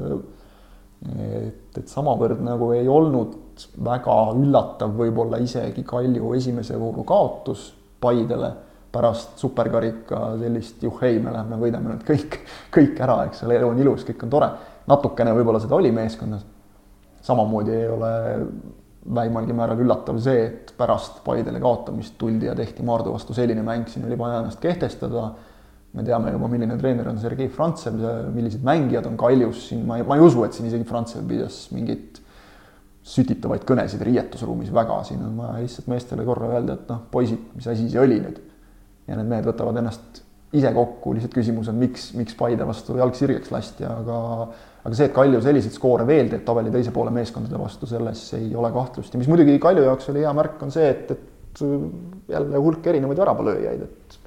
et, 1.07 1.77
et 1.79 1.87
samavõrd 1.87 2.41
nagu 2.43 2.73
ei 2.75 2.87
olnud 2.91 3.37
väga 3.85 4.15
üllatav 4.35 4.95
võib-olla 4.99 5.39
isegi 5.39 5.83
Kalju 5.87 6.33
esimese 6.35 6.79
vooru 6.79 7.05
kaotus 7.07 7.69
Paidele 7.99 8.51
pärast 8.91 9.37
superkarika 9.37 10.33
sellist 10.39 10.83
juhhei, 10.83 11.19
me 11.21 11.33
läheme, 11.33 11.59
võidame 11.61 11.91
nüüd 11.91 12.05
kõik, 12.07 12.39
kõik 12.73 12.99
ära, 13.03 13.19
eks 13.27 13.43
ole, 13.45 13.59
elu 13.59 13.69
on 13.69 13.81
ilus, 13.83 14.05
kõik 14.07 14.23
on 14.25 14.33
tore. 14.33 14.49
natukene 14.89 15.33
võib-olla 15.37 15.59
seda 15.61 15.75
oli 15.75 15.91
meeskonnas. 15.93 16.45
samamoodi 17.21 17.75
ei 17.75 17.87
ole 17.87 18.11
vähimalgi 19.15 19.53
määral 19.53 19.79
üllatav 19.79 20.19
see, 20.23 20.45
et 20.45 20.73
pärast 20.77 21.23
Paidele 21.23 21.59
kaotamist 21.59 22.17
tuldi 22.17 22.45
ja 22.45 22.55
tehti 22.55 22.83
Maardu 22.83 23.13
vastu 23.13 23.33
selline 23.33 23.63
mäng, 23.63 23.87
siin 23.87 24.05
oli 24.05 24.17
vaja 24.17 24.39
ennast 24.39 24.59
kehtestada 24.59 25.31
me 25.97 26.05
teame 26.05 26.31
juba, 26.35 26.47
milline 26.51 26.77
treener 26.77 27.09
on 27.09 27.19
Sergei 27.21 27.49
Frantsev, 27.49 27.97
millised 28.35 28.63
mängijad 28.65 29.07
on 29.09 29.17
kaljus. 29.19 29.67
Siin, 29.71 29.85
ma 29.89 29.97
ei, 29.99 30.05
ma 30.07 30.19
ei 30.19 30.25
usu, 30.25 30.43
et 30.45 30.55
siin 30.55 30.69
isegi 30.69 30.87
Frantsev 30.87 31.25
pidas 31.29 31.63
mingeid 31.73 32.21
sütitavaid 33.09 33.65
kõnesid 33.67 34.01
riietusruumis 34.05 34.69
väga, 34.75 35.01
siin 35.07 35.21
on 35.25 35.37
vaja 35.39 35.63
lihtsalt 35.63 35.89
meestele 35.89 36.25
korra 36.27 36.51
öelda, 36.53 36.75
et 36.77 36.89
noh, 36.91 37.03
poisid, 37.11 37.41
mis 37.55 37.67
asi 37.71 37.87
see 37.89 38.01
oli 38.01 38.19
nüüd. 38.21 38.41
ja 39.09 39.15
need 39.17 39.29
mehed 39.31 39.47
võtavad 39.49 39.79
ennast 39.81 40.19
ise 40.53 40.69
kokku, 40.73 41.15
lihtsalt 41.15 41.33
küsimus 41.33 41.69
on, 41.71 41.79
miks, 41.81 42.11
miks 42.17 42.35
Paide 42.37 42.65
vastu 42.69 42.97
jalg 42.99 43.17
sirgeks 43.17 43.49
lasti, 43.53 43.85
aga 43.85 44.19
aga 44.83 44.93
see, 44.95 45.09
et 45.09 45.15
Kalju 45.15 45.41
selliseid 45.43 45.75
skoore 45.75 46.05
veel 46.07 46.29
teeb 46.31 46.45
tabeli 46.45 46.71
teise 46.73 46.93
poole 46.95 47.11
meeskondade 47.13 47.59
vastu, 47.59 47.89
selles 47.89 48.21
ei 48.37 48.53
ole 48.55 48.69
kahtlust. 48.73 49.13
Ja 49.13 49.21
mis 49.21 49.29
muidugi 49.31 49.57
Kalju 49.61 49.83
jaoks 49.85 50.09
oli 50.13 50.23
hea 50.23 50.33
märk, 50.37 50.61
on 50.65 50.73
see, 50.73 50.87
et, 50.93 51.11
et 51.15 51.63
jälle 52.29 52.61
hulk 52.61 52.87
erinevaid 52.87 53.19
väravalööjaid, 53.19 53.83
et 53.85 54.18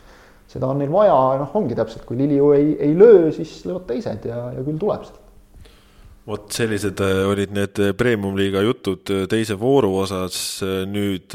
seda 0.52 0.68
on 0.68 0.82
neil 0.82 0.92
vaja, 0.92 1.18
noh, 1.40 1.58
ongi 1.58 1.76
täpselt, 1.78 2.04
kui 2.08 2.20
Liliu 2.20 2.52
ei, 2.56 2.74
ei 2.76 2.96
löö, 2.98 3.32
siis 3.32 3.62
löövad 3.64 3.88
teised 3.88 4.28
ja, 4.28 4.44
ja 4.52 4.64
küll 4.64 4.80
tuleb 4.80 5.06
sealt 5.08 5.22
vot 6.28 6.52
sellised 6.54 7.00
äh, 7.02 7.22
olid 7.28 7.54
need 7.54 7.78
äh, 7.82 7.92
premium-liiga 7.98 8.62
jutud 8.62 9.10
äh, 9.10 9.24
teise 9.30 9.58
vooru 9.60 9.96
osas, 10.04 10.36
nüüd 10.90 11.34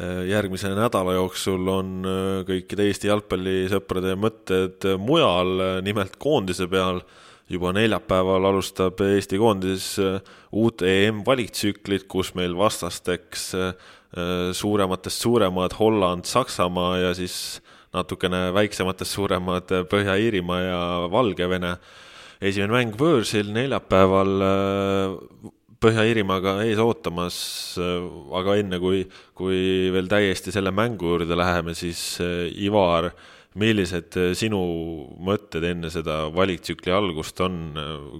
järgmise 0.00 0.70
nädala 0.70 1.16
jooksul 1.16 1.66
on 1.68 1.88
kõikide 2.46 2.84
Eesti 2.88 3.08
jalgpallisõprade 3.08 4.12
mõtted 4.16 4.86
mujal, 5.02 5.50
nimelt 5.84 6.14
koondise 6.22 6.68
peal. 6.70 7.02
juba 7.50 7.72
neljapäeval 7.74 8.44
alustab 8.46 9.00
Eesti 9.02 9.36
koondis 9.36 9.96
uut 10.52 10.84
EM-valiktsüklit, 10.86 12.06
kus 12.06 12.30
meil 12.38 12.54
vastasteks 12.56 13.50
suurematest 14.54 15.26
suuremad 15.26 15.74
Holland, 15.80 16.24
Saksamaa 16.24 16.96
ja 16.98 17.12
siis 17.14 17.60
natukene 17.94 18.50
väiksematest 18.54 19.16
suuremad 19.16 19.72
Põhja-Iirimaa 19.90 20.60
ja 20.62 20.82
Valgevene. 21.10 21.76
esimene 22.40 22.72
mäng 22.72 22.94
võõrsil 22.96 23.50
neljapäeval 23.52 24.44
äh, 24.46 25.50
Põhja-Iirimaaga 25.80 26.60
ees 26.66 26.78
ootamas, 26.78 27.40
äh, 27.80 28.06
aga 28.38 28.56
enne 28.60 28.78
kui, 28.80 29.02
kui 29.34 29.90
veel 29.92 30.08
täiesti 30.08 30.52
selle 30.52 30.70
mängu 30.70 31.14
juurde 31.14 31.36
läheme, 31.36 31.74
siis 31.74 32.20
Ivar, 32.20 33.10
millised 33.58 34.14
sinu 34.38 34.60
mõtted 35.26 35.64
enne 35.66 35.90
seda 35.90 36.28
valiktsükli 36.30 36.92
algust 36.94 37.40
on, 37.42 37.74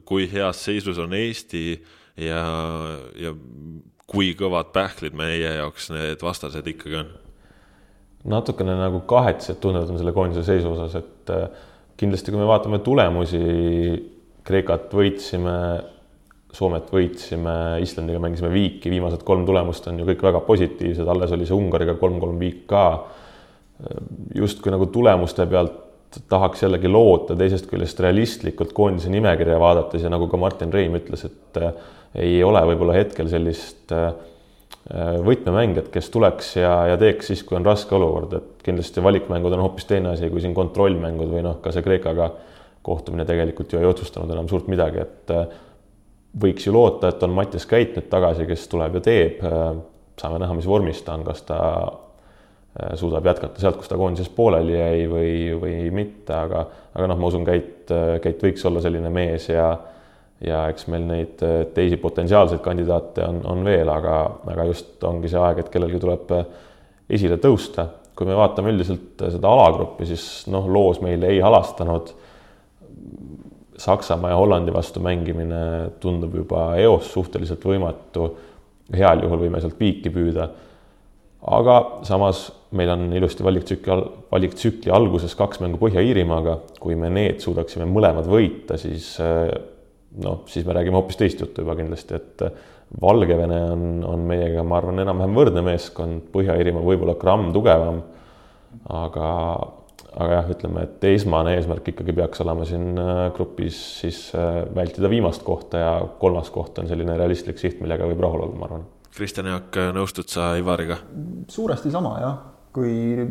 kui 0.04 0.26
heas 0.32 0.64
seisus 0.66 0.98
on 0.98 1.14
Eesti 1.14 1.64
ja, 2.18 2.42
ja 3.14 3.34
kui 4.10 4.34
kõvad 4.34 4.72
pähklid 4.74 5.14
meie 5.14 5.54
jaoks 5.60 5.92
need 5.94 6.22
vastased 6.24 6.66
ikkagi 6.66 7.04
on? 7.04 7.12
Natukene 8.28 8.74
nagu 8.76 9.02
kahetsed 9.08 9.60
tunnevad 9.62 9.92
on 9.92 10.00
selle 10.00 10.12
koondise 10.16 10.44
seisu 10.44 10.74
osas, 10.74 10.98
et 11.00 11.32
äh, 11.32 11.46
kindlasti, 12.00 12.32
kui 12.32 12.40
me 12.40 12.48
vaatame 12.48 12.82
tulemusi, 12.84 13.40
Kreekat 14.44 14.92
võitsime, 14.96 15.56
Soomet 16.56 16.88
võitsime, 16.90 17.52
Islandiga 17.84 18.18
mängisime 18.18 18.48
viiki, 18.50 18.90
viimased 18.90 19.20
kolm 19.26 19.44
tulemust 19.46 19.84
on 19.86 20.00
ju 20.00 20.06
kõik 20.08 20.24
väga 20.26 20.40
positiivsed, 20.42 21.06
alles 21.06 21.30
oli 21.36 21.46
see 21.46 21.54
Ungariga 21.54 21.94
kolm-kolm 22.00 22.40
viik 22.40 22.64
ka. 22.70 22.84
justkui 24.34 24.72
nagu 24.72 24.88
tulemuste 24.92 25.46
pealt 25.46 26.18
tahaks 26.28 26.64
jällegi 26.64 26.88
loota, 26.90 27.36
teisest 27.38 27.68
küljest 27.70 28.00
realistlikult 28.02 28.72
koondise 28.74 29.12
nimekirja 29.12 29.60
vaadates 29.62 30.02
ja 30.02 30.10
nagu 30.10 30.26
ka 30.28 30.40
Martin 30.40 30.72
Reim 30.72 30.96
ütles, 30.98 31.22
et 31.28 31.60
äh, 31.62 31.70
ei 32.24 32.42
ole 32.42 32.64
võib-olla 32.72 32.98
hetkel 32.98 33.30
sellist 33.30 33.80
Äh, 33.94 34.12
võtmemängijad, 34.90 35.86
kes 35.94 36.08
tuleks 36.10 36.54
ja, 36.58 36.72
ja 36.90 36.96
teeks 36.98 37.30
siis, 37.30 37.44
kui 37.46 37.54
on 37.58 37.66
raske 37.66 37.94
olukord, 37.94 38.32
et 38.34 38.64
kindlasti 38.66 39.02
valikmängud 39.04 39.54
on 39.54 39.62
hoopis 39.62 39.86
teine 39.86 40.14
asi 40.16 40.30
kui 40.32 40.42
siin 40.42 40.54
kontrollmängud 40.56 41.30
või 41.30 41.44
noh, 41.46 41.60
ka 41.62 41.70
see 41.74 41.84
Kreekaga 41.84 42.26
kohtumine 42.82 43.26
tegelikult 43.28 43.70
ju 43.70 43.78
ei 43.78 43.86
otsustanud 43.86 44.32
enam 44.34 44.48
suurt 44.50 44.66
midagi, 44.72 45.04
et 45.04 45.34
äh, 45.36 45.54
võiks 46.42 46.66
ju 46.66 46.74
loota, 46.74 47.12
et 47.12 47.22
on 47.22 47.34
Mattias 47.36 47.68
Käit 47.70 47.94
nüüd 47.94 48.10
tagasi, 48.10 48.48
kes 48.50 48.66
tuleb 48.72 48.98
ja 48.98 49.04
teeb. 49.04 49.42
Äh, 49.46 49.72
saame 50.20 50.40
näha, 50.42 50.56
mis 50.58 50.68
vormis 50.68 51.04
ta 51.06 51.14
on, 51.16 51.22
kas 51.24 51.46
ta 51.48 51.60
suudab 52.94 53.26
jätkata 53.26 53.60
sealt, 53.60 53.78
kus 53.80 53.88
ta 53.90 53.96
koondises 53.98 54.28
pooleli 54.34 54.76
jäi 54.76 55.06
või, 55.10 55.30
või 55.58 55.76
mitte, 55.94 56.34
aga, 56.36 56.64
aga 56.94 57.08
noh, 57.10 57.18
ma 57.18 57.30
usun, 57.30 57.46
Käit, 57.46 57.90
Käit 58.22 58.44
võiks 58.44 58.66
olla 58.68 58.82
selline 58.84 59.10
mees 59.10 59.48
ja 59.50 59.72
ja 60.44 60.64
eks 60.72 60.86
meil 60.90 61.04
neid 61.08 61.42
äh, 61.44 61.62
teisi 61.74 61.98
potentsiaalseid 62.00 62.62
kandidaate 62.64 63.24
on, 63.26 63.40
on 63.52 63.64
veel, 63.66 63.88
aga, 63.92 64.16
aga 64.52 64.66
just 64.70 65.02
ongi 65.04 65.28
see 65.30 65.40
aeg, 65.40 65.62
et 65.62 65.72
kellelgi 65.72 66.00
tuleb 66.00 66.36
äh, 66.36 66.46
esile 67.18 67.40
tõusta. 67.42 67.88
kui 68.16 68.28
me 68.28 68.36
vaatame 68.36 68.72
üldiselt 68.72 69.22
äh, 69.22 69.32
seda 69.34 69.52
alagruppi, 69.52 70.08
siis 70.08 70.24
noh, 70.52 70.68
loos 70.68 71.00
meil 71.04 71.22
ei 71.28 71.40
halastanud. 71.44 72.14
Saksamaa 73.80 74.34
ja 74.34 74.36
Hollandi 74.36 74.72
vastu 74.72 75.00
mängimine 75.00 75.60
tundub 76.00 76.34
juba 76.36 76.74
eos 76.76 77.12
suhteliselt 77.12 77.64
võimatu. 77.64 78.34
heal 78.92 79.22
juhul 79.22 79.46
võime 79.46 79.60
sealt 79.60 79.78
piiki 79.78 80.10
püüda. 80.10 80.48
aga 81.40 81.76
samas 82.02 82.50
meil 82.76 82.90
on 82.90 83.12
ilusti 83.12 83.44
valiktsükli, 83.44 83.96
valiktsükli 84.32 84.92
alguses 84.92 85.34
kaks 85.34 85.60
mängu 85.60 85.78
Põhja-Iirimaaga, 85.80 86.58
kui 86.80 86.94
me 86.94 87.10
need 87.10 87.40
suudaksime 87.40 87.86
mõlemad 87.88 88.28
võita, 88.28 88.76
siis 88.76 89.16
noh, 90.18 90.42
siis 90.50 90.66
me 90.66 90.74
räägime 90.76 90.98
hoopis 90.98 91.18
teist 91.20 91.40
juttu 91.42 91.64
juba 91.64 91.76
kindlasti, 91.78 92.18
et 92.18 92.46
Valgevene 93.00 93.58
on, 93.70 93.82
on 94.02 94.22
meiega, 94.26 94.64
ma 94.66 94.80
arvan, 94.80 94.98
enam-vähem 94.98 95.36
võrdne 95.36 95.62
meeskond, 95.62 96.24
Põhja-Iirimaa 96.34 96.82
võib-olla 96.82 97.14
gramm 97.20 97.52
tugevam, 97.54 98.00
aga, 98.90 99.28
aga 100.10 100.30
jah, 100.32 100.48
ütleme, 100.56 100.86
et 100.88 101.06
esmane 101.12 101.54
eesmärk 101.54 101.92
ikkagi 101.92 102.16
peaks 102.18 102.42
olema 102.42 102.66
siin 102.66 102.98
äh, 102.98 103.28
grupis 103.36 103.78
siis 104.00 104.24
äh, 104.34 104.64
vältida 104.74 105.10
viimast 105.12 105.46
kohta 105.46 105.84
ja 105.84 105.92
kolmas 106.18 106.50
koht 106.50 106.82
on 106.82 106.90
selline 106.90 107.14
realistlik 107.20 107.62
siht, 107.62 107.78
millega 107.82 108.10
võib 108.10 108.26
rahul 108.26 108.48
olla, 108.48 108.58
ma 108.58 108.66
arvan. 108.66 108.88
Kristjan 109.14 109.50
Jaak, 109.50 109.78
nõustud 109.94 110.30
sa 110.30 110.52
Ivariga? 110.58 110.98
suuresti 111.50 111.94
sama 111.94 112.16
jah, 112.22 112.42
kui 112.74 113.22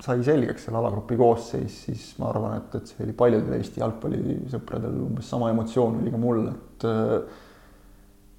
sai 0.00 0.22
selgeks 0.24 0.66
selle 0.66 0.80
alagrupi 0.80 1.16
koosseis, 1.20 1.76
siis 1.86 2.04
ma 2.20 2.30
arvan, 2.30 2.56
et, 2.60 2.76
et 2.78 2.92
see 2.92 3.04
oli 3.04 3.14
paljudel 3.16 3.56
Eesti 3.58 3.82
jalgpallisõpradel 3.82 4.98
umbes 5.06 5.28
sama 5.28 5.50
emotsioon 5.52 6.00
oli 6.00 6.12
ka 6.14 6.20
mul, 6.20 6.44
et 6.52 6.86
äh, 6.88 7.16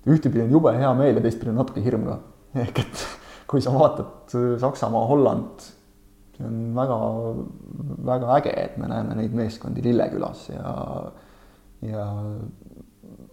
ühtepidi 0.10 0.46
on 0.46 0.56
jube 0.58 0.74
hea 0.78 0.92
meel 0.98 1.20
ja 1.20 1.26
teistpidi 1.26 1.54
on 1.54 1.62
natuke 1.62 1.84
hirm 1.86 2.08
ka. 2.10 2.18
ehk 2.64 2.82
et 2.84 3.06
kui 3.52 3.64
sa 3.64 3.74
vaatad 3.76 4.36
äh, 4.40 4.56
Saksamaa, 4.62 5.06
Holland, 5.12 5.68
see 6.38 6.48
on 6.48 6.60
väga, 6.78 7.00
väga 8.10 8.34
äge, 8.40 8.56
et 8.66 8.82
me 8.82 8.90
näeme 8.90 9.20
neid 9.20 9.38
meeskondi 9.38 9.86
Lillekülas 9.86 10.48
ja, 10.50 10.74
ja 11.86 12.08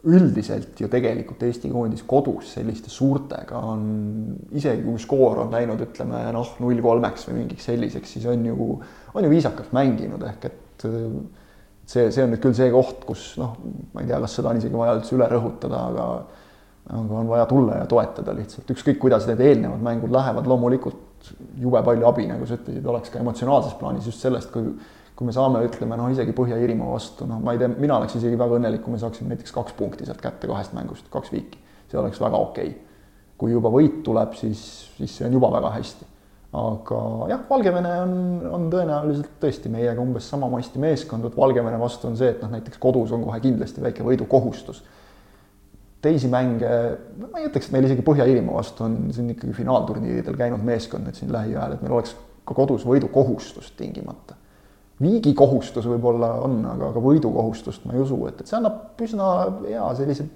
üldiselt 0.06 0.78
ju 0.78 0.86
tegelikult 0.90 1.42
Eesti 1.42 1.70
koondis 1.72 2.04
kodus 2.06 2.52
selliste 2.54 2.90
suurtega 2.92 3.58
on, 3.72 3.82
isegi 4.54 4.84
kui 4.84 5.00
skoor 5.02 5.42
on 5.42 5.54
läinud, 5.54 5.80
ütleme 5.88 6.20
noh, 6.34 6.52
null 6.62 6.82
kolmeks 6.84 7.26
või 7.28 7.40
mingiks 7.40 7.66
selliseks, 7.66 8.12
siis 8.14 8.28
on 8.30 8.44
ju, 8.46 8.68
on 9.14 9.26
ju 9.26 9.32
viisakalt 9.32 9.74
mänginud, 9.74 10.22
ehk 10.30 10.46
et 10.46 10.86
see, 10.86 12.10
see 12.14 12.22
on 12.22 12.30
nüüd 12.30 12.44
küll 12.44 12.54
see 12.54 12.70
koht, 12.70 13.02
kus 13.08 13.32
noh, 13.42 13.56
ma 13.94 14.04
ei 14.04 14.10
tea, 14.10 14.20
kas 14.22 14.38
seda 14.38 14.52
on 14.52 14.60
isegi 14.62 14.78
vaja 14.78 14.98
üldse 15.00 15.16
üle 15.18 15.30
rõhutada, 15.32 15.82
aga 15.90 16.10
aga 16.88 17.18
on 17.20 17.28
vaja 17.28 17.44
tulla 17.46 17.82
ja 17.82 17.88
toetada 17.88 18.32
lihtsalt, 18.32 18.70
ükskõik 18.72 18.96
kuidas 19.02 19.26
need 19.28 19.42
eelnevad 19.44 19.82
mängud 19.84 20.12
lähevad, 20.14 20.46
loomulikult 20.48 21.32
jube 21.60 21.82
palju 21.84 22.06
abi, 22.08 22.24
nagu 22.30 22.46
sa 22.48 22.56
ütlesid, 22.56 22.86
oleks 22.88 23.12
ka 23.12 23.20
emotsionaalses 23.20 23.74
plaanis 23.76 24.06
just 24.08 24.24
sellest, 24.24 24.48
kui 24.54 24.70
kui 25.18 25.26
me 25.26 25.34
saame, 25.34 25.64
ütleme 25.66 25.96
noh, 25.98 26.12
isegi 26.14 26.30
Põhja-Iirimaa 26.36 26.92
vastu, 26.92 27.26
noh, 27.26 27.40
ma 27.42 27.54
ei 27.54 27.58
tea, 27.58 27.72
mina 27.74 27.96
oleks 27.98 28.14
isegi 28.20 28.38
väga 28.38 28.60
õnnelik, 28.60 28.84
kui 28.84 28.94
me 28.94 29.00
saaksime 29.02 29.32
näiteks 29.32 29.54
kaks 29.56 29.74
punkti 29.74 30.06
sealt 30.06 30.22
kätte 30.22 30.46
kahest 30.46 30.76
mängust, 30.78 31.08
kaks 31.10 31.32
viiki. 31.34 31.58
see 31.90 31.98
oleks 31.98 32.20
väga 32.20 32.38
okei 32.38 32.68
okay.. 32.68 33.00
kui 33.40 33.50
juba 33.50 33.72
võit 33.72 34.02
tuleb, 34.06 34.36
siis, 34.38 34.60
siis 34.98 35.16
see 35.18 35.26
on 35.26 35.34
juba 35.34 35.50
väga 35.56 35.72
hästi. 35.74 36.06
aga 36.60 37.00
jah, 37.32 37.42
Valgevene 37.50 37.96
on, 38.04 38.14
on 38.60 38.70
tõenäoliselt 38.70 39.34
tõesti 39.42 39.74
meiega 39.74 39.98
umbes 40.04 40.30
sama 40.30 40.52
masti 40.54 40.78
meeskond, 40.78 41.26
vot 41.26 41.42
Valgevene 41.42 41.82
vastu 41.82 42.12
on 42.12 42.16
see, 42.20 42.30
et 42.36 42.44
noh, 42.44 42.54
näiteks 42.54 42.78
kodus 42.78 43.10
on 43.10 43.26
kohe 43.26 43.42
kindlasti 43.42 43.82
väike 43.82 44.06
võidukohustus. 44.06 44.84
teisi 46.00 46.30
mänge, 46.30 46.74
no 47.18 47.32
ma 47.32 47.42
ei 47.42 47.50
ütleks, 47.50 47.66
et 47.66 47.74
meil 47.74 47.90
isegi 47.90 48.06
Põhja-Iirimaa 48.06 48.62
vastu 48.62 48.86
on 48.86 49.00
siin 49.10 49.34
ikkagi 49.34 49.58
finaalturniiridel 49.64 50.38
käinud 50.38 50.62
meeskond 50.62 51.10
nüüd 51.10 51.18
siin 51.18 51.34
lähiajal, 51.34 51.74
et 51.74 51.82
meil 51.82 51.98
oleks 51.98 52.14
ka 52.46 52.54
kodus 52.54 52.86
võidukohustust 52.86 53.74
tingimata 53.74 54.37
viigikohustus 55.02 55.86
võib-olla 55.86 56.32
on, 56.44 56.58
aga, 56.66 56.90
aga 56.92 57.02
võidukohustust 57.02 57.86
ma 57.86 57.94
ei 57.94 58.02
usu, 58.02 58.18
et, 58.30 58.40
et 58.42 58.50
see 58.50 58.58
annab 58.58 58.98
üsna 59.04 59.30
hea 59.62 59.88
sellise 59.98 60.26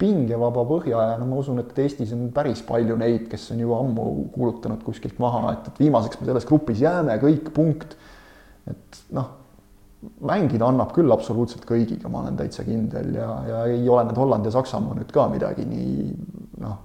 pingevaba 0.00 0.64
põhja 0.68 1.04
ja 1.10 1.14
no 1.20 1.28
ma 1.30 1.38
usun, 1.40 1.62
et 1.62 1.78
Eestis 1.80 2.12
on 2.16 2.28
päris 2.34 2.60
palju 2.66 2.98
neid, 3.00 3.30
kes 3.30 3.48
on 3.54 3.62
juba 3.62 3.78
ammu 3.80 4.06
kuulutanud 4.34 4.82
kuskilt 4.84 5.20
maha, 5.22 5.54
et, 5.54 5.70
et 5.70 5.80
viimaseks 5.86 6.20
me 6.20 6.28
selles 6.28 6.48
grupis 6.48 6.82
jääme, 6.84 7.16
kõik 7.22 7.50
punkt. 7.56 7.96
et 8.66 9.00
noh, 9.16 9.30
mängida 10.26 10.66
annab 10.68 10.92
küll 10.94 11.12
absoluutselt 11.14 11.64
kõigiga, 11.68 12.10
ma 12.12 12.24
olen 12.24 12.36
täitsa 12.38 12.66
kindel 12.66 13.14
ja, 13.16 13.30
ja 13.48 13.62
ei 13.70 13.86
ole 13.88 14.04
need 14.08 14.18
Holland 14.20 14.46
ja 14.46 14.52
Saksamaa 14.58 14.98
nüüd 14.98 15.14
ka 15.14 15.28
midagi 15.32 15.64
nii 15.70 16.10
noh, 16.62 16.78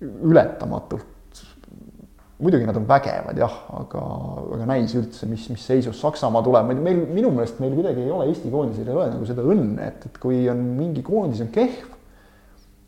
ületamatult 0.00 1.09
muidugi 2.40 2.66
nad 2.66 2.76
on 2.76 2.86
vägevad 2.88 3.38
jah, 3.38 3.52
aga, 3.76 4.02
aga 4.56 4.66
näis 4.70 4.94
üldse, 4.96 5.28
mis, 5.28 5.44
mis 5.52 5.64
seisus 5.66 6.00
Saksamaa 6.00 6.42
tuleb, 6.44 6.70
meil 6.80 7.02
minu 7.10 7.32
meelest 7.34 7.60
meil 7.62 7.74
kuidagi 7.76 8.04
ei 8.06 8.12
ole 8.14 8.30
Eesti 8.30 8.52
koondisel 8.52 8.88
ei 8.88 8.96
ole 8.96 9.10
nagu 9.12 9.28
seda 9.28 9.44
õnne, 9.44 9.90
et, 9.90 10.06
et 10.08 10.16
kui 10.22 10.42
on 10.50 10.62
mingi 10.78 11.04
koondis 11.06 11.42
on 11.44 11.50
kehv 11.52 11.84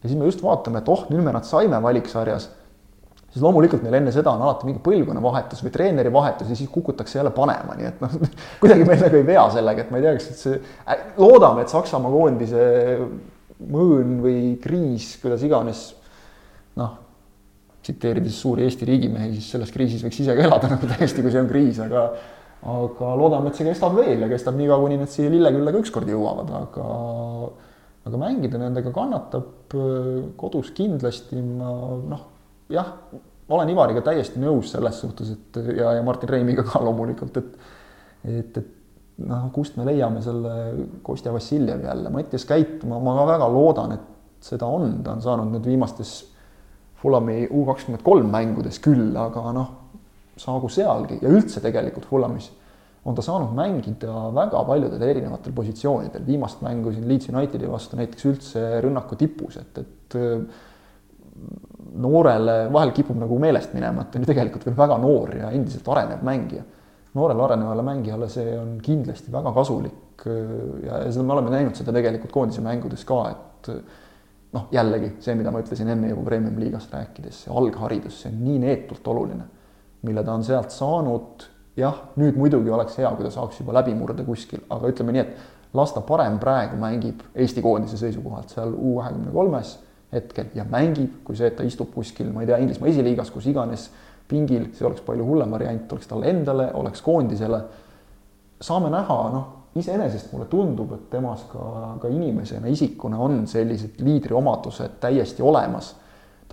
ja 0.03 0.09
siis 0.09 0.17
me 0.19 0.29
just 0.29 0.43
vaatame, 0.45 0.81
et 0.81 0.91
oh, 0.93 1.05
nüüd 1.13 1.25
me 1.27 1.35
nad 1.37 1.47
saime 1.47 1.79
valiksarjas, 1.85 2.49
siis 3.29 3.45
loomulikult 3.45 3.85
meil 3.85 3.99
enne 4.01 4.15
seda 4.15 4.33
on 4.33 4.47
alati 4.47 4.69
mingi 4.69 4.83
põlvkonnavahetus 4.85 5.63
või 5.67 5.75
treenerivahetus 5.77 6.51
ja 6.53 6.59
siis 6.59 6.73
kukutakse 6.73 7.21
jälle 7.21 7.35
panema, 7.37 7.77
nii 7.77 7.91
et 7.93 8.03
noh, 8.05 8.17
kuidagi 8.63 8.89
meil 8.89 9.05
nagu 9.05 9.21
ei 9.21 9.29
vea 9.35 9.45
sellega, 9.53 9.85
et 9.85 9.93
ma 9.93 10.01
ei 10.01 10.09
tea, 10.09 10.17
kas 10.17 10.43
see, 10.47 10.59
loodame, 11.21 11.67
et 11.67 11.77
Saksamaa 11.77 12.13
koondise 12.15 12.67
mõõn 13.63 14.19
või 14.25 14.43
kriis, 14.65 15.13
kuidas 15.23 15.45
iganes, 15.45 15.91
noh 16.81 17.02
tsiteerides 17.83 18.39
suuri 18.45 18.67
Eesti 18.67 18.87
riigimehi, 18.89 19.33
siis 19.37 19.51
selles 19.57 19.73
kriisis 19.75 20.05
võiks 20.05 20.21
ise 20.23 20.37
ka 20.39 20.47
elada 20.47 20.71
nagu 20.75 20.89
täiesti, 20.95 21.25
kui 21.25 21.35
see 21.35 21.43
on 21.43 21.51
kriis, 21.51 21.83
aga 21.83 22.07
aga 22.73 23.15
loodame, 23.19 23.51
et 23.51 23.59
see 23.59 23.67
kestab 23.67 23.97
veel 23.99 24.23
ja 24.23 24.29
kestab 24.31 24.55
nii 24.55 24.69
kaua, 24.71 24.85
kuni 24.85 25.01
nad 25.01 25.11
siia 25.11 25.31
Lillekülla 25.33 25.73
ka 25.75 25.81
ükskord 25.83 26.11
jõuavad, 26.13 26.53
aga 26.61 26.87
aga 28.07 28.19
mängida 28.19 28.59
nendega 28.59 28.91
kannatab 28.95 29.75
kodus 30.39 30.71
kindlasti 30.75 31.43
ma 31.43 31.73
noh, 32.13 32.23
jah, 32.71 32.95
olen 33.53 33.73
Ivariga 33.75 34.03
täiesti 34.07 34.43
nõus 34.43 34.71
selles 34.75 34.99
suhtes, 35.03 35.35
et 35.35 35.59
ja, 35.79 35.97
ja 35.99 36.07
Martin 36.07 36.31
Reimiga 36.31 36.65
ka 36.67 36.83
loomulikult, 36.83 37.43
et 37.43 37.59
et, 38.23 38.59
et 38.59 39.27
noh, 39.27 39.49
kust 39.55 39.77
me 39.79 39.87
leiame 39.89 40.23
selle 40.23 40.53
Kostja 41.03 41.33
Vassiljevi 41.35 41.89
jälle, 41.89 42.11
Mattias 42.15 42.47
Käit, 42.47 42.85
ma, 42.87 43.01
ma 43.03 43.17
ka 43.19 43.27
väga 43.35 43.49
loodan, 43.51 43.97
et 43.97 44.45
seda 44.47 44.69
on, 44.71 45.01
ta 45.03 45.17
on 45.17 45.25
saanud 45.25 45.51
nüüd 45.51 45.67
viimastes 45.67 46.15
Fulami 47.03 47.47
U 47.51 47.65
kakskümmend 47.67 48.05
kolm 48.07 48.29
mängudes 48.31 48.79
küll, 48.83 49.11
aga 49.19 49.51
noh, 49.57 49.71
saagu 50.39 50.69
sealgi 50.73 51.19
ja 51.23 51.31
üldse 51.33 51.61
tegelikult 51.65 52.07
Fulamis 52.09 52.51
on 53.05 53.17
ta 53.19 53.23
saanud 53.25 53.55
mängida 53.57 54.29
väga 54.35 54.61
paljudel 54.67 55.03
erinevatel 55.03 55.55
positsioonidel, 55.57 56.23
viimast 56.27 56.61
mängu 56.63 56.93
siin 56.95 57.09
Leeds 57.11 57.33
Unitedi 57.33 57.71
vastu 57.71 57.99
näiteks 57.99 58.29
üldse 58.31 58.63
rünnaku 58.85 59.19
tipus, 59.19 59.57
et, 59.59 59.81
et 59.83 60.17
äh, 60.19 60.45
noorele 62.03 62.69
vahel 62.73 62.93
kipub 62.95 63.19
nagu 63.19 63.39
meelest 63.43 63.75
minema, 63.75 64.05
et 64.05 64.13
ta 64.13 64.21
on 64.21 64.27
ju 64.27 64.31
tegelikult 64.31 64.69
veel 64.69 64.79
väga 64.79 65.01
noor 65.03 65.35
ja 65.41 65.51
endiselt 65.51 65.91
arenev 65.91 66.23
mängija. 66.27 66.63
noorele 67.13 67.43
arenevale 67.45 67.83
mängijale 67.85 68.29
see 68.33 68.55
on 68.57 68.79
kindlasti 68.81 69.33
väga 69.33 69.53
kasulik 69.53 70.23
äh, 70.27 70.55
ja, 70.87 71.03
ja 71.03 71.11
seda 71.11 71.27
me 71.27 71.35
oleme 71.35 71.51
näinud 71.57 71.75
seda 71.77 71.93
tegelikult 71.93 72.33
koondise 72.33 72.63
mängudes 72.63 73.05
ka, 73.05 73.25
et 73.35 73.73
noh, 74.53 74.69
jällegi 74.73 75.15
see, 75.23 75.35
mida 75.39 75.53
ma 75.53 75.63
ütlesin 75.63 75.89
enne 75.93 76.11
juba 76.13 76.27
premium-liigast 76.27 76.93
rääkides, 76.93 77.45
see 77.45 77.55
algharidus, 77.57 78.21
see 78.23 78.33
on 78.33 78.43
nii 78.45 78.59
neetult 78.67 79.09
oluline, 79.09 79.47
mille 80.07 80.25
ta 80.25 80.37
on 80.37 80.45
sealt 80.47 80.75
saanud. 80.75 81.49
jah, 81.77 81.95
nüüd 82.21 82.37
muidugi 82.37 82.69
oleks 82.69 82.99
hea, 83.01 83.09
kui 83.17 83.25
ta 83.25 83.31
saaks 83.33 83.63
juba 83.63 83.73
läbi 83.79 83.95
murda 83.97 84.27
kuskil, 84.27 84.61
aga 84.71 84.91
ütleme 84.93 85.15
nii, 85.17 85.23
et 85.23 85.73
las 85.73 85.95
ta 85.97 86.03
parem 86.05 86.37
praegu 86.41 86.77
mängib 86.77 87.23
Eesti 87.33 87.63
koondise 87.65 87.97
seisukohalt 87.97 88.53
seal 88.53 88.75
U 88.77 88.99
kahekümne 88.99 89.33
kolmes 89.33 89.79
hetkel 90.13 90.51
ja 90.55 90.67
mängib, 90.69 91.23
kui 91.25 91.39
see, 91.39 91.49
et 91.49 91.57
ta 91.57 91.65
istub 91.65 91.95
kuskil, 91.95 92.29
ma 92.29 92.45
ei 92.45 92.51
tea, 92.51 92.59
Inglismaa 92.61 92.91
esiliigas, 92.93 93.31
kus 93.33 93.49
iganes 93.49 93.87
pingil, 94.29 94.69
see 94.77 94.85
oleks 94.85 95.01
palju 95.07 95.25
hullem 95.25 95.57
variant, 95.57 95.89
oleks 95.97 96.11
talle 96.11 96.29
endale, 96.29 96.69
oleks 96.77 97.01
koondisele. 97.03 97.63
saame 98.61 98.93
näha, 98.93 99.19
noh 99.33 99.62
iseenesest 99.79 100.33
mulle 100.33 100.47
tundub, 100.53 100.93
et 100.97 101.09
temas 101.13 101.47
ka, 101.49 101.65
ka 102.03 102.11
inimesena, 102.13 102.69
isikuna 102.69 103.21
on 103.25 103.43
sellised 103.49 104.03
liidriomadused 104.05 104.99
täiesti 105.01 105.43
olemas. 105.43 105.97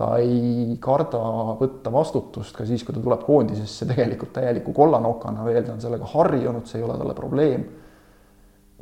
ta 0.00 0.14
ei 0.16 0.78
karda 0.80 1.18
võtta 1.58 1.90
vastutust 1.92 2.56
ka 2.56 2.64
siis, 2.64 2.80
kui 2.84 2.94
ta 2.96 3.02
tuleb 3.04 3.20
koondisesse 3.26 3.84
tegelikult 3.90 4.32
täieliku 4.32 4.72
kollanokana 4.72 5.44
veel, 5.44 5.60
ta 5.66 5.74
on 5.74 5.82
sellega 5.82 6.08
harjunud, 6.14 6.64
see 6.66 6.80
ei 6.80 6.86
ole 6.86 6.96
talle 6.96 7.14
probleem. 7.14 7.66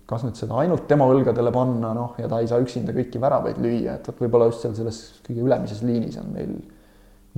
kas 0.08 0.22
nüüd 0.24 0.38
seda 0.38 0.56
ainult 0.62 0.86
tema 0.88 1.04
õlgadele 1.10 1.50
panna, 1.52 1.90
noh, 1.92 2.14
ja 2.16 2.28
ta 2.30 2.38
ei 2.40 2.46
saa 2.48 2.62
üksinda 2.62 2.94
kõiki 2.96 3.20
väravaid 3.20 3.58
lüüa, 3.60 3.98
et 3.98 4.06
vot 4.08 4.22
võib-olla 4.22 4.46
just 4.48 4.62
seal 4.62 4.76
selles 4.78 5.00
kõige 5.26 5.42
ülemises 5.44 5.82
liinis 5.84 6.16
on 6.22 6.30
meil 6.32 6.54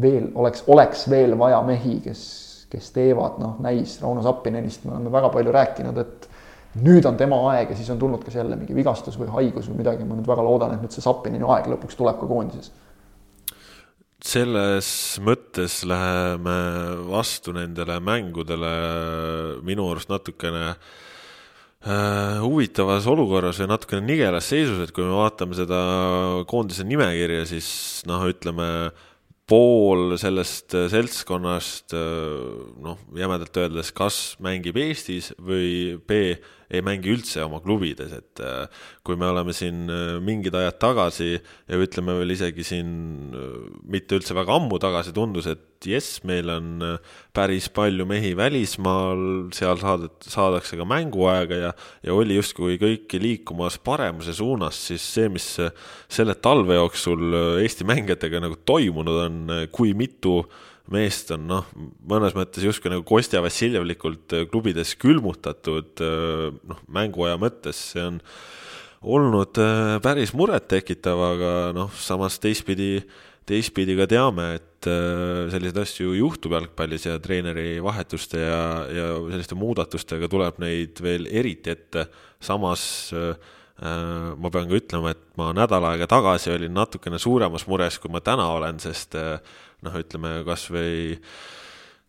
veel, 0.01 0.29
oleks, 0.39 0.63
oleks 0.71 1.09
veel 1.11 1.35
vaja 1.39 1.59
mehi, 1.67 1.97
kes, 2.05 2.21
kes 2.71 2.93
teevad, 2.95 3.41
noh, 3.43 3.57
näis 3.65 3.97
Rauno 4.03 4.23
Sappinenist 4.23 4.85
me 4.85 4.95
oleme 4.95 5.11
väga 5.11 5.33
palju 5.35 5.57
rääkinud, 5.57 5.99
et 5.99 6.30
nüüd 6.79 7.07
on 7.09 7.19
tema 7.19 7.41
aeg 7.51 7.73
ja 7.73 7.79
siis 7.79 7.91
on 7.91 7.99
tulnud 7.99 8.23
kas 8.25 8.37
jälle 8.39 8.59
mingi 8.59 8.77
vigastus 8.77 9.19
või 9.19 9.31
haigus 9.35 9.67
või 9.71 9.81
midagi, 9.81 10.07
ma 10.07 10.19
nüüd 10.19 10.29
väga 10.31 10.45
loodan, 10.47 10.77
et 10.77 10.85
nüüd 10.85 10.95
see 10.95 11.03
Sapinini 11.03 11.47
aeg 11.47 11.67
lõpuks 11.73 11.99
tuleb 11.99 12.21
ka 12.21 12.31
koondises. 12.31 12.71
selles 14.21 15.19
mõttes 15.25 15.81
läheme 15.89 16.57
vastu 17.09 17.55
nendele 17.57 18.01
mängudele 18.05 18.73
minu 19.65 19.89
arust 19.91 20.11
natukene 20.13 20.67
äh, 20.69 22.39
huvitavas 22.45 23.07
olukorras 23.09 23.59
või 23.63 23.71
natukene 23.73 24.07
nigelas 24.07 24.53
seisus, 24.53 24.79
et 24.85 24.93
kui 24.93 25.05
me 25.05 25.17
vaatame 25.17 25.57
seda 25.57 25.81
koondise 26.47 26.85
nimekirja, 26.85 27.47
siis 27.49 28.05
noh, 28.07 28.29
ütleme 28.29 28.91
pool 29.51 30.15
sellest 30.21 30.77
seltskonnast 30.93 31.95
noh, 31.95 33.01
jämedalt 33.19 33.57
öeldes, 33.59 33.91
kas 33.97 34.21
mängib 34.43 34.79
Eestis 34.79 35.33
või 35.43 35.99
B 36.07 36.23
ei 36.71 36.83
mängi 36.87 37.11
üldse 37.11 37.43
oma 37.45 37.59
klubides, 37.65 38.13
et 38.15 38.43
äh, 38.45 38.83
kui 39.07 39.19
me 39.19 39.29
oleme 39.31 39.55
siin 39.57 39.91
äh, 39.91 40.19
mingid 40.23 40.55
ajad 40.55 40.79
tagasi 40.83 41.33
ja 41.35 41.81
ütleme 41.83 42.15
veel 42.21 42.37
isegi 42.37 42.67
siin 42.67 42.93
äh, 43.35 43.57
mitte 43.91 44.21
üldse 44.21 44.37
väga 44.39 44.55
ammu 44.61 44.79
tagasi 44.83 45.15
tundus, 45.17 45.51
et 45.51 45.65
jess, 45.89 46.21
meil 46.29 46.51
on 46.53 46.85
päris 47.37 47.71
palju 47.73 48.05
mehi 48.09 48.35
välismaal, 48.37 49.23
seal 49.57 49.81
saadet-, 49.81 50.29
saadakse 50.29 50.79
ka 50.81 50.87
mänguaega 50.89 51.61
ja, 51.61 51.75
ja 52.05 52.17
oli 52.17 52.37
justkui 52.37 52.77
kõik 52.81 53.17
liikumas 53.21 53.79
paremuse 53.83 54.35
suunas, 54.37 54.81
siis 54.91 55.05
see, 55.15 55.31
mis 55.33 55.47
selle 56.11 56.37
talve 56.43 56.77
jooksul 56.77 57.39
Eesti 57.63 57.87
mängijatega 57.89 58.43
nagu 58.45 58.59
toimunud 58.69 59.23
on, 59.25 59.55
kui 59.73 59.95
mitu 59.97 60.41
äh, 60.43 60.67
meest 60.91 61.31
on 61.35 61.47
noh, 61.49 61.69
mõnes 62.09 62.35
mõttes 62.37 62.65
justkui 62.67 62.93
nagu 62.93 63.05
Kostja 63.07 63.43
Vassiljevlikult 63.45 64.35
äh, 64.37 64.47
klubides 64.51 64.97
külmutatud 65.01 66.03
äh, 66.05 66.49
noh, 66.51 66.81
mänguaja 66.91 67.39
mõttes, 67.41 67.81
see 67.93 68.07
on 68.07 68.21
olnud 69.01 69.61
äh, 69.63 69.97
päris 70.05 70.35
murettekitav, 70.37 71.23
aga 71.35 71.53
noh, 71.77 71.95
samas 72.01 72.41
teistpidi, 72.43 72.99
teistpidi 73.51 73.97
ka 73.99 74.07
teame, 74.11 74.47
et 74.61 74.89
selliseid 75.53 75.79
asju 75.83 76.15
juhtub 76.17 76.55
jalgpallis 76.57 77.05
ja 77.05 77.19
treeneri 77.21 77.83
vahetuste 77.85 78.41
ja, 78.41 78.61
ja 78.89 79.09
selliste 79.27 79.59
muudatustega 79.59 80.31
tuleb 80.33 80.61
neid 80.63 81.03
veel 81.05 81.29
eriti 81.29 81.75
ette, 81.75 82.07
samas 82.41 82.85
ma 83.81 84.51
pean 84.53 84.69
ka 84.69 84.77
ütlema, 84.77 85.13
et 85.13 85.23
ma 85.41 85.51
nädal 85.57 85.85
aega 85.89 86.09
tagasi 86.09 86.53
olin 86.55 86.73
natukene 86.77 87.21
suuremas 87.21 87.67
mures, 87.69 88.01
kui 88.01 88.13
ma 88.13 88.21
täna 88.25 88.49
olen, 88.57 88.81
sest 88.81 89.17
noh, 89.17 90.01
ütleme 90.01 90.41
kasvõi 90.49 91.17
äh, 91.17 91.39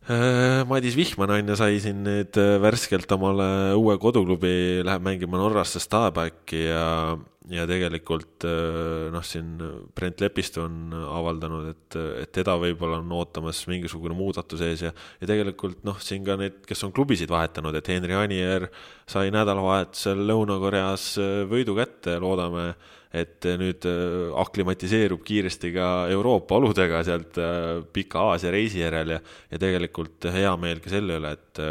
Madis 0.10 0.95
Vihman 0.97 1.30
on 1.30 1.49
ju, 1.52 1.56
sai 1.60 1.76
siin 1.78 1.99
nüüd 2.02 2.38
äh, 2.41 2.56
värskelt 2.62 3.12
omale 3.14 3.76
uue 3.78 3.99
koduklubi, 4.02 4.82
läheb 4.82 5.04
mängima 5.06 5.38
Norrasse 5.38 5.78
Stabäki 5.80 6.64
ja, 6.64 7.14
ja 7.54 7.68
tegelikult 7.70 8.47
äh, 8.49 9.12
noh, 9.14 9.22
siin 9.22 9.60
Brent 9.93 10.24
Lepistu 10.24 10.64
on 10.64 10.95
avaldanud, 10.97 11.70
et, 11.76 11.99
et 12.24 12.32
teda 12.34 12.56
võib-olla 12.58 12.97
on 12.97 13.14
ootamas 13.14 13.60
mingisugune 13.70 14.18
muudatus 14.18 14.64
ees 14.66 14.88
ja, 14.88 14.91
ja 15.22 15.30
tegelikult 15.30 15.86
noh, 15.86 16.02
siin 16.02 16.26
ka 16.26 16.39
need, 16.41 16.64
kes 16.66 16.82
on 16.88 16.95
klubisid 16.97 17.30
vahetanud, 17.30 17.78
et 17.78 17.93
Henri 17.93 18.18
Anier 18.18 18.72
sai 19.06 19.30
nädalavahetusel 19.30 20.26
Lõuna-Koreas 20.32 21.12
võidu 21.52 21.78
kätte, 21.78 22.18
loodame 22.18 22.72
et 23.12 23.47
nüüd 23.59 23.86
äh, 23.89 24.32
aklimatiseerub 24.39 25.24
kiiresti 25.28 25.74
ka 25.76 25.88
Euroopa 26.14 26.57
oludega 26.59 27.03
sealt 27.07 27.39
äh, 27.41 27.82
pika 27.93 28.32
Aasia 28.32 28.53
reisi 28.53 28.82
järel 28.84 29.18
ja, 29.18 29.22
ja 29.51 29.62
tegelikult 29.62 30.30
hea 30.32 30.51
meel 30.62 30.84
ka 30.84 30.93
selle 30.93 31.20
üle, 31.20 31.34
et 31.36 31.64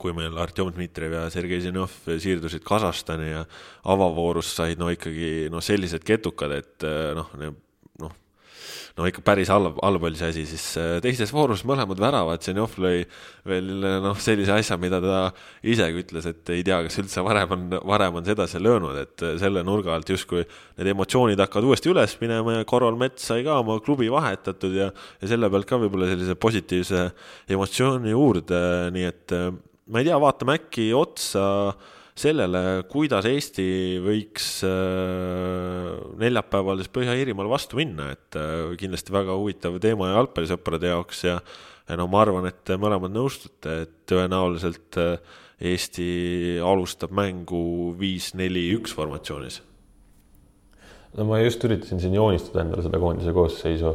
kui 0.00 0.14
meil 0.16 0.36
Artjom 0.40 0.70
Dmitrijev 0.72 1.12
ja 1.18 1.24
Sergei 1.32 1.60
Zinov 1.60 1.92
siirdusid 2.08 2.64
Kasahstani 2.64 3.30
ja 3.34 3.42
avavoorus 3.92 4.54
said 4.56 4.80
no 4.80 4.88
ikkagi 4.92 5.50
noh, 5.52 5.64
sellised 5.64 6.06
ketukad, 6.08 6.54
et 6.56 6.86
noh, 7.16 7.28
no 8.94 9.06
ikka 9.08 9.22
päris 9.26 9.50
halb, 9.50 9.78
halb 9.82 10.04
oli 10.06 10.18
see 10.18 10.28
asi, 10.30 10.44
siis 10.46 10.64
äh, 10.78 10.96
teises 11.02 11.32
voorus 11.34 11.64
mõlemad 11.66 11.98
väravad, 11.98 12.42
Zenjov 12.44 12.76
lõi 12.78 13.02
veel 13.48 13.70
noh, 14.04 14.18
sellise 14.22 14.54
asja, 14.54 14.78
mida 14.80 15.00
ta 15.02 15.22
isegi 15.66 16.04
ütles, 16.04 16.28
et 16.30 16.52
ei 16.54 16.62
tea, 16.66 16.78
kas 16.86 17.00
üldse 17.02 17.24
varem 17.26 17.56
on, 17.56 17.64
varem 17.90 18.20
on 18.20 18.26
sedasi 18.26 18.62
löönud, 18.62 19.00
et 19.02 19.24
äh, 19.26 19.34
selle 19.42 19.64
nurga 19.66 19.96
alt 19.96 20.14
justkui 20.14 20.44
need 20.44 20.92
emotsioonid 20.94 21.42
hakkavad 21.42 21.72
uuesti 21.72 21.90
üles 21.90 22.14
minema 22.22 22.60
ja 22.60 22.68
Karol 22.70 22.98
Mets 23.00 23.26
sai 23.32 23.42
ka 23.46 23.58
oma 23.64 23.80
klubi 23.84 24.10
vahetatud 24.14 24.78
ja, 24.78 24.92
ja 24.92 25.32
selle 25.32 25.50
pealt 25.50 25.70
ka 25.70 25.80
võib-olla 25.82 26.12
sellise 26.12 26.38
positiivse 26.38 27.08
emotsiooni 27.50 28.14
juurde, 28.14 28.62
nii 28.94 29.10
et 29.10 29.34
äh, 29.34 29.50
ma 29.90 30.00
ei 30.00 30.06
tea, 30.06 30.22
vaatame 30.22 30.60
äkki 30.60 30.92
otsa 30.94 31.44
äh, 31.72 31.92
sellele, 32.18 32.84
kuidas 32.90 33.26
Eesti 33.26 33.66
võiks 34.02 34.48
äh, 34.66 35.90
neljapäeval 36.20 36.80
siis 36.80 36.92
Põhja-Iirimaal 36.94 37.50
vastu 37.50 37.80
minna, 37.80 38.12
et 38.14 38.38
äh, 38.38 38.74
kindlasti 38.78 39.14
väga 39.14 39.34
huvitav 39.38 39.80
teema 39.82 40.12
jalgpallisõprade 40.12 40.92
jaoks 40.94 41.24
ja 41.26 41.38
ja 41.84 41.98
no 42.00 42.06
ma 42.08 42.22
arvan, 42.24 42.46
et 42.48 42.70
mõlemad 42.80 43.12
nõustute, 43.12 43.74
et 43.84 43.96
tõenäoliselt 44.08 45.00
äh, 45.00 45.40
Eesti 45.64 46.06
alustab 46.64 47.12
mängu 47.14 47.92
viis-neli-üks 47.98 48.94
formatsioonis. 48.96 49.60
no 51.14 51.26
ma 51.28 51.42
just 51.42 51.62
üritasin 51.66 52.00
siin 52.02 52.16
joonistada 52.16 52.64
endale 52.64 52.82
seda 52.86 52.98
koondise 53.02 53.34
koosseisu 53.36 53.92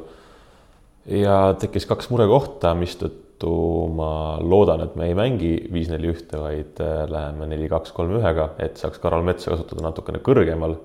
ja 1.19 1.39
tekkis 1.59 1.87
kaks 1.89 2.11
murekohta, 2.13 2.75
mistõttu 2.77 3.28
seetõttu 3.39 3.93
ma 3.95 4.39
loodan, 4.41 4.83
et 4.83 4.95
me 4.95 5.07
ei 5.07 5.15
mängi 5.15 5.69
viis-neli 5.71 6.11
ühte, 6.11 6.37
vaid 6.39 6.79
äh, 6.81 7.07
läheme 7.09 7.47
neli-kaks-kolm 7.47 8.19
ühega, 8.19 8.55
et 8.59 8.77
saaks 8.77 8.99
Karol 8.99 9.23
Metsa 9.23 9.51
kasutada 9.51 9.81
natukene 9.81 10.19
kõrgemal. 10.19 10.77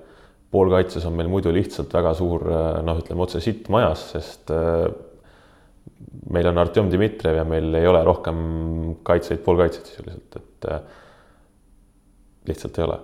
poolkaitses 0.51 1.03
on 1.05 1.15
meil 1.17 1.27
muidu 1.27 1.51
lihtsalt 1.51 1.91
väga 1.91 2.13
suur 2.15 2.45
äh, 2.47 2.81
noh, 2.83 2.99
ütleme 3.01 3.21
otse 3.25 3.41
sitt 3.41 3.67
majas, 3.69 4.11
sest 4.13 4.51
äh, 4.51 4.87
meil 6.31 6.47
on 6.47 6.57
Artjom 6.57 6.89
Dmitrijev 6.89 7.41
ja 7.41 7.43
meil 7.43 7.75
ei 7.75 7.87
ole 7.87 8.03
rohkem 8.03 8.95
kaitsjaid, 9.03 9.43
poolkaitsjaid 9.43 9.85
sisuliselt, 9.85 10.37
et 10.39 10.69
lihtsalt 12.47 12.79
ei 12.79 12.85
ole 12.85 12.97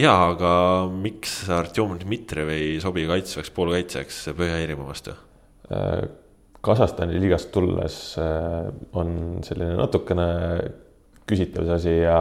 jaa, 0.00 0.32
aga 0.32 0.54
miks 0.88 1.48
Artjom 1.50 1.98
Dmitrijev 2.00 2.50
ei 2.52 2.80
sobi 2.80 3.06
kaitsvaks 3.08 3.52
poolkaitsjaks 3.54 4.24
Põhja-Iirimaa 4.36 4.88
vastu? 4.88 5.14
Kasahstani 6.62 7.18
liigast 7.18 7.50
tulles 7.54 7.96
äh, 8.22 8.70
on 8.98 9.40
selline 9.42 9.74
natukene 9.80 10.28
küsitav 11.26 11.66
see 11.66 11.74
asi 11.74 11.96
ja 12.04 12.18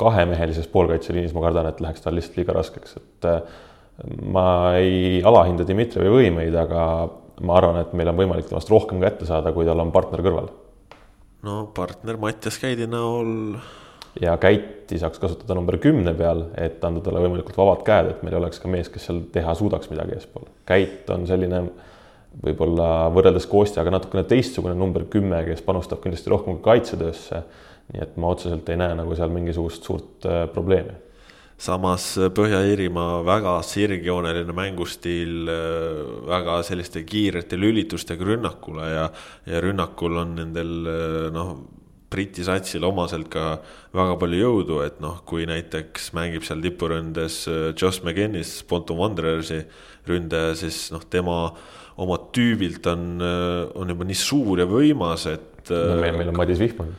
kahemehelises 0.00 0.68
poolkaitseliinis 0.72 1.34
ma 1.36 1.44
kardan, 1.44 1.68
et 1.68 1.80
läheks 1.84 2.04
tal 2.04 2.16
lihtsalt 2.16 2.40
liiga 2.40 2.56
raskeks, 2.56 2.96
et 3.00 3.28
äh, 3.28 3.60
ma 4.24 4.46
ei 4.80 5.20
alahinda 5.26 5.66
Dmitrijevi 5.68 6.12
võimeid, 6.12 6.56
aga 6.58 6.82
ma 7.44 7.56
arvan, 7.58 7.80
et 7.82 7.94
meil 7.96 8.10
on 8.10 8.18
võimalik 8.18 8.48
temast 8.50 8.70
rohkem 8.70 9.02
kätte 9.02 9.28
saada, 9.28 9.52
kui 9.54 9.66
tal 9.66 9.82
on 9.82 9.92
partner 9.94 10.22
kõrval. 10.24 10.50
no 11.46 11.62
partner 11.76 12.18
Mattias 12.20 12.58
Käidi 12.62 12.86
näol. 12.90 13.56
ja 14.20 14.36
Käiti 14.40 14.98
saaks 14.98 15.18
kasutada 15.22 15.56
number 15.58 15.78
kümne 15.82 16.14
peal, 16.14 16.46
et 16.56 16.84
anda 16.84 17.02
talle 17.04 17.24
võimalikult 17.24 17.58
vabad 17.58 17.82
käed, 17.86 18.12
et 18.12 18.22
meil 18.22 18.38
oleks 18.40 18.62
ka 18.62 18.70
mees, 18.70 18.88
kes 18.88 19.08
seal 19.08 19.24
teha 19.32 19.54
suudaks 19.54 19.90
midagi 19.90 20.16
eespool. 20.18 20.48
Käit 20.68 21.10
on 21.10 21.26
selline 21.26 21.66
võib-olla 22.42 22.88
võrreldes 23.14 23.46
Kostjaga 23.50 23.92
natukene 23.94 24.24
teistsugune 24.28 24.74
number 24.78 25.06
kümme, 25.10 25.42
kes 25.46 25.62
panustab 25.66 26.02
kindlasti 26.02 26.32
rohkem 26.32 26.58
ka 26.58 26.72
kaitsetöösse. 26.72 27.44
nii 27.92 28.00
et 28.00 28.14
ma 28.16 28.30
otseselt 28.32 28.68
ei 28.72 28.78
näe 28.80 28.94
nagu 28.96 29.12
seal 29.12 29.28
mingisugust 29.28 29.84
suurt 29.84 30.24
äh, 30.24 30.46
probleemi. 30.48 30.94
samas 31.58 32.16
äh, 32.18 32.30
Põhja-Iirimaa 32.32 33.20
väga 33.26 33.58
sirgjooneline 33.62 34.56
mängustiil, 34.56 35.48
äh, 35.48 36.26
väga 36.30 36.62
selliste 36.62 37.04
kiirete 37.04 37.60
lülitustega 37.60 38.24
rünnakule 38.24 38.88
ja, 38.88 39.08
ja 39.46 39.60
rünnakul 39.60 40.16
on 40.24 40.36
nendel 40.40 40.74
noh, 41.32 41.56
Briti 42.14 42.44
satsil 42.46 42.84
omaselt 42.86 43.26
ka 43.28 43.58
väga 43.92 44.14
palju 44.20 44.38
jõudu, 44.38 44.76
et 44.86 45.00
noh, 45.02 45.16
kui 45.26 45.48
näiteks 45.50 46.12
mängib 46.14 46.44
seal 46.46 46.60
tipuründes 46.62 47.40
Josh 47.74 48.04
McGinnis, 48.04 48.60
Ponto 48.62 48.94
Wanderersi 48.94 49.64
ründaja, 50.06 50.54
siis 50.54 50.92
noh, 50.94 51.02
tema 51.10 51.50
oma 52.02 52.18
tüübilt 52.34 52.86
on, 52.90 53.10
äh, 53.22 53.64
on 53.78 53.92
juba 53.94 54.06
nii 54.08 54.18
suur 54.18 54.62
ja 54.62 54.68
võimas, 54.70 55.28
et 55.30 55.70
no,. 55.70 55.98
meil, 56.00 56.16
meil 56.18 56.32
on 56.32 56.38
Madis 56.38 56.62
Vihman. 56.62 56.94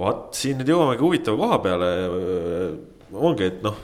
vaat 0.00 0.36
siin 0.38 0.60
nüüd 0.60 0.70
jõuamegi 0.70 1.04
huvitava 1.04 1.40
koha 1.40 1.60
peale. 1.64 1.88
Äh, 2.08 3.16
ongi, 3.16 3.48
et 3.48 3.64
noh, 3.64 3.78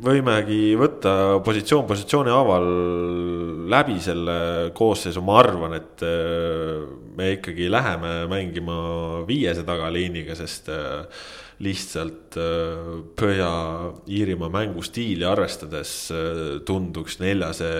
võimegi 0.00 0.76
võtta 0.80 1.12
positsioon 1.44 1.84
positsiooni 1.88 2.32
haaval 2.32 2.70
läbi 3.70 3.98
selle 4.00 4.38
koosseisu, 4.76 5.22
ma 5.24 5.36
arvan, 5.42 5.76
et 5.76 6.06
äh, 6.06 6.86
me 7.18 7.34
ikkagi 7.36 7.68
läheme 7.72 8.14
mängima 8.30 8.80
viiese 9.28 9.66
tagaliiniga, 9.66 10.38
sest 10.38 10.70
lihtsalt 11.60 12.36
äh, 12.40 12.90
Põhja-Iirimaa 13.20 14.50
mängustiili 14.52 15.26
arvestades 15.28 15.92
äh, 16.14 16.42
tunduks 16.66 17.18
neljase 17.20 17.70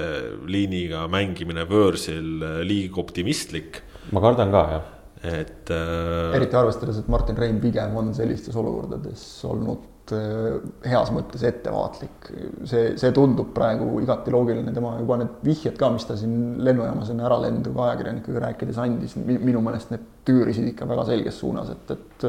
liiniga 0.51 1.07
mängimine 1.11 1.65
võõrsil 1.69 2.45
äh, 2.45 2.57
liiga 2.67 3.01
optimistlik. 3.01 3.83
ma 4.13 4.23
kardan 4.25 4.53
ka, 4.53 4.65
jah. 4.75 4.91
et 5.23 5.73
äh.... 5.73 6.35
eriti 6.37 6.59
arvestades, 6.61 7.01
et 7.01 7.09
Martin 7.13 7.41
Rein 7.41 7.61
pigem 7.63 7.97
on 7.97 8.13
sellistes 8.17 8.57
olukordades 8.61 9.25
olnud 9.49 9.89
heas 10.11 11.13
mõttes 11.15 11.45
ettevaatlik. 11.47 12.33
see, 12.67 12.97
see 12.99 13.13
tundub 13.15 13.53
praegu 13.55 14.01
igati 14.03 14.33
loogiline, 14.35 14.73
tema 14.75 14.97
juba 14.99 15.21
need 15.21 15.37
vihjed 15.47 15.77
ka, 15.79 15.93
mis 15.95 16.09
ta 16.09 16.17
siin 16.19 16.59
lennujaamas 16.67 17.13
enne 17.15 17.29
äralendu 17.29 17.73
ka 17.77 17.85
ajakirjanikega 17.93 18.43
rääkides 18.49 18.81
andis, 18.83 19.15
minu 19.23 19.63
meelest 19.63 19.95
need 19.95 20.09
tüürisid 20.27 20.73
ikka 20.73 20.89
väga 20.91 21.07
selges 21.13 21.39
suunas, 21.39 21.71
et, 21.77 21.95
et 21.95 22.27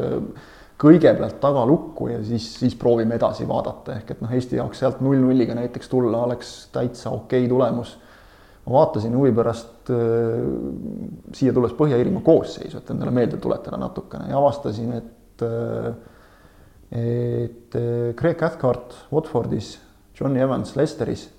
kõigepealt 0.82 1.38
tagalukku 1.42 2.08
ja 2.10 2.22
siis, 2.26 2.48
siis 2.60 2.76
proovime 2.80 3.18
edasi 3.20 3.46
vaadata, 3.48 4.00
ehk 4.00 4.16
et 4.16 4.22
noh, 4.24 4.32
Eesti 4.34 4.58
jaoks 4.58 4.82
sealt 4.82 5.02
null 5.06 5.20
nulliga 5.22 5.56
näiteks 5.58 5.92
tulla 5.92 6.24
oleks 6.26 6.54
täitsa 6.74 7.14
okei 7.14 7.48
tulemus. 7.50 7.98
ma 8.66 8.74
vaatasin 8.74 9.18
huvi 9.18 9.32
pärast 9.34 9.90
äh, 9.90 10.00
siia 11.34 11.54
tulles 11.54 11.74
Põhja-Iirimaa 11.78 12.22
koosseisu, 12.26 12.78
et 12.78 12.90
endale 12.94 13.12
meelde 13.12 13.38
tuletada 13.42 13.78
natukene 13.78 14.30
ja 14.30 14.38
avastasin, 14.38 14.94
et 14.94 15.46
äh, 15.46 15.94
et 16.92 17.76
äh, 17.76 18.14
Craig 18.20 18.38
Cathcart 18.38 18.96
Watfordis, 19.14 19.80
Johnny 20.20 20.42
Evans 20.42 20.76
Leicesteris, 20.76 21.30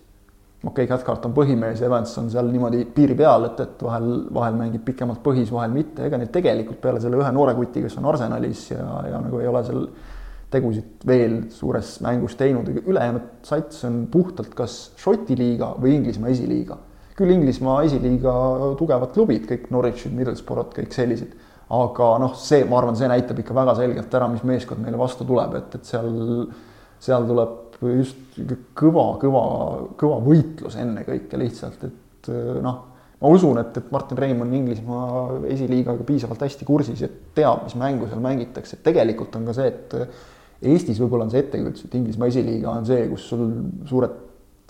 okei 0.62 0.84
okay,, 0.84 0.88
Cathcart 0.90 1.26
on 1.26 1.34
põhimees, 1.36 1.82
Evans 1.82 2.14
on 2.22 2.30
seal 2.30 2.48
niimoodi 2.52 2.84
piiri 2.94 3.16
peal, 3.18 3.48
et, 3.50 3.60
et 3.64 3.82
vahel, 3.82 4.08
vahel 4.34 4.58
mängib 4.58 4.84
pikemalt 4.86 5.22
põhis, 5.24 5.50
vahel 5.54 5.74
mitte, 5.74 6.06
ega 6.06 6.20
neil 6.20 6.30
tegelikult 6.34 6.80
peale 6.82 7.02
selle 7.02 7.18
ühe 7.20 7.32
noore 7.34 7.56
kuti, 7.58 7.82
kes 7.84 7.98
on 8.00 8.08
Arsenalis 8.12 8.68
ja, 8.70 8.86
ja 9.10 9.20
nagu 9.22 9.42
ei 9.42 9.50
ole 9.50 9.64
seal 9.66 9.84
tegusid 10.52 11.04
veel 11.08 11.38
suures 11.50 11.96
mängus 12.04 12.36
teinud, 12.36 12.68
ülejäänud 12.84 13.44
sats 13.48 13.84
on 13.88 14.02
puhtalt 14.12 14.52
kas 14.54 14.80
Šoti 15.00 15.36
liiga 15.38 15.72
või 15.80 15.96
Inglismaa 15.96 16.32
esiliiga 16.34 16.76
küll 17.18 17.32
Inglismaa 17.34 17.82
esiliiga 17.86 18.34
tugevad 18.80 19.12
klubid, 19.14 19.46
kõik 19.48 19.68
Norwichid, 19.72 20.14
Middlesbrough'd, 20.16 20.72
kõik 20.76 20.94
sellised. 20.96 21.40
aga 21.72 22.06
noh, 22.20 22.34
see, 22.36 22.66
ma 22.68 22.76
arvan, 22.76 22.96
see 22.98 23.06
näitab 23.08 23.38
ikka 23.40 23.54
väga 23.56 23.72
selgelt 23.78 24.14
ära, 24.14 24.26
mis 24.28 24.42
meeskond 24.44 24.82
meile 24.84 24.98
vastu 25.00 25.24
tuleb, 25.24 25.54
et, 25.56 25.76
et 25.78 25.88
seal, 25.88 26.10
seal 27.00 27.24
tuleb 27.24 27.54
just 27.90 28.40
kõva, 28.78 29.06
kõva, 29.22 29.44
kõva 29.98 30.18
võitlus 30.24 30.76
ennekõike 30.80 31.40
lihtsalt, 31.40 31.86
et 31.88 32.30
noh, 32.62 32.80
ma 33.22 33.30
usun, 33.30 33.60
et, 33.62 33.76
et 33.78 33.94
Martin 33.94 34.18
Reim 34.18 34.42
on 34.44 34.52
Inglismaa 34.54 35.40
esiliigaga 35.50 36.06
piisavalt 36.06 36.42
hästi 36.46 36.66
kursis 36.68 37.02
ja 37.04 37.10
teab, 37.36 37.64
mis 37.66 37.76
mängu 37.78 38.08
seal 38.10 38.22
mängitakse, 38.24 38.78
et 38.78 38.86
tegelikult 38.86 39.38
on 39.38 39.48
ka 39.50 39.56
see, 39.58 39.72
et 39.72 39.98
Eestis 40.62 41.00
võib-olla 41.02 41.26
on 41.26 41.32
see 41.32 41.42
ettekujutus, 41.42 41.88
et 41.88 41.94
Inglismaa 41.98 42.30
esiliiga 42.30 42.70
on 42.70 42.84
see, 42.86 43.06
kus 43.10 43.24
sul 43.32 43.48
suured 43.90 44.18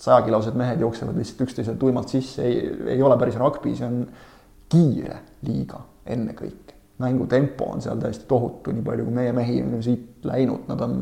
sajakilosed 0.01 0.55
mehed 0.57 0.81
jooksevad 0.81 1.17
lihtsalt 1.17 1.43
üksteisele 1.45 1.77
tuimalt 1.79 2.09
sisse, 2.11 2.45
ei, 2.45 2.63
ei 2.95 3.01
ole 3.05 3.17
päris 3.21 3.37
rugby, 3.39 3.75
see 3.77 3.87
on 3.87 3.99
kiire 4.73 5.19
liiga 5.47 5.83
ennekõike. 6.05 6.79
mängutempo 7.03 7.65
on 7.73 7.81
seal 7.81 7.99
täiesti 7.99 8.25
tohutu, 8.29 8.71
nii 8.71 8.83
palju 8.85 9.05
kui 9.07 9.13
meie 9.15 9.31
mehi 9.35 9.61
on 9.63 9.81
siit 9.83 10.25
läinud, 10.29 10.67
nad 10.69 10.81
on 10.85 10.97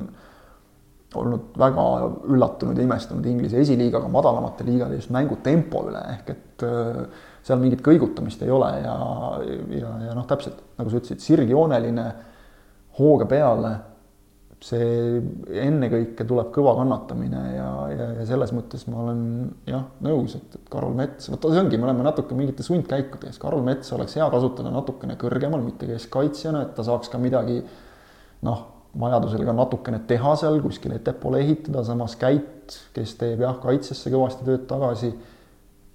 olnud 1.20 1.58
väga 1.60 1.86
üllatunud 2.32 2.78
ja 2.78 2.86
imestunud 2.86 3.26
Inglise 3.28 3.60
esiliigaga, 3.62 4.08
madalamate 4.12 4.66
liigade 4.68 4.98
just 5.00 5.12
mängutempo 5.14 5.86
üle, 5.90 6.02
ehk 6.16 6.34
et 6.34 6.66
äh, 6.68 7.04
seal 7.44 7.62
mingit 7.62 7.84
kõigutamist 7.86 8.44
ei 8.46 8.52
ole 8.54 8.72
ja, 8.84 8.98
ja, 9.76 9.94
ja 10.08 10.18
noh, 10.18 10.28
täpselt 10.30 10.62
nagu 10.80 10.92
sa 10.92 11.02
ütlesid, 11.02 11.24
sirgjooneline, 11.24 12.10
hooga 13.00 13.28
peale 13.30 13.76
see 14.62 15.22
ennekõike 15.58 16.26
tuleb 16.30 16.52
kõva 16.54 16.76
kannatamine 16.78 17.40
ja, 17.56 17.70
ja, 17.90 18.10
ja 18.20 18.26
selles 18.30 18.52
mõttes 18.54 18.84
ma 18.92 19.00
olen 19.08 19.24
jah, 19.66 19.88
nõus, 20.06 20.36
et, 20.38 20.58
et 20.60 20.68
Karol 20.70 20.94
Mets, 20.98 21.32
vot 21.34 21.48
see 21.50 21.62
ongi, 21.64 21.80
me 21.82 21.88
oleme 21.90 22.06
natuke 22.06 22.38
mingites 22.38 22.70
sundkäikudes, 22.70 23.40
Karol 23.42 23.66
Mets 23.66 23.90
oleks 23.98 24.20
hea 24.20 24.28
kasutada 24.34 24.70
natukene 24.74 25.18
kõrgemal, 25.22 25.64
mitte 25.66 25.90
keskkaitsjana, 25.90 26.62
et 26.68 26.76
ta 26.78 26.86
saaks 26.86 27.10
ka 27.10 27.22
midagi 27.22 27.58
noh, 28.46 28.62
vajadusel 29.00 29.46
ka 29.48 29.54
natukene 29.56 30.02
teha 30.08 30.34
seal 30.40 30.60
kuskil 30.64 30.96
ettepoole 30.96 31.40
ehitada, 31.44 31.84
samas 31.88 32.18
Käit, 32.20 32.76
kes 32.96 33.14
teeb 33.20 33.44
jah, 33.46 33.56
kaitsesse 33.62 34.12
kõvasti 34.12 34.48
tööd 34.48 34.66
tagasi, 34.70 35.12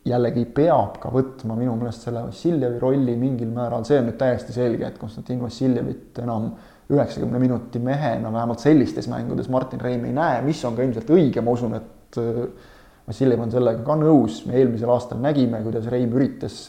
jällegi 0.07 0.47
peab 0.55 1.01
ka 1.03 1.11
võtma 1.13 1.57
minu 1.59 1.75
meelest 1.77 2.07
selle 2.07 2.23
Vassiljevi 2.29 2.79
rolli 2.81 3.17
mingil 3.19 3.51
määral, 3.53 3.85
see 3.85 3.99
on 4.01 4.09
nüüd 4.09 4.19
täiesti 4.21 4.55
selge, 4.55 4.87
et 4.87 5.01
Konstantin 5.01 5.43
Vassiljevit 5.43 6.23
enam 6.23 6.53
üheksakümne 6.93 7.41
minuti 7.43 7.83
mehena, 7.83 8.31
vähemalt 8.33 8.63
sellistes 8.63 9.11
mängudes 9.11 9.51
Martin 9.51 9.83
Reim 9.83 10.05
ei 10.07 10.15
näe, 10.15 10.41
mis 10.47 10.63
on 10.65 10.77
ka 10.77 10.87
ilmselt 10.87 11.11
õige, 11.11 11.43
ma 11.43 11.57
usun, 11.57 11.75
et 11.81 12.21
äh, 12.23 12.43
Vassiljev 13.07 13.43
on 13.43 13.53
sellega 13.53 13.83
ka 13.87 13.99
nõus, 13.99 14.41
me 14.47 14.57
eelmisel 14.59 14.91
aastal 14.95 15.21
nägime, 15.23 15.61
kuidas 15.67 15.91
Reim 15.91 16.15
üritas 16.15 16.69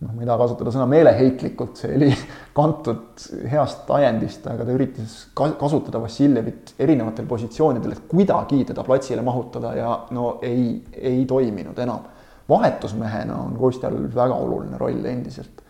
noh, 0.00 0.12
ma 0.12 0.22
ei 0.22 0.28
taha 0.28 0.38
kasutada 0.42 0.72
sõna 0.74 0.86
meeleheitlikult, 0.90 1.80
see 1.80 1.94
oli 1.96 2.10
kantud 2.58 3.24
heast 3.50 3.90
ajendist, 3.98 4.46
aga 4.50 4.66
ta 4.66 4.76
üritas 4.76 5.16
kasutada 5.34 6.00
Vassiljevit 6.02 6.74
erinevatel 6.80 7.26
positsioonidel, 7.30 7.96
et 7.96 8.04
kuidagi 8.10 8.62
teda 8.68 8.84
platsile 8.86 9.24
mahutada 9.26 9.74
ja 9.78 9.94
no 10.14 10.36
ei, 10.46 10.76
ei 10.92 11.24
toiminud 11.28 11.78
enam. 11.84 12.06
vahetusmehena 12.48 13.36
on 13.36 13.56
Kostjal 13.58 13.98
väga 14.14 14.34
oluline 14.34 14.78
roll 14.78 15.04
endiselt 15.04 15.64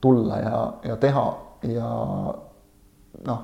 tulla 0.00 0.38
ja, 0.38 0.58
ja 0.84 0.96
teha 0.96 1.24
ja 1.70 1.88
noh, 3.26 3.40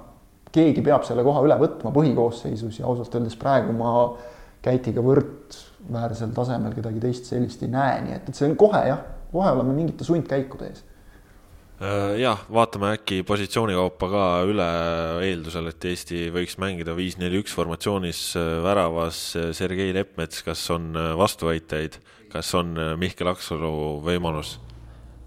keegi 0.52 0.82
peab 0.82 1.06
selle 1.06 1.24
koha 1.26 1.42
üle 1.46 1.56
võtma 1.58 1.90
põhikoosseisus 1.94 2.78
ja 2.80 2.86
ausalt 2.86 3.14
öeldes 3.14 3.36
praegu 3.40 3.74
ma 3.76 3.94
Käitiga 4.64 5.02
võrdväärsel 5.04 6.30
tasemel 6.32 6.72
kedagi 6.72 7.02
teist 7.02 7.26
sellist 7.28 7.60
ei 7.66 7.68
näe, 7.68 7.98
nii 8.06 8.14
et, 8.14 8.30
et 8.30 8.38
see 8.38 8.46
on 8.48 8.54
kohe 8.56 8.78
jah, 8.88 9.02
kohe 9.34 9.52
oleme 9.54 9.76
mingite 9.76 10.06
sundkäikude 10.06 10.70
ees 10.70 10.82
äh, 11.82 12.14
jah, 12.22 12.44
vaatame 12.52 12.94
äkki 12.94 13.22
positsiooni 13.26 13.76
kaupa 13.78 14.10
ka 14.12 14.26
üle, 14.48 14.68
eeldusel, 15.28 15.70
et 15.72 15.88
Eesti 15.90 16.28
võiks 16.34 16.58
mängida 16.62 16.96
viis-neli-üks 16.98 17.54
formatsioonis 17.56 18.26
äh, 18.40 18.50
väravas 18.64 19.24
äh, 19.40 19.50
Sergei 19.56 19.94
Leppmets, 19.96 20.44
kas 20.46 20.62
on 20.74 20.92
vastuväiteid, 21.18 21.98
kas 22.32 22.54
on 22.58 22.76
Mihkel 23.00 23.30
Aksalu 23.30 23.74
võimalus? 24.04 24.58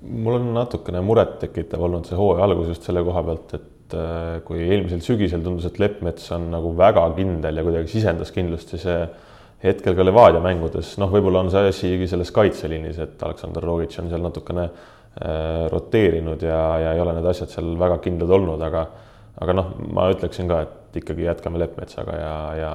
mul 0.01 0.37
on 0.37 0.51
natukene 0.55 1.01
murettekitav 1.01 1.81
olnud 1.87 2.05
see 2.07 2.17
hooaja 2.17 2.45
algus 2.45 2.69
just 2.71 2.85
selle 2.85 3.01
koha 3.05 3.23
pealt, 3.25 3.55
et 3.57 3.95
äh, 3.97 4.37
kui 4.47 4.61
eelmisel 4.61 5.01
sügisel 5.03 5.43
tundus, 5.45 5.65
et 5.69 5.79
Leppmets 5.81 6.29
on 6.35 6.51
nagu 6.53 6.73
väga 6.77 7.07
kindel 7.17 7.57
ja 7.59 7.65
kuidagi 7.65 7.91
sisendas 7.91 8.31
kindlust, 8.35 8.75
siis 8.75 8.85
hetkel 9.63 9.95
ka 9.97 10.05
Levadia 10.05 10.41
mängudes, 10.43 10.93
noh, 11.01 11.09
võib-olla 11.11 11.41
on 11.45 11.51
see 11.53 11.71
asi 11.71 11.91
selles 12.09 12.31
kaitseliinis, 12.35 12.99
et 13.03 13.23
Aleksandr 13.25 13.65
Rogic 13.65 13.95
on 14.01 14.11
seal 14.11 14.23
natukene 14.23 14.67
äh, 14.67 15.65
roteerinud 15.73 16.45
ja, 16.45 16.61
ja 16.83 16.93
ei 16.93 17.01
ole 17.01 17.15
need 17.17 17.29
asjad 17.31 17.53
seal 17.53 17.73
väga 17.79 17.99
kindlad 18.05 18.33
olnud, 18.37 18.63
aga 18.67 18.85
aga 19.37 19.53
noh, 19.53 19.73
ma 19.93 20.07
ütleksin 20.13 20.49
ka, 20.49 20.61
et 20.65 21.01
ikkagi 21.01 21.27
jätkame 21.27 21.61
Leppmetsaga 21.61 22.15
ja, 22.17 22.37
ja 22.57 22.71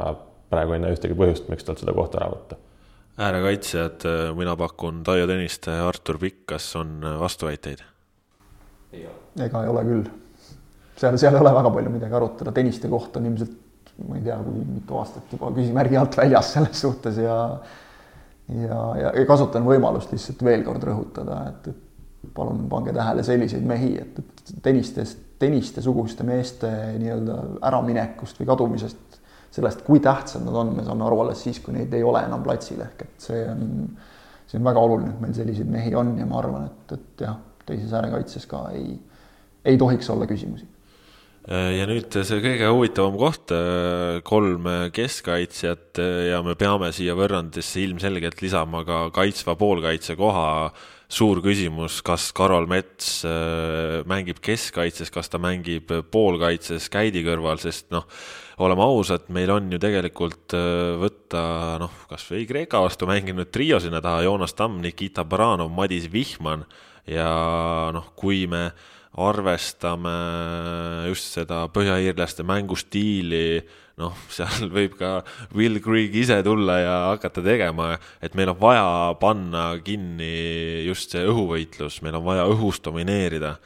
praegu 0.53 0.76
ei 0.76 0.83
näe 0.83 0.95
ühtegi 0.95 1.16
põhjust, 1.18 1.49
miks 1.51 1.66
talt 1.66 1.83
seda 1.83 1.95
kohta 1.97 2.20
ära 2.20 2.30
võtta. 2.35 2.59
äärekaitsjad, 3.22 4.09
äh, 4.09 4.24
mina 4.39 4.57
pakun 4.59 5.03
Taio 5.07 5.28
Tõniste, 5.30 5.74
Artur 5.87 6.18
Pikk, 6.22 6.45
kas 6.55 6.72
on 6.80 6.99
vastuväiteid? 7.22 7.87
ega 8.93 9.62
ei 9.64 9.70
ole 9.72 9.83
küll 9.87 10.03
seal, 11.03 11.16
seal 11.18 11.37
ei 11.37 11.41
ole 11.41 11.53
väga 11.55 11.70
palju 11.74 11.93
midagi 11.93 12.16
arutada, 12.18 12.53
tenniste 12.55 12.91
koht 12.93 13.16
on 13.18 13.28
ilmselt 13.30 13.55
ma 14.09 14.18
ei 14.18 14.24
tea, 14.24 14.36
kui 14.43 14.64
mitu 14.66 14.99
aastat 14.99 15.32
juba 15.32 15.53
küsimärgi 15.55 15.99
alt 16.01 16.16
väljas 16.16 16.53
selles 16.57 16.80
suhtes 16.80 17.18
ja 17.22 17.36
ja, 18.49 18.80
ja, 18.99 19.12
ja 19.16 19.26
kasutan 19.28 19.64
võimalust 19.66 20.12
lihtsalt 20.12 20.43
veel 20.45 20.64
kord 20.66 20.84
rõhutada, 20.84 21.38
et, 21.53 21.68
et 21.72 22.32
palun 22.34 22.66
pange 22.70 22.95
tähele 22.95 23.24
selliseid 23.26 23.64
mehi, 23.66 23.95
et, 24.03 24.18
et 24.18 24.55
tennistest, 24.64 25.20
tenistesuguste 25.43 26.26
meeste 26.26 26.70
nii-öelda 27.01 27.38
äraminekust 27.66 28.40
või 28.40 28.51
kadumisest, 28.51 29.20
sellest, 29.53 29.82
kui 29.86 30.01
tähtsad 30.03 30.45
nad 30.47 30.57
on, 30.57 30.74
me 30.76 30.84
saame 30.86 31.07
aru 31.07 31.22
alles 31.24 31.43
siis, 31.45 31.61
kui 31.62 31.74
neid 31.76 31.93
ei 31.95 32.05
ole 32.07 32.22
enam 32.24 32.45
platsil, 32.45 32.80
ehk 32.84 33.07
et 33.07 33.26
see 33.26 33.40
on, 33.51 33.64
see 34.49 34.61
on 34.61 34.68
väga 34.68 34.84
oluline, 34.86 35.14
et 35.14 35.24
meil 35.24 35.34
selliseid 35.36 35.70
mehi 35.70 35.95
on 35.99 36.14
ja 36.20 36.28
ma 36.28 36.38
arvan, 36.40 36.68
et, 36.70 36.95
et 36.99 37.26
jah, 37.26 37.40
teises 37.66 37.93
äärekaitses 37.95 38.47
ka 38.51 38.68
ei, 38.74 38.95
ei 39.66 39.78
tohiks 39.78 40.09
olla 40.14 40.26
küsimusi 40.30 40.72
ja 41.43 41.86
nüüd 41.90 42.14
see 42.22 42.38
kõige 42.43 42.68
huvitavam 42.70 43.16
koht, 43.18 43.51
äh, 43.51 44.20
kolm 44.26 44.68
keskkaitsjat 44.95 45.99
äh, 45.99 46.18
ja 46.30 46.38
me 46.47 46.55
peame 46.59 46.93
siia 46.95 47.16
võrrandisse 47.18 47.82
ilmselgelt 47.82 48.45
lisama 48.45 48.84
ka 48.86 49.09
kaitsva 49.14 49.57
poolkaitse 49.59 50.16
koha. 50.18 50.72
suur 51.12 51.43
küsimus, 51.45 51.99
kas 52.01 52.30
Karol 52.32 52.64
Mets 52.64 53.26
mängib 54.09 54.38
keskkaitses, 54.40 55.11
kas 55.12 55.28
ta 55.28 55.36
mängib 55.36 55.90
poolkaitses 56.09 56.86
käidi 56.88 57.20
kõrval, 57.26 57.61
sest 57.61 57.90
noh, 57.93 58.07
oleme 58.64 58.80
ausad, 58.80 59.26
meil 59.28 59.51
on 59.53 59.68
ju 59.68 59.78
tegelikult 59.82 60.57
võtta 61.03 61.43
noh, 61.82 61.99
kasvõi 62.09 62.47
Kreeka 62.49 62.80
vastu 62.80 63.05
mänginud 63.11 63.53
trio 63.53 63.76
sinna 63.76 64.01
taha, 64.01 64.22
Joonas 64.24 64.57
Tamm, 64.57 64.80
Nikita 64.80 65.26
Baranov, 65.28 65.68
Madis 65.68 66.09
Vihman 66.09 66.64
ja 67.05 67.28
noh, 67.93 68.09
kui 68.16 68.47
me 68.49 68.70
arvestame 69.21 70.13
just 71.11 71.35
seda 71.37 71.67
põhjaiirlaste 71.73 72.45
mängustiili, 72.49 73.61
noh, 74.01 74.17
seal 74.33 74.71
võib 74.73 74.97
ka 74.97 75.19
Will 75.57 75.81
Greig 75.85 76.17
ise 76.17 76.39
tulla 76.47 76.79
ja 76.81 76.97
hakata 77.11 77.45
tegema, 77.45 77.93
et 78.25 78.37
meil 78.39 78.55
on 78.55 78.61
vaja 78.61 78.87
panna 79.21 79.67
kinni 79.85 80.87
just 80.87 81.13
see 81.13 81.27
õhuvõitlus, 81.29 82.01
meil 82.05 82.17
on 82.21 82.27
vaja 82.31 82.49
õhus 82.49 82.81
domineerida. 82.85 83.57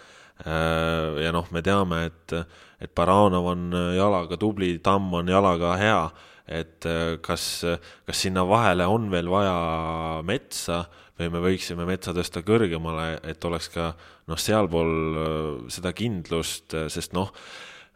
Äh, 0.42 1.22
ja 1.24 1.32
noh, 1.32 1.46
me 1.54 1.62
teame, 1.64 2.02
et, 2.10 2.38
et 2.82 2.94
Baranov 2.94 3.52
on 3.54 3.70
jalaga 3.96 4.38
tubli, 4.40 4.74
Tamm 4.82 5.14
on 5.22 5.30
jalaga 5.30 5.76
hea, 5.80 6.00
et 6.46 6.86
kas, 7.26 7.44
kas 8.06 8.20
sinna 8.22 8.44
vahele 8.46 8.84
on 8.86 9.08
veel 9.10 9.26
vaja 9.26 9.54
metsa 10.22 10.84
või 11.16 11.30
me 11.32 11.42
võiksime 11.44 11.86
metsa 11.88 12.14
tõsta 12.16 12.42
kõrgemale, 12.44 13.16
et 13.28 13.44
oleks 13.48 13.70
ka 13.72 13.92
noh, 14.28 14.40
sealpool 14.40 14.92
äh, 14.92 15.46
seda 15.72 15.92
kindlust, 15.96 16.74
äh, 16.76 16.90
sest 16.92 17.16
noh, 17.16 17.32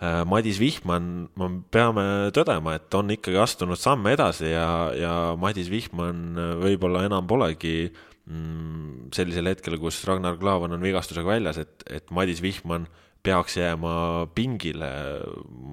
äh, 0.00 0.22
Madis 0.28 0.60
Vihman, 0.62 1.28
me 1.38 1.50
peame 1.72 2.04
tõdema, 2.36 2.78
et 2.78 2.96
on 2.96 3.12
ikkagi 3.12 3.40
astunud 3.42 3.80
samme 3.80 4.14
edasi 4.16 4.54
ja, 4.54 4.70
ja 4.96 5.14
Madis 5.40 5.68
Vihman 5.72 6.40
võib-olla 6.62 7.04
enam 7.08 7.28
polegi 7.30 7.90
mm, 7.90 9.12
sellisel 9.16 9.52
hetkel, 9.52 9.76
kus 9.82 10.00
Ragnar 10.08 10.40
Klavan 10.40 10.76
on 10.76 10.84
vigastusega 10.84 11.36
väljas, 11.36 11.60
et, 11.60 11.84
et 11.90 12.08
Madis 12.14 12.40
Vihman 12.44 12.88
peaks 13.22 13.56
jääma 13.56 13.92
pingile. 14.34 14.90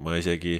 ma 0.03 0.15
isegi 0.15 0.57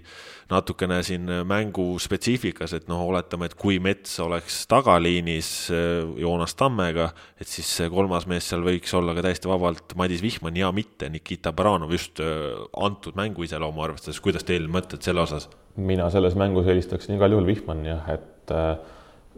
natukene 0.52 1.02
siin 1.04 1.28
mängu 1.48 1.86
spetsiifikas, 2.00 2.74
et 2.76 2.88
noh, 2.92 3.02
oletame, 3.08 3.48
et 3.48 3.56
kui 3.60 3.80
Mets 3.84 4.18
oleks 4.24 4.64
tagaliinis 4.72 5.52
äh, 5.72 6.20
Joonas 6.22 6.56
Tammega, 6.60 7.10
et 7.40 7.48
siis 7.48 7.70
see 7.80 7.90
kolmas 7.92 8.28
mees 8.28 8.48
seal 8.50 8.66
võiks 8.66 8.94
olla 8.98 9.16
ka 9.16 9.24
täiesti 9.26 9.52
vabalt 9.52 9.96
Madis 10.00 10.24
Vihman 10.24 10.58
ja 10.60 10.72
mitte 10.76 11.10
Nikita 11.12 11.54
Baranov 11.56 11.94
just 11.96 12.22
äh, 12.24 12.56
antud 12.76 13.16
mängu 13.20 13.48
iseloomu 13.48 13.84
arvestades. 13.86 14.22
kuidas 14.24 14.48
teil 14.48 14.68
mõtted 14.72 15.04
selle 15.04 15.24
osas? 15.24 15.50
mina 15.78 16.10
selles 16.10 16.36
mängus 16.36 16.68
eelistaksin 16.68 17.16
igal 17.16 17.36
juhul 17.36 17.48
Vihmani 17.48 17.92
jah, 17.92 18.08
et 18.16 18.56
äh, 18.56 18.78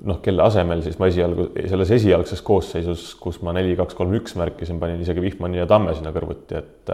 noh, 0.08 0.20
kelle 0.24 0.43
asemel 0.45 0.84
siis 0.86 1.00
ma 1.02 1.10
esialgu, 1.12 1.50
selles 1.68 1.91
esialgses 1.97 2.41
koosseisus, 2.45 3.10
kus 3.20 3.41
ma 3.45 3.54
neli, 3.56 3.76
kaks, 3.80 3.97
kolm, 3.97 4.14
üks 4.20 4.38
märkisin, 4.39 4.80
panin 4.82 5.02
isegi 5.04 5.24
Vihmani 5.24 5.60
ja 5.62 5.68
Tamme 5.70 5.95
sinna 5.97 6.14
kõrvuti, 6.16 6.62
et 6.62 6.93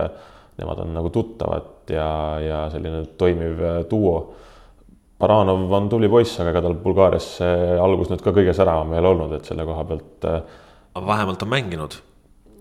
nemad 0.59 0.79
on 0.83 0.93
nagu 0.95 1.11
tuttavad 1.13 1.91
ja, 1.91 2.07
ja 2.43 2.63
selline 2.73 3.03
toimiv 3.19 3.61
äh, 3.61 3.77
duo. 3.89 4.17
Baranov 5.19 5.71
on 5.71 5.87
tubli 5.89 6.09
poiss, 6.11 6.35
aga 6.41 6.51
ega 6.51 6.65
tal 6.65 6.75
Bulgaarias 6.79 7.27
see 7.37 7.77
algus 7.79 8.11
nüüd 8.11 8.23
ka 8.23 8.33
kõige 8.35 8.55
säravam 8.55 8.91
ei 8.91 8.99
ole 8.99 9.13
olnud, 9.13 9.37
et 9.37 9.47
selle 9.47 9.65
koha 9.67 9.85
pealt. 9.87 10.27
Äh, 10.27 10.41
aga 10.95 11.07
vähemalt 11.07 11.45
on 11.45 11.51
mänginud. 11.51 11.99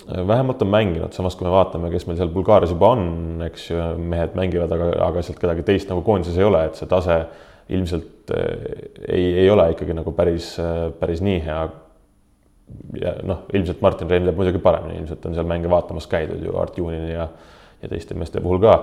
Äh, 0.05 0.27
vähemalt 0.27 0.63
on 0.63 0.71
mänginud, 0.75 1.15
samas 1.17 1.39
kui 1.39 1.49
me 1.49 1.55
vaatame, 1.55 1.91
kes 1.95 2.07
meil 2.09 2.21
seal 2.21 2.35
Bulgaarias 2.35 2.75
juba 2.75 2.93
on, 2.97 3.09
eks 3.47 3.71
ju, 3.71 3.81
mehed 4.15 4.39
mängivad, 4.39 4.75
aga, 4.75 4.93
aga 5.09 5.25
sealt 5.27 5.43
kedagi 5.43 5.67
teist 5.67 5.91
nagu 5.91 6.05
koondises 6.07 6.39
ei 6.39 6.47
ole, 6.47 6.67
et 6.69 6.79
see 6.79 6.91
tase 6.91 7.25
ilmselt 7.75 8.29
ei, 8.35 9.25
ei 9.41 9.49
ole 9.49 9.71
ikkagi 9.73 9.95
nagu 9.97 10.13
päris, 10.17 10.51
päris 11.01 11.23
nii 11.25 11.39
hea 11.47 11.63
ja 13.01 13.15
noh, 13.27 13.45
ilmselt 13.53 13.81
Martin 13.85 14.11
Rein 14.11 14.27
teab 14.27 14.39
muidugi 14.39 14.61
paremini, 14.63 14.99
ilmselt 15.01 15.25
on 15.29 15.37
seal 15.37 15.49
mänge 15.49 15.71
vaatamas 15.71 16.07
käidud 16.11 16.43
ju 16.45 16.57
Art 16.61 16.79
Juunini 16.79 17.13
ja 17.13 17.29
ja 17.85 17.93
teiste 17.93 18.17
meeste 18.19 18.43
puhul 18.45 18.63
ka. 18.65 18.75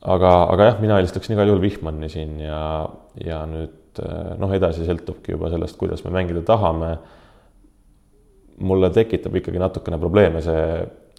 aga, 0.00 0.32
aga 0.54 0.70
jah, 0.70 0.80
mina 0.80 1.00
helistaksin 1.00 1.36
igal 1.36 1.50
juhul 1.50 1.64
Vihmanni 1.64 2.08
siin 2.12 2.38
ja, 2.44 2.62
ja 3.24 3.42
nüüd 3.48 4.00
noh, 4.40 4.52
edasi 4.54 4.86
sõltubki 4.86 5.34
juba 5.34 5.50
sellest, 5.52 5.78
kuidas 5.80 6.04
me 6.04 6.14
mängida 6.14 6.42
tahame. 6.46 6.96
mulle 8.60 8.90
tekitab 8.92 9.36
ikkagi 9.40 9.58
natukene 9.58 9.98
probleeme 9.98 10.42
see 10.44 10.64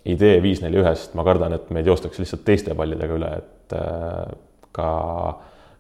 idee 0.05 0.41
viis-neli 0.41 0.77
ühest, 0.81 1.15
ma 1.17 1.23
kardan, 1.25 1.53
et 1.57 1.69
meid 1.73 1.87
joostakse 1.89 2.21
lihtsalt 2.21 2.43
teiste 2.45 2.75
pallidega 2.77 3.17
üle, 3.17 3.29
et 3.37 3.75
äh, 3.77 4.35
ka, 4.73 4.89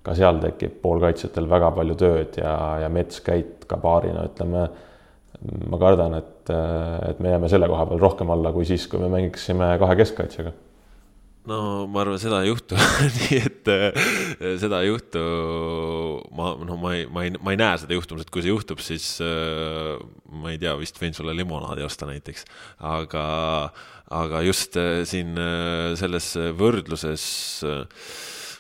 ka 0.01 0.15
seal 0.17 0.41
tekib 0.41 0.79
poolkaitsjatel 0.81 1.49
väga 1.49 1.71
palju 1.77 1.97
tööd 1.97 2.39
ja, 2.41 2.55
ja 2.83 2.89
Mets, 2.89 3.21
Käit 3.25 3.65
ka 3.69 3.77
paarina, 3.81 4.25
ütleme 4.29 4.67
ma 5.69 5.77
kardan, 5.81 6.17
et, 6.19 6.51
et 7.09 7.21
me 7.21 7.33
jääme 7.33 7.49
selle 7.49 7.69
koha 7.69 7.87
peal 7.89 8.01
rohkem 8.01 8.29
alla 8.33 8.51
kui 8.53 8.67
siis, 8.67 8.85
kui 8.89 9.01
me 9.01 9.09
mängiksime 9.09 9.71
kahe 9.81 9.95
keskkaitsjaga 10.01 10.53
no 11.49 11.87
ma 11.89 12.03
arvan, 12.03 12.19
seda 12.21 12.41
ei 12.43 12.51
juhtu. 12.51 12.77
Nii 13.17 13.39
et 13.39 13.71
äh, 13.71 14.01
seda 14.61 14.81
ei 14.83 14.91
juhtu, 14.91 15.21
ma, 16.37 16.53
noh, 16.67 16.77
ma 16.81 16.95
ei, 16.97 17.07
ma 17.09 17.25
ei, 17.25 17.33
ma 17.37 17.55
ei 17.55 17.61
näe 17.61 17.79
seda 17.81 17.97
juhtumas, 17.97 18.25
et 18.25 18.33
kui 18.33 18.43
see 18.45 18.53
juhtub, 18.53 18.81
siis 18.83 19.15
äh, 19.25 19.95
ma 20.41 20.53
ei 20.53 20.61
tea, 20.61 20.75
vist 20.79 21.01
võin 21.01 21.15
sulle 21.17 21.35
limonaadi 21.37 21.85
osta 21.87 22.09
näiteks, 22.09 22.45
aga, 22.91 23.25
aga 24.21 24.43
just 24.45 24.77
äh, 24.79 25.01
siin 25.09 25.33
selles 25.99 26.33
võrdluses 26.59 27.25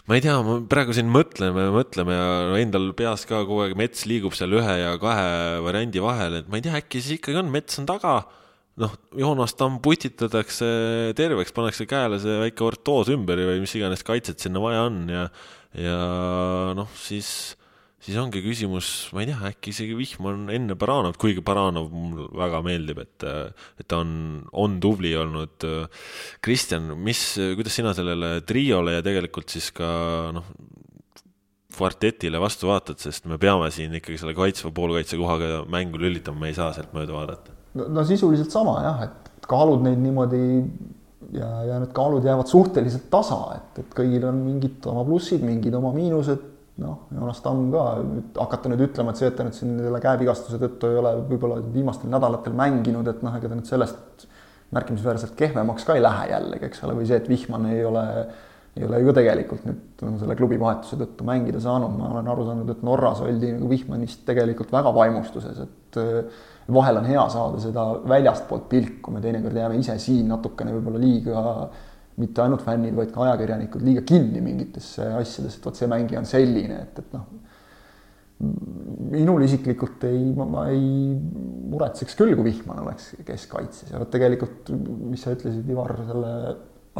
ma 0.09 0.17
ei 0.17 0.25
tea, 0.25 0.35
ma 0.43 0.57
praegu 0.69 0.95
siin 0.97 1.09
mõtleme, 1.13 1.69
mõtleme 1.75 2.17
ja 2.17 2.59
endal 2.59 2.89
peas 2.97 3.27
ka 3.29 3.43
kogu 3.45 3.67
aeg 3.67 3.77
mets 3.79 4.07
liigub 4.09 4.33
seal 4.35 4.57
ühe 4.57 4.77
ja 4.81 4.95
kahe 5.01 5.61
variandi 5.63 6.01
vahel, 6.03 6.41
et 6.41 6.49
ma 6.49 6.57
ei 6.57 6.65
tea, 6.65 6.79
äkki 6.81 7.03
siis 7.03 7.19
ikkagi 7.21 7.43
on, 7.43 7.53
mets 7.53 7.77
on 7.79 7.89
taga 7.89 8.23
noh, 8.79 8.93
Joonas 9.17 9.55
Tamm 9.59 9.79
putitatakse 9.83 10.67
terveks, 11.17 11.53
pannakse 11.55 11.87
käele 11.89 12.19
see 12.21 12.37
väike 12.45 12.65
ortoos 12.65 13.11
ümber 13.13 13.41
või 13.49 13.63
mis 13.63 13.73
iganes 13.77 14.05
kaitset 14.07 14.43
sinna 14.43 14.61
vaja 14.63 14.85
on 14.87 15.01
ja, 15.11 15.25
ja 15.75 15.97
noh, 16.77 16.89
siis, 16.99 17.29
siis 18.01 18.19
ongi 18.21 18.43
küsimus, 18.45 19.11
ma 19.15 19.25
ei 19.25 19.31
tea, 19.31 19.39
äkki 19.51 19.75
isegi 19.75 19.97
Vihman 19.99 20.47
enne 20.55 20.77
Baranov, 20.79 21.19
kuigi 21.21 21.43
Baranov 21.45 21.91
mulle 21.91 22.29
väga 22.39 22.63
meeldib, 22.65 23.03
et, 23.03 23.29
et 23.81 23.87
ta 23.91 24.01
on, 24.05 24.13
on 24.55 24.79
tubli 24.83 25.13
olnud. 25.19 25.67
Kristjan, 26.43 26.93
mis, 27.03 27.25
kuidas 27.59 27.75
sina 27.81 27.95
sellele 27.97 28.37
triole 28.47 28.99
ja 28.99 29.05
tegelikult 29.05 29.51
siis 29.51 29.71
ka 29.75 29.89
noh, 30.35 30.47
kvartetile 31.71 32.39
vastu 32.43 32.67
vaatad, 32.67 32.99
sest 32.99 33.27
me 33.31 33.37
peame 33.39 33.69
siin 33.71 33.95
ikkagi 33.99 34.19
selle 34.19 34.35
kaitsva 34.35 34.73
poolkaitse 34.75 35.19
kohaga 35.19 35.63
mängu 35.71 35.99
lülitama, 36.01 36.43
me 36.43 36.51
ei 36.51 36.57
saa 36.57 36.73
sealt 36.75 36.91
mööda 36.95 37.15
vaadata 37.15 37.60
no, 37.77 37.87
no 37.97 38.05
sisuliselt 38.07 38.53
sama 38.53 38.79
jah, 38.85 39.05
et 39.07 39.47
kaalud 39.51 39.83
neid 39.85 39.99
niimoodi 40.01 40.41
ja, 41.35 41.49
ja 41.67 41.79
need 41.81 41.91
kaalud 41.95 42.25
jäävad 42.25 42.49
suhteliselt 42.51 43.09
tasa, 43.13 43.39
et, 43.57 43.83
et 43.83 43.93
kõigil 43.95 44.25
on 44.27 44.41
mingid 44.45 44.87
oma 44.91 45.03
plussid, 45.07 45.43
mingid 45.45 45.75
oma 45.77 45.93
miinused, 45.95 46.47
noh, 46.81 47.07
Joonas 47.13 47.41
Tamm 47.43 47.71
ka, 47.73 47.85
hakata 48.41 48.71
nüüd 48.71 48.85
ütlema, 48.87 49.13
et 49.13 49.21
see, 49.21 49.31
et 49.31 49.37
ta 49.37 49.45
nüüd 49.47 49.57
siin 49.57 49.73
selle 49.79 50.01
käevigastuse 50.03 50.59
tõttu 50.61 50.91
ei 50.91 51.01
ole 51.01 51.15
võib-olla 51.29 51.59
viimastel 51.73 52.11
nädalatel 52.11 52.55
mänginud, 52.57 53.09
et 53.11 53.25
noh, 53.25 53.35
ega 53.37 53.51
ta 53.51 53.57
nüüd 53.57 53.69
sellest 53.69 54.27
märkimisväärselt 54.75 55.35
kehvemaks 55.39 55.85
ka 55.87 55.97
ei 55.97 56.03
lähe 56.03 56.29
jällegi, 56.31 56.69
eks 56.69 56.85
ole, 56.87 56.95
või 57.01 57.09
see, 57.09 57.19
et 57.19 57.27
Vihman 57.29 57.67
ei 57.73 57.83
ole, 57.85 58.05
ei 58.79 58.87
ole 58.87 59.01
ju 59.03 59.15
tegelikult 59.15 59.65
nüüd 59.67 60.05
no, 60.07 60.13
selle 60.21 60.37
klubi 60.39 60.59
vahetuse 60.59 60.99
tõttu 60.99 61.27
mängida 61.27 61.59
saanud, 61.63 61.91
ma 61.99 62.07
olen 62.13 62.31
aru 62.31 62.47
saanud, 62.47 62.71
et 62.71 62.85
Norras 62.87 63.19
oldi 63.25 63.51
nagu 63.57 63.67
Vihmanist 63.71 64.23
tegelikult 64.27 64.71
väga 64.71 64.93
vaimustuses, 64.95 65.59
et 65.67 65.99
vahel 66.71 66.99
on 67.01 67.07
hea 67.09 67.23
saada 67.33 67.61
seda 67.63 67.85
väljastpoolt 68.07 68.67
pilku, 68.69 69.13
me 69.13 69.21
teinekord 69.23 69.57
jääme 69.57 69.79
ise 69.81 69.97
siin 70.01 70.27
natukene 70.31 70.75
võib-olla 70.75 71.01
liiga, 71.01 71.45
mitte 72.21 72.43
ainult 72.43 72.65
fännid, 72.65 72.95
vaid 72.95 73.13
ka 73.13 73.23
ajakirjanikud 73.25 73.85
liiga 73.85 74.03
kinni 74.07 74.41
mingitesse 74.43 75.07
asjadesse, 75.21 75.59
et 75.59 75.65
vot 75.65 75.79
see 75.79 75.89
mängija 75.91 76.21
on 76.21 76.27
selline, 76.29 76.81
et, 76.85 76.99
et 77.01 77.15
noh, 77.15 77.29
minul 79.11 79.45
isiklikult 79.45 80.03
ei, 80.09 80.21
ma 80.35 80.65
ei 80.71 81.13
muretseks 81.71 82.17
küll, 82.17 82.33
kui 82.37 82.49
Vihman 82.49 82.81
oleks 82.83 83.11
keskkaitses. 83.25 83.91
Ja 83.93 84.01
vot 84.01 84.11
tegelikult, 84.13 84.71
mis 85.11 85.23
sa 85.23 85.35
ütlesid, 85.35 85.67
Ivar, 85.71 85.93
selle 86.09 86.33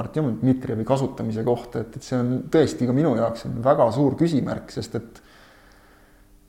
Artjom 0.02 0.30
Dmitrijevi 0.40 0.86
kasutamise 0.88 1.44
kohta, 1.44 1.84
et, 1.84 1.98
et 1.98 2.06
see 2.06 2.20
on 2.20 2.32
tõesti 2.52 2.88
ka 2.88 2.96
minu 2.96 3.12
jaoks 3.18 3.48
on 3.50 3.58
väga 3.66 3.90
suur 3.96 4.16
küsimärk, 4.20 4.72
sest 4.72 4.96
et 5.02 5.22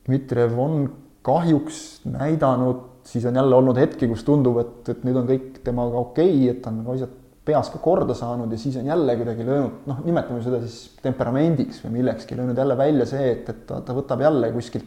Dmitrijev 0.07 0.59
on 0.61 0.87
kahjuks 1.27 1.83
näidanud 2.11 2.92
siis 3.05 3.25
on 3.29 3.37
jälle 3.37 3.57
olnud 3.57 3.79
hetki, 3.81 4.09
kus 4.11 4.25
tundub, 4.27 4.61
et, 4.63 4.89
et 4.89 5.03
nüüd 5.07 5.19
on 5.19 5.27
kõik 5.29 5.61
temaga 5.67 5.99
okei 6.01 6.31
okay,, 6.37 6.55
et 6.55 6.71
on 6.71 6.81
nagu 6.81 6.95
asjad 6.95 7.19
peas 7.45 7.73
ka 7.73 7.81
korda 7.83 8.15
saanud 8.15 8.53
ja 8.55 8.59
siis 8.61 8.77
on 8.79 8.87
jälle 8.87 9.17
kuidagi 9.19 9.47
löönud, 9.47 9.83
noh, 9.91 10.01
nimetame 10.07 10.43
seda 10.45 10.61
siis 10.63 10.95
temperamendiks 11.03 11.83
või 11.83 11.97
millekski, 11.99 12.39
löönud 12.39 12.59
jälle 12.59 12.77
välja 12.79 13.07
see, 13.11 13.33
et, 13.33 13.49
et 13.51 13.65
ta, 13.67 13.81
ta 13.83 13.97
võtab 13.97 14.23
jälle 14.23 14.53
kuskilt, 14.55 14.87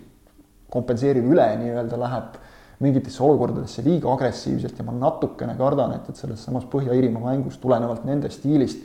kompenseerib 0.71 1.27
üle 1.27 1.45
nii-öelda, 1.59 1.99
läheb 1.99 2.37
mingitesse 2.83 3.21
olukordadesse 3.23 3.83
liiga 3.83 4.11
agressiivselt 4.11 4.79
ja 4.79 4.85
ma 4.87 4.95
natukene 4.95 5.55
kardan, 5.59 5.93
et, 5.95 6.07
et 6.11 6.19
selles 6.19 6.41
samas 6.43 6.65
Põhja-Iirimaa 6.71 7.23
mängus 7.27 7.59
tulenevalt 7.61 8.07
nende 8.07 8.31
stiilist 8.31 8.81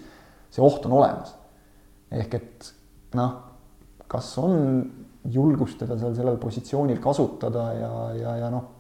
see 0.51 0.65
oht 0.65 0.87
on 0.87 0.97
olemas. 0.99 1.35
ehk 2.11 2.35
et 2.35 2.69
noh, 3.15 3.37
kas 4.11 4.33
on 4.43 4.83
julgust 5.31 5.79
teda 5.79 5.99
seal 5.99 6.15
sellel 6.17 6.39
positsioonil 6.43 6.99
kasutada 7.03 7.67
ja, 7.77 7.91
ja, 8.19 8.37
ja 8.45 8.51
noh 8.51 8.80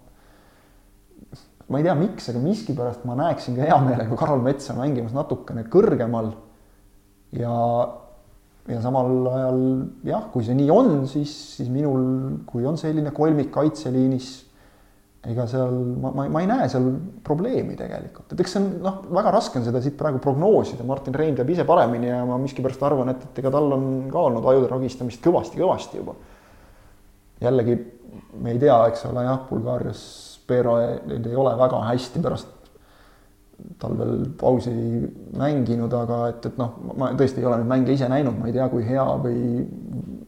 ma 1.71 1.79
ei 1.79 1.87
tea, 1.87 1.95
miks, 1.95 2.29
aga 2.33 2.43
miskipärast 2.43 3.07
ma 3.07 3.17
näeksin 3.19 3.57
ka 3.59 3.67
hea 3.69 3.79
meelega 3.85 4.19
Karol 4.19 4.43
Metsa 4.45 4.75
mängimas 4.79 5.15
natukene 5.15 5.65
kõrgemal. 5.71 6.33
ja, 7.39 7.57
ja 8.71 8.83
samal 8.83 9.11
ajal 9.31 9.61
jah, 10.09 10.25
kui 10.33 10.47
see 10.47 10.57
nii 10.59 10.71
on, 10.75 10.95
siis, 11.11 11.33
siis 11.57 11.69
minul, 11.71 12.41
kui 12.47 12.67
on 12.67 12.79
selline 12.79 13.13
kolmik 13.15 13.53
kaitseliinis, 13.55 14.31
ega 15.31 15.45
seal 15.47 15.77
ma, 16.01 16.11
ma, 16.17 16.25
ma 16.33 16.43
ei 16.43 16.49
näe 16.49 16.67
seal 16.73 16.89
probleemi 17.23 17.77
tegelikult, 17.79 18.33
et 18.33 18.43
eks 18.43 18.57
see 18.57 18.63
on 18.63 18.69
noh, 18.83 18.99
väga 19.15 19.35
raske 19.37 19.61
on 19.61 19.67
seda 19.67 19.83
siit 19.85 19.99
praegu 20.01 20.19
prognoosida, 20.25 20.87
Martin 20.89 21.15
Rein 21.15 21.39
teab 21.39 21.53
ise 21.55 21.67
paremini 21.69 22.11
ja 22.11 22.25
ma 22.27 22.41
miskipärast 22.41 22.83
arvan, 22.89 23.13
et, 23.13 23.29
et 23.29 23.43
ega 23.45 23.53
tal 23.55 23.77
on 23.77 23.87
ka 24.11 24.27
olnud 24.27 24.49
ajude 24.51 24.73
ragistamist 24.73 25.23
kõvasti-kõvasti 25.23 26.01
juba. 26.01 26.17
jällegi 27.47 27.79
me 28.41 28.57
ei 28.57 28.59
tea, 28.59 28.81
eks 28.91 29.07
ole 29.13 29.23
jah, 29.29 29.45
Bulgaarias 29.47 30.30
Pero 30.51 30.79
nüüd 31.07 31.29
ei 31.31 31.37
ole 31.39 31.55
väga 31.59 31.85
hästi 31.93 32.23
pärast 32.25 32.57
talvel 33.81 34.25
pausi 34.41 34.73
mänginud, 35.37 35.93
aga 35.97 36.21
et, 36.31 36.47
et 36.51 36.59
noh, 36.61 36.77
ma 36.99 37.11
tõesti 37.19 37.43
ei 37.43 37.49
ole 37.49 37.61
neid 37.61 37.71
mänge 37.71 37.95
ise 37.97 38.09
näinud, 38.11 38.39
ma 38.39 38.49
ei 38.49 38.57
tea, 38.57 38.67
kui 38.73 38.85
hea 38.87 39.05
või 39.21 39.65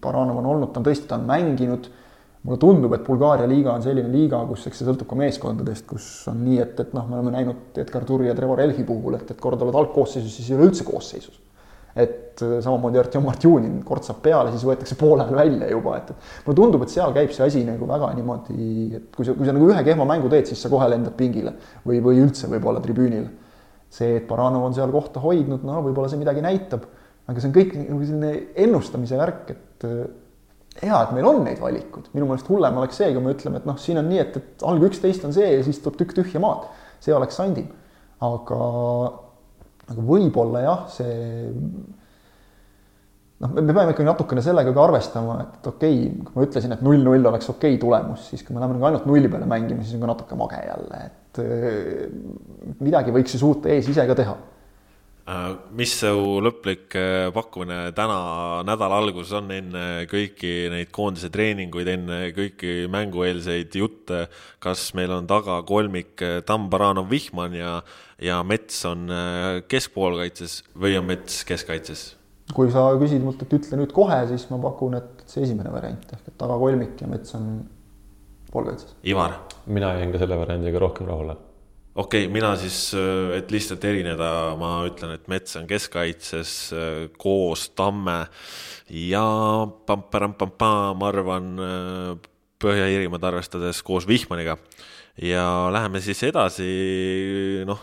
Baranov 0.02 0.40
on 0.42 0.48
olnud, 0.54 0.72
ta 0.72 0.80
on 0.80 0.88
tõesti, 0.88 1.08
ta 1.08 1.18
on 1.20 1.28
mänginud. 1.28 1.90
mulle 2.42 2.58
tundub, 2.58 2.90
et 2.96 3.04
Bulgaaria 3.06 3.46
liiga 3.46 3.70
on 3.70 3.82
selline 3.84 4.08
liiga, 4.10 4.40
kus, 4.48 4.64
eks 4.66 4.80
see 4.80 4.86
sõltub 4.88 5.06
ka 5.06 5.14
meeskondadest, 5.14 5.84
kus 5.86 6.06
on 6.26 6.40
nii, 6.42 6.56
et, 6.64 6.80
et 6.82 6.94
noh, 6.96 7.04
me 7.06 7.20
oleme 7.20 7.30
näinud 7.36 7.78
Edgar 7.78 8.02
Turi 8.04 8.26
ja 8.26 8.34
Trevor 8.34 8.60
Elhi 8.64 8.82
puhul, 8.88 9.14
et, 9.14 9.30
et 9.30 9.38
kord 9.40 9.62
oled 9.62 9.78
algkoosseisus, 9.78 10.34
siis 10.34 10.50
ei 10.50 10.56
ole 10.56 10.66
üldse 10.66 10.82
koosseisus. 10.88 11.38
Et 11.94 12.40
äh, 12.40 12.56
samamoodi 12.64 13.00
Artjom 13.02 13.26
Martjunin 13.28 13.80
kortsab 13.84 14.22
peale, 14.24 14.52
siis 14.54 14.64
võetakse 14.64 14.96
poole 15.00 15.26
ajal 15.26 15.36
välja 15.36 15.68
juba, 15.72 15.98
et 15.98 16.12
mulle 16.46 16.56
tundub, 16.56 16.86
et 16.86 16.94
seal 16.94 17.12
käib 17.16 17.34
see 17.36 17.44
asi 17.46 17.64
nagu 17.66 17.88
väga 17.88 18.12
niimoodi, 18.16 18.70
et 18.96 19.10
kui 19.16 19.28
sa, 19.28 19.36
kui 19.36 19.48
sa 19.48 19.54
nagu 19.56 19.68
ühe 19.68 19.84
kehva 19.86 20.06
mängu 20.08 20.32
teed, 20.32 20.48
siis 20.48 20.62
sa 20.64 20.72
kohe 20.72 20.88
lendad 20.88 21.16
pingile 21.18 21.54
või, 21.84 22.00
või 22.04 22.22
üldse 22.24 22.48
võib-olla 22.52 22.80
tribüünile. 22.84 23.28
see, 23.92 24.16
et 24.22 24.26
Baranov 24.28 24.64
on 24.70 24.74
seal 24.74 24.92
kohta 24.92 25.20
hoidnud, 25.20 25.66
no 25.68 25.82
võib-olla 25.84 26.08
see 26.08 26.20
midagi 26.20 26.40
näitab, 26.40 26.86
aga 27.28 27.40
see 27.40 27.50
on 27.50 27.56
kõik 27.58 27.74
nagu 27.76 28.04
selline 28.08 28.32
ennustamise 28.64 29.18
värk, 29.20 29.50
et 29.52 29.84
äh, 29.88 30.06
hea, 30.80 30.96
et 30.96 31.12
meil 31.12 31.28
on 31.28 31.42
neid 31.44 31.60
valikuid, 31.60 32.08
minu 32.16 32.30
meelest 32.30 32.48
hullem 32.48 32.78
oleks 32.80 32.96
see, 33.02 33.10
kui 33.12 33.24
me 33.24 33.34
ütleme, 33.36 33.60
et 33.60 33.68
noh, 33.68 33.76
siin 33.80 34.00
on 34.00 34.08
nii, 34.08 34.22
et, 34.22 34.38
et 34.40 34.64
alg 34.68 34.88
üksteist 34.88 35.26
on 35.28 35.36
see 35.36 35.50
ja 35.50 35.60
siis 35.66 35.82
tuleb 35.84 36.00
tükk 36.00 36.16
tühja 36.16 36.40
maad. 36.40 36.70
see 37.02 37.12
oleks 37.12 37.36
sandim. 37.36 37.68
aga 38.22 38.58
aga 39.90 40.06
võib-olla 40.06 40.62
jah, 40.62 40.86
see 40.92 41.16
noh, 43.42 43.50
me 43.56 43.72
peame 43.72 43.90
ikkagi 43.90 44.06
natukene 44.06 44.44
sellega 44.44 44.74
ka 44.74 44.84
arvestama, 44.86 45.38
et 45.42 45.68
okei 45.72 45.98
okay,, 45.98 46.24
kui 46.28 46.38
ma 46.38 46.46
ütlesin, 46.46 46.76
et 46.76 46.84
null-null 46.86 47.30
oleks 47.32 47.50
okei 47.52 47.74
okay 47.74 47.82
tulemus, 47.82 48.28
siis 48.30 48.46
kui 48.46 48.54
me 48.54 48.62
läheme 48.62 48.78
nagu 48.78 48.88
ainult 48.90 49.08
nulli 49.10 49.30
peale 49.32 49.48
mängima, 49.50 49.82
siis 49.82 49.98
on 49.98 50.06
ka 50.06 50.12
natuke 50.12 50.38
mage 50.38 50.62
jälle, 50.62 51.04
et 51.08 51.42
eh, 51.42 52.74
midagi 52.84 53.14
võiks 53.14 53.36
ju 53.36 53.42
suuta 53.42 53.72
ees 53.72 53.90
ise 53.90 54.06
ka 54.08 54.18
teha 54.18 54.36
mis 55.78 55.92
su 56.00 56.40
lõplik 56.42 56.96
äh, 56.98 57.28
pakkumine 57.34 57.92
täna 57.94 58.62
nädala 58.66 58.98
alguses 58.98 59.30
on 59.38 59.52
enne 59.54 59.84
kõiki 60.10 60.70
neid 60.72 60.90
koondise 60.94 61.30
treeninguid, 61.30 61.90
enne 61.92 62.18
kõiki 62.34 62.88
mängueelseid 62.90 63.76
jutte, 63.78 64.24
kas 64.62 64.88
meil 64.98 65.14
on 65.14 65.28
taga 65.30 65.60
kolmik 65.68 66.24
äh, 66.26 66.40
Tamm, 66.46 66.66
Baranov, 66.72 67.06
Vihman 67.12 67.54
ja, 67.54 67.76
ja 68.18 68.40
Mets 68.42 68.80
on 68.88 69.06
keskpoolkaitses 69.70 70.62
või 70.74 70.98
on 70.98 71.06
Mets 71.12 71.44
keskkaitses? 71.46 72.08
kui 72.52 72.68
sa 72.68 72.82
küsid 73.00 73.22
mult, 73.24 73.40
et 73.40 73.54
ütle 73.56 73.78
nüüd 73.78 73.94
kohe, 73.96 74.18
siis 74.28 74.42
ma 74.50 74.58
pakun, 74.60 74.98
et 74.98 75.22
see 75.30 75.46
esimene 75.46 75.70
variant 75.72 76.10
ehk 76.12 76.26
et 76.26 76.36
taga 76.36 76.58
kolmik 76.60 76.98
ja 77.00 77.08
Mets 77.08 77.38
on 77.38 77.46
poolkaitses. 78.50 78.98
Ivar? 79.06 79.38
mina 79.70 79.94
jäin 80.00 80.10
ka 80.12 80.20
selle 80.20 80.36
variandiga 80.42 80.82
rohkem 80.82 81.06
rahule 81.08 81.38
okei 81.94 82.24
okay,, 82.24 82.32
mina 82.32 82.54
siis, 82.56 82.92
äh, 82.96 83.36
et 83.38 83.52
lihtsalt 83.52 83.84
erineda, 83.84 84.30
ma 84.60 84.74
ütlen, 84.88 85.14
et 85.16 85.28
mets 85.32 85.56
on 85.60 85.68
keskkaitses 85.68 86.52
äh, 86.76 86.90
koos 87.20 87.68
Tamme 87.76 88.24
ja 88.88 89.24
pam-pam-pam-pam, 89.86 91.00
ma 91.00 91.10
arvan 91.12 91.50
äh, 91.60 92.28
Põhja-Iirimaad 92.62 93.24
arvestades 93.26 93.80
koos 93.82 94.06
Vihmaniga. 94.06 94.56
ja 95.18 95.68
läheme 95.74 96.00
siis 96.00 96.22
edasi, 96.24 96.68
noh, 97.68 97.80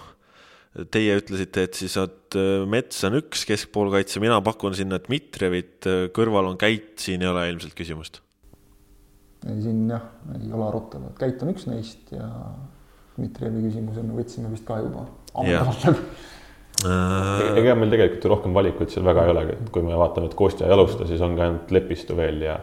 teie 0.90 1.18
ütlesite, 1.20 1.66
et 1.68 1.76
siis, 1.76 1.98
et 2.00 2.38
mets 2.70 3.04
on 3.04 3.20
üks 3.20 3.44
keskpoolkaitse, 3.46 4.22
mina 4.24 4.40
pakun 4.42 4.74
sinna 4.78 5.02
Dmitrijevit, 5.04 5.90
kõrval 6.16 6.48
on 6.54 6.58
Käit, 6.58 6.96
siin 7.04 7.22
ei 7.22 7.30
ole 7.30 7.44
ilmselt 7.52 7.76
küsimust. 7.76 8.22
siin 9.44 9.84
jah, 9.92 10.08
ei 10.40 10.48
ole 10.48 10.70
arutelu, 10.72 11.12
et 11.12 11.22
Käit 11.22 11.44
on 11.44 11.52
üks 11.52 11.68
neist 11.68 12.16
ja 12.16 12.32
Dmitrijevi 13.20 13.68
küsimuse 13.68 14.04
me 14.08 14.18
võtsime 14.18 14.52
vist 14.56 14.66
ka 14.68 14.82
juba 14.82 15.06
ammendavalt 15.36 15.88
läbi 15.90 16.08
ega 17.60 17.74
meil 17.76 17.92
tegelikult 17.92 18.24
ju 18.24 18.30
rohkem 18.32 18.54
valikuid 18.56 18.92
seal 18.94 19.04
väga 19.04 19.26
ei 19.28 19.34
olegi, 19.34 19.56
et 19.58 19.72
kui 19.76 19.84
me 19.84 19.98
vaatame, 20.00 20.30
et 20.30 20.36
Kostja 20.40 20.68
ei 20.68 20.76
alusta, 20.76 21.08
siis 21.10 21.20
on 21.26 21.36
ka 21.36 21.44
ainult 21.44 21.74
Lepistu 21.76 22.16
veel 22.16 22.46
ja 22.46 22.60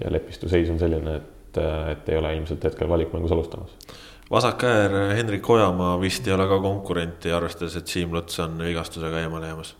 ja 0.00 0.12
Lepistu 0.12 0.48
seis 0.48 0.68
on 0.70 0.78
selline, 0.80 1.16
et, 1.16 1.58
et 1.92 2.10
ei 2.12 2.18
ole 2.20 2.34
ilmselt 2.36 2.64
hetkel 2.68 2.88
valikmängus 2.88 3.32
alustamas. 3.32 3.72
vasak 4.30 4.64
äär 4.64 4.94
Hendrik 5.16 5.50
Ojamaa 5.50 6.00
vist 6.00 6.26
ei 6.26 6.34
ole 6.34 6.46
ka 6.48 6.60
konkurenti, 6.60 7.32
arvestades, 7.32 7.76
et 7.76 7.86
Siim 7.86 8.12
Luts 8.12 8.40
on 8.40 8.58
vigastusega 8.58 9.20
eemale 9.20 9.46
jäämas. 9.46 9.74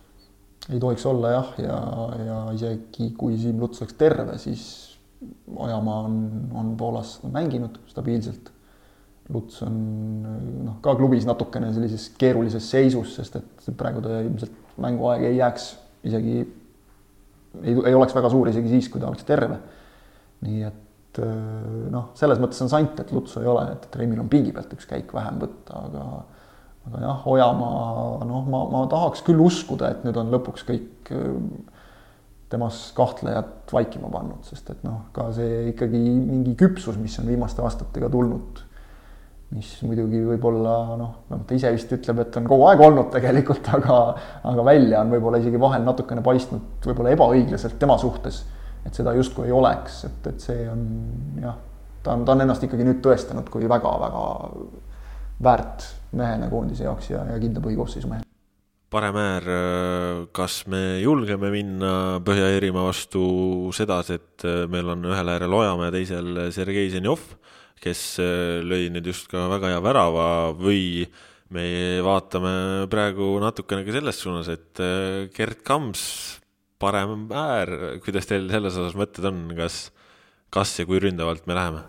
ei 0.73 0.79
tohiks 0.79 1.05
olla 1.05 1.31
jah, 1.31 1.53
ja, 1.57 1.79
ja 2.25 2.41
isegi 2.53 3.11
kui 3.17 3.37
Siim 3.37 3.59
Luts 3.59 3.81
oleks 3.81 3.93
terve, 3.93 4.37
siis 4.37 4.97
Ojamaa 5.55 5.99
on, 6.09 6.19
on 6.53 6.77
Poolas 6.77 7.19
mänginud 7.31 7.79
stabiilselt 7.87 8.51
Luts 9.33 9.59
on 9.65 9.75
noh, 10.63 10.77
ka 10.83 10.93
klubis 10.95 11.25
natukene 11.27 11.73
sellises 11.75 12.07
keerulises 12.19 12.69
seisus, 12.71 13.17
sest 13.17 13.35
et 13.41 13.67
praegu 13.75 13.99
ta 14.03 14.21
ilmselt 14.23 14.79
mänguaeg 14.79 15.25
ei 15.27 15.39
jääks 15.41 15.65
isegi, 16.07 16.37
ei, 17.63 17.73
ei 17.73 17.97
oleks 17.97 18.15
väga 18.15 18.31
suur 18.31 18.47
isegi 18.47 18.71
siis, 18.71 18.87
kui 18.93 19.01
ta 19.03 19.09
oleks 19.09 19.27
terve. 19.27 19.59
nii 20.47 20.63
et 20.63 21.19
noh, 21.91 22.11
selles 22.15 22.39
mõttes 22.39 22.61
on 22.63 22.71
sant, 22.71 22.99
et 23.01 23.11
Lutsu 23.11 23.41
ei 23.41 23.49
ole, 23.49 23.65
et, 23.73 23.87
Remil 23.99 24.21
on 24.21 24.29
pingi 24.31 24.53
pealt 24.55 24.73
üks 24.77 24.87
käik 24.87 25.11
vähem 25.15 25.39
võtta, 25.41 25.83
aga 25.87 26.03
aga 26.87 27.01
jah, 27.03 27.25
Ojamaa, 27.27 28.25
noh, 28.29 28.45
ma, 28.47 28.61
ma 28.71 28.85
tahaks 28.87 29.25
küll 29.27 29.41
uskuda, 29.43 29.89
et 29.91 30.05
nüüd 30.07 30.15
on 30.21 30.29
lõpuks 30.31 30.63
kõik 30.69 31.11
temas 32.47 32.77
kahtlejad 32.95 33.73
vaikima 33.73 34.07
pannud, 34.13 34.45
sest 34.47 34.69
et 34.71 34.85
noh, 34.87 35.09
ka 35.11 35.27
see 35.35 35.65
ikkagi 35.73 35.99
mingi 35.99 36.55
küpsus, 36.59 36.95
mis 37.01 37.17
on 37.19 37.27
viimaste 37.27 37.65
aastatega 37.65 38.07
tulnud 38.13 38.63
mis 39.55 39.69
muidugi 39.87 40.19
võib-olla 40.27 40.73
noh, 40.99 41.11
noh 41.31 41.43
ta 41.47 41.55
ise 41.55 41.71
vist 41.71 41.91
ütleb, 41.95 42.19
et 42.25 42.35
on 42.39 42.49
kogu 42.49 42.65
aeg 42.67 42.83
olnud 42.83 43.09
tegelikult, 43.13 43.69
aga 43.77 43.99
aga 44.51 44.65
välja 44.67 45.03
on 45.03 45.13
võib-olla 45.15 45.39
isegi 45.43 45.61
vahel 45.61 45.85
natukene 45.87 46.23
paistnud 46.25 46.89
võib-olla 46.89 47.15
ebaõiglaselt 47.15 47.79
tema 47.79 47.97
suhtes. 48.01 48.43
et 48.85 48.95
seda 48.95 49.13
justkui 49.15 49.47
ei 49.47 49.55
oleks, 49.55 50.03
et, 50.07 50.27
et 50.31 50.43
see 50.43 50.67
on 50.71 50.83
jah, 51.43 51.55
ta 52.03 52.15
on, 52.15 52.27
ta 52.27 52.35
on 52.35 52.43
ennast 52.43 52.63
ikkagi 52.67 52.87
nüüd 52.87 53.01
tõestanud 53.03 53.49
kui 53.51 53.67
väga-väga 53.67 54.25
väärt 55.43 55.91
mehena 56.17 56.47
koondise 56.51 56.87
jaoks 56.87 57.11
ja, 57.11 57.23
ja 57.31 57.39
kindla 57.39 57.63
põhikoosseisu 57.63 58.09
mehena 58.11 58.25
parem 58.87 59.17
äär, 59.19 59.47
kas 60.31 60.61
me 60.71 61.01
julgeme 61.03 61.49
minna 61.51 61.89
Põhja-Iirimaa 62.23 62.85
vastu 62.85 63.23
sedasi, 63.75 64.15
et 64.15 64.45
meil 64.71 64.93
on 64.93 65.03
ühel 65.09 65.31
äärel 65.33 65.55
Ojamäe, 65.57 65.91
teisel 65.91 66.39
Sergei 66.55 66.87
Zenjov 66.93 67.25
kes 67.83 68.01
äh, 68.23 68.59
lõi 68.65 68.87
nüüd 68.93 69.09
just 69.11 69.29
ka 69.31 69.47
väga 69.51 69.73
hea 69.73 69.83
värava 69.83 70.29
või 70.57 71.05
me 71.53 71.67
vaatame 72.03 72.87
praegu 72.91 73.35
natukene 73.43 73.85
ka 73.87 73.95
selles 73.95 74.23
suunas, 74.23 74.49
et 74.51 74.81
äh, 74.83 75.27
Gerd 75.35 75.61
Kams, 75.67 76.01
parem 76.81 77.29
äär, 77.31 77.99
kuidas 78.03 78.27
teil 78.29 78.49
selles 78.51 78.75
osas 78.77 78.97
mõtted 78.97 79.29
on, 79.29 79.45
kas, 79.57 79.87
kas 80.53 80.75
ja 80.79 80.87
kui 80.89 80.99
ründavalt 81.03 81.47
me 81.47 81.57
läheme? 81.57 81.85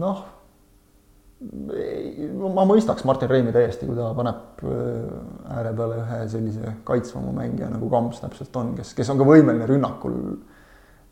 noh, 0.00 0.20
ma 2.54 2.64
mõistaks 2.68 3.04
Martin 3.08 3.28
Reimi 3.28 3.52
täiesti, 3.52 3.88
kui 3.88 3.96
ta 3.96 4.10
paneb 4.16 4.62
äh, 4.64 5.52
ääre 5.56 5.72
peale 5.76 5.98
ühe 6.02 6.20
sellise 6.32 6.74
kaitsvama 6.88 7.32
mängija 7.36 7.70
nagu 7.72 7.88
Kams 7.92 8.20
täpselt 8.20 8.56
on, 8.60 8.74
kes, 8.78 8.92
kes 8.96 9.12
on 9.12 9.20
ka 9.20 9.28
võimeline 9.28 9.68
rünnakul 9.68 10.16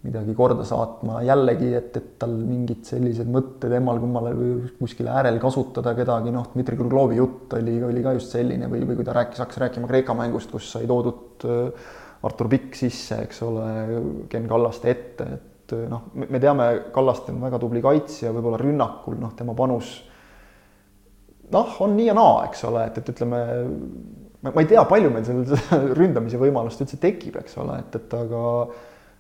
midagi 0.07 0.35
korda 0.39 0.63
saatma, 0.67 1.19
jällegi, 1.27 1.73
et, 1.75 1.97
et 1.99 2.11
tal 2.23 2.37
mingid 2.39 2.85
sellised 2.87 3.29
mõtted 3.35 3.73
emmal-kummal 3.81 4.29
või 4.39 4.51
kuskil 4.79 5.09
äärel 5.11 5.41
kasutada 5.43 5.95
kedagi, 5.99 6.31
noh, 6.35 6.47
Dmitri 6.53 6.79
Kruglovi 6.79 7.19
jutt 7.19 7.57
oli, 7.59 7.75
oli 7.83 8.05
ka 8.05 8.15
just 8.15 8.37
selline 8.37 8.71
või, 8.71 8.85
või 8.87 9.01
kui 9.01 9.07
ta 9.07 9.17
rääkis, 9.17 9.43
hakkas 9.43 9.59
rääkima 9.65 9.91
Kreeka 9.91 10.15
mängust, 10.19 10.53
kus 10.55 10.71
sai 10.71 10.87
toodud 10.87 11.47
äh, 11.51 11.89
Artur 12.29 12.51
Pikk 12.51 12.79
sisse, 12.79 13.25
eks 13.27 13.43
ole, 13.47 13.67
Ken 14.31 14.47
Kallaste 14.51 14.93
ette, 14.93 15.27
et 15.35 15.75
äh, 15.75 15.89
noh, 15.91 16.13
me 16.15 16.43
teame, 16.43 16.69
Kallaste 16.95 17.35
on 17.35 17.43
väga 17.43 17.59
tubli 17.63 17.83
kaitsja, 17.83 18.31
võib-olla 18.37 18.61
rünnakul, 18.63 19.19
noh, 19.19 19.35
tema 19.39 19.57
panus 19.59 19.97
noh, 21.53 21.75
on 21.83 21.97
nii 21.97 22.07
ja 22.11 22.15
naa, 22.17 22.45
eks 22.47 22.63
ole, 22.69 22.85
et, 22.91 23.01
et 23.01 23.11
ütleme, 23.15 23.41
ma 24.47 24.55
ei 24.55 24.71
tea, 24.71 24.85
palju 24.89 25.11
meil 25.11 25.27
seal 25.27 25.43
ründamise 25.99 26.41
võimalust 26.41 26.85
üldse 26.85 27.01
tekib, 27.03 27.39
eks 27.43 27.59
ole, 27.63 27.81
et, 27.83 27.99
et 27.99 28.17
aga 28.19 28.45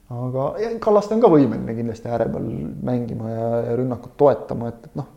aga 0.09 0.45
Kallaste 0.81 1.17
on 1.17 1.21
ka 1.21 1.31
võimeline 1.33 1.75
kindlasti 1.77 2.09
ääre 2.09 2.29
peal 2.33 2.49
mängima 2.89 3.29
ja, 3.29 3.49
ja 3.67 3.77
rünnakut 3.77 4.17
toetama, 4.21 4.73
et, 4.73 4.89
et 4.89 4.99
noh, 4.99 5.11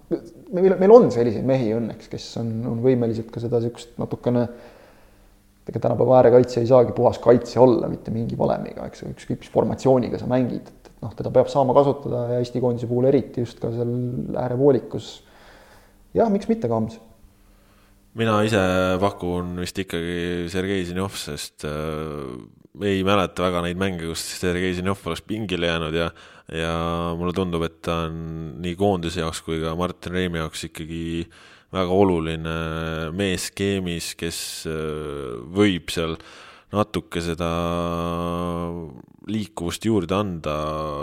meil, 0.52 0.76
meil 0.82 0.94
on 0.96 1.10
selliseid 1.14 1.48
mehi 1.48 1.72
õnneks, 1.78 2.12
kes 2.12 2.28
on, 2.42 2.52
on 2.74 2.82
võimelised 2.84 3.30
ka 3.32 3.44
seda 3.44 3.62
niisugust 3.64 3.96
natukene 4.02 4.48
ega 5.72 5.80
tänapäeva 5.80 6.18
äärekaitsja 6.18 6.64
ei 6.64 6.68
saagi 6.68 6.92
puhas 6.98 7.22
kaitsja 7.24 7.62
olla 7.64 7.88
mitte 7.88 8.12
mingi 8.12 8.36
valemiga, 8.36 8.90
eks 8.90 9.04
ju, 9.06 9.12
ükskõik 9.14 9.46
mis 9.46 9.52
formatsiooniga 9.54 10.20
sa 10.20 10.28
mängid, 10.28 10.68
et, 10.68 10.90
et 10.92 11.06
noh, 11.06 11.14
teda 11.16 11.32
peab 11.32 11.48
saama 11.54 11.76
kasutada 11.78 12.26
ja 12.34 12.42
Eesti 12.42 12.60
koondise 12.64 12.90
puhul 12.90 13.08
eriti 13.08 13.46
just 13.46 13.62
ka 13.62 13.72
seal 13.72 13.94
äärevoolikus. 14.42 15.14
jah, 16.18 16.28
miks 16.34 16.52
mitte 16.52 16.68
Kams 16.72 17.00
mina 18.20 18.42
ise 18.44 18.60
pakun 19.00 19.56
vist 19.62 19.78
ikkagi 19.80 20.50
Sergei 20.52 20.84
Zinjov, 20.88 21.16
sest 21.16 21.64
äh, 21.64 22.36
ei 22.80 23.02
mäleta 23.04 23.44
väga 23.44 23.64
neid 23.66 23.80
mänge, 23.80 24.08
kus 24.08 24.24
Sergei 24.40 24.74
Zinjov 24.76 25.02
oleks 25.10 25.24
pingile 25.28 25.68
jäänud 25.68 25.96
ja, 25.98 26.10
ja 26.56 26.76
mulle 27.20 27.34
tundub, 27.36 27.66
et 27.68 27.82
ta 27.84 28.06
on 28.08 28.22
nii 28.64 28.78
koondise 28.80 29.24
jaoks 29.24 29.42
kui 29.46 29.60
ka 29.64 29.76
Martin 29.80 30.16
Reimi 30.16 30.40
jaoks 30.40 30.70
ikkagi 30.70 31.02
väga 31.72 31.98
oluline 32.04 32.56
mees 33.16 33.50
skeemis, 33.52 34.14
kes 34.20 34.40
äh, 34.72 35.36
võib 35.52 35.92
seal 35.92 36.18
natuke 36.72 37.22
seda 37.24 37.50
liikuvust 39.32 39.86
juurde 39.86 40.16
anda, 40.18 40.54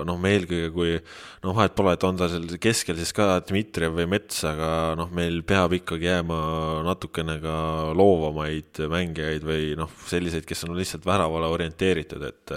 noh, 0.09 0.19
me 0.21 0.33
eelkõige 0.35 0.71
kui 0.75 0.95
noh, 0.97 1.55
vahet 1.55 1.75
pole, 1.79 1.93
et 1.95 2.07
on 2.09 2.17
ta 2.19 2.29
seal 2.31 2.49
keskel 2.61 2.99
siis 2.99 3.13
ka 3.17 3.39
Dmitrijev 3.47 3.95
või 3.99 4.09
Mets, 4.11 4.41
aga 4.49 4.71
noh, 4.99 5.11
meil 5.15 5.43
peab 5.47 5.77
ikkagi 5.79 6.09
jääma 6.09 6.39
natukene 6.87 7.39
ka 7.43 7.59
loovamaid 7.99 8.83
mängijaid 8.91 9.47
või 9.47 9.77
noh, 9.79 9.93
selliseid, 10.11 10.49
kes 10.49 10.67
on 10.67 10.75
lihtsalt 10.79 11.07
väravale 11.09 11.51
orienteeritud, 11.53 12.25
et 12.27 12.57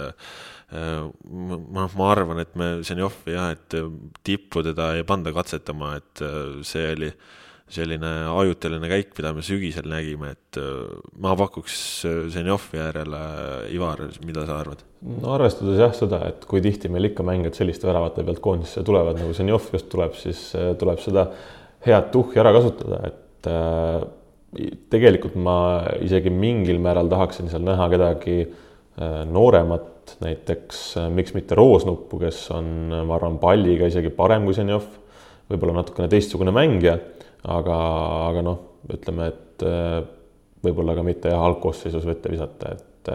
ma, 0.72 1.86
ma 1.86 2.10
arvan, 2.10 2.42
et 2.42 2.58
me 2.58 2.72
Zenjovi 2.86 3.36
jah, 3.36 3.52
et 3.54 3.78
tippu 4.26 4.64
teda 4.66 4.94
ei 4.98 5.06
panda 5.06 5.34
katsetama, 5.36 5.94
et 6.00 6.26
see 6.66 6.90
oli 6.96 7.12
selline 7.72 8.10
ajutiline 8.28 8.90
käik, 8.90 9.14
mida 9.16 9.32
me 9.36 9.44
sügisel 9.46 9.88
nägime, 9.88 10.34
et 10.36 10.58
ma 11.24 11.32
pakuks 11.38 11.76
Zenjovi 12.34 12.80
järele, 12.80 13.22
Ivar, 13.72 14.04
mida 14.26 14.44
sa 14.48 14.60
arvad? 14.60 14.84
no 15.02 15.32
arvestades 15.34 15.80
jah 15.80 15.94
seda, 15.96 16.20
et 16.30 16.44
kui 16.46 16.60
tihti 16.62 16.90
meil 16.92 17.08
ikka 17.08 17.24
mängijad 17.26 17.56
selliste 17.58 17.88
väravate 17.88 18.22
pealt 18.26 18.42
koondisse 18.44 18.84
tulevad, 18.86 19.18
nagu 19.18 19.34
Zenjov 19.34 19.66
just 19.72 19.88
tuleb, 19.90 20.14
siis 20.20 20.44
tuleb 20.78 21.00
seda 21.02 21.26
head 21.86 22.10
tuhhi 22.14 22.40
ära 22.42 22.52
kasutada, 22.54 23.00
et 23.08 23.48
äh, 23.50 24.04
tegelikult 24.92 25.36
ma 25.40 25.56
isegi 26.04 26.32
mingil 26.32 26.80
määral 26.82 27.10
tahaksin 27.10 27.50
seal 27.50 27.64
näha 27.66 27.88
kedagi 27.92 28.36
äh, 28.44 29.22
nooremat, 29.28 30.16
näiteks 30.22 30.82
äh, 31.00 31.08
miks 31.14 31.34
mitte 31.36 31.58
Roosnuppu, 31.58 32.20
kes 32.22 32.44
on, 32.54 32.68
ma 33.08 33.16
arvan, 33.16 33.40
palliga 33.42 33.88
isegi 33.90 34.12
parem 34.14 34.46
kui 34.46 34.56
Zenjov, 34.56 34.86
võib-olla 35.50 35.80
natukene 35.80 36.10
teistsugune 36.12 36.54
mängija, 36.54 36.98
aga, 37.50 37.78
aga 38.28 38.44
noh, 38.46 38.60
ütleme, 38.92 39.28
et 39.32 39.66
äh, 39.66 39.98
võib-olla 40.62 40.94
ka 40.98 41.06
mitte 41.06 41.32
jah, 41.32 41.42
algkoosseisus 41.48 42.06
vette 42.08 42.32
visata, 42.32 42.76
et 42.76 43.12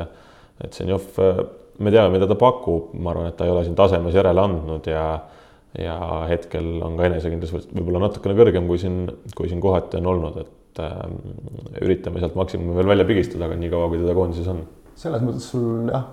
et 0.57 0.73
Zenjov, 0.73 1.11
äh, 1.21 1.41
me 1.79 1.93
teame, 1.93 2.11
mida 2.15 2.27
ta 2.27 2.35
pakub, 2.39 2.91
ma 2.97 3.13
arvan, 3.13 3.29
et 3.29 3.37
ta 3.39 3.45
ei 3.45 3.53
ole 3.53 3.63
siin 3.63 3.75
tasemes 3.77 4.15
järele 4.17 4.43
andnud 4.43 4.87
ja 4.89 5.07
ja 5.77 5.97
hetkel 6.25 6.79
on 6.81 6.95
ka 6.97 7.05
enesekindlus 7.05 7.67
võib-olla 7.67 7.99
natukene 8.07 8.33
kõrgem, 8.37 8.65
kui 8.69 8.79
siin, 8.81 9.03
kui 9.37 9.49
siin 9.51 9.59
kohati 9.61 9.99
on 9.99 10.07
olnud, 10.09 10.39
et 10.41 10.81
äh, 10.81 11.03
üritame 11.85 12.23
sealt 12.23 12.37
maksimumi 12.39 12.79
veel 12.79 12.89
välja 12.95 13.05
pigistada, 13.05 13.45
aga 13.45 13.59
niikaua, 13.59 13.91
kui 13.91 14.01
teda 14.01 14.15
koondises 14.17 14.49
on 14.49 14.63
selles 14.97 15.21
mõttes 15.21 15.45
sul 15.51 15.91
jah, 15.91 16.07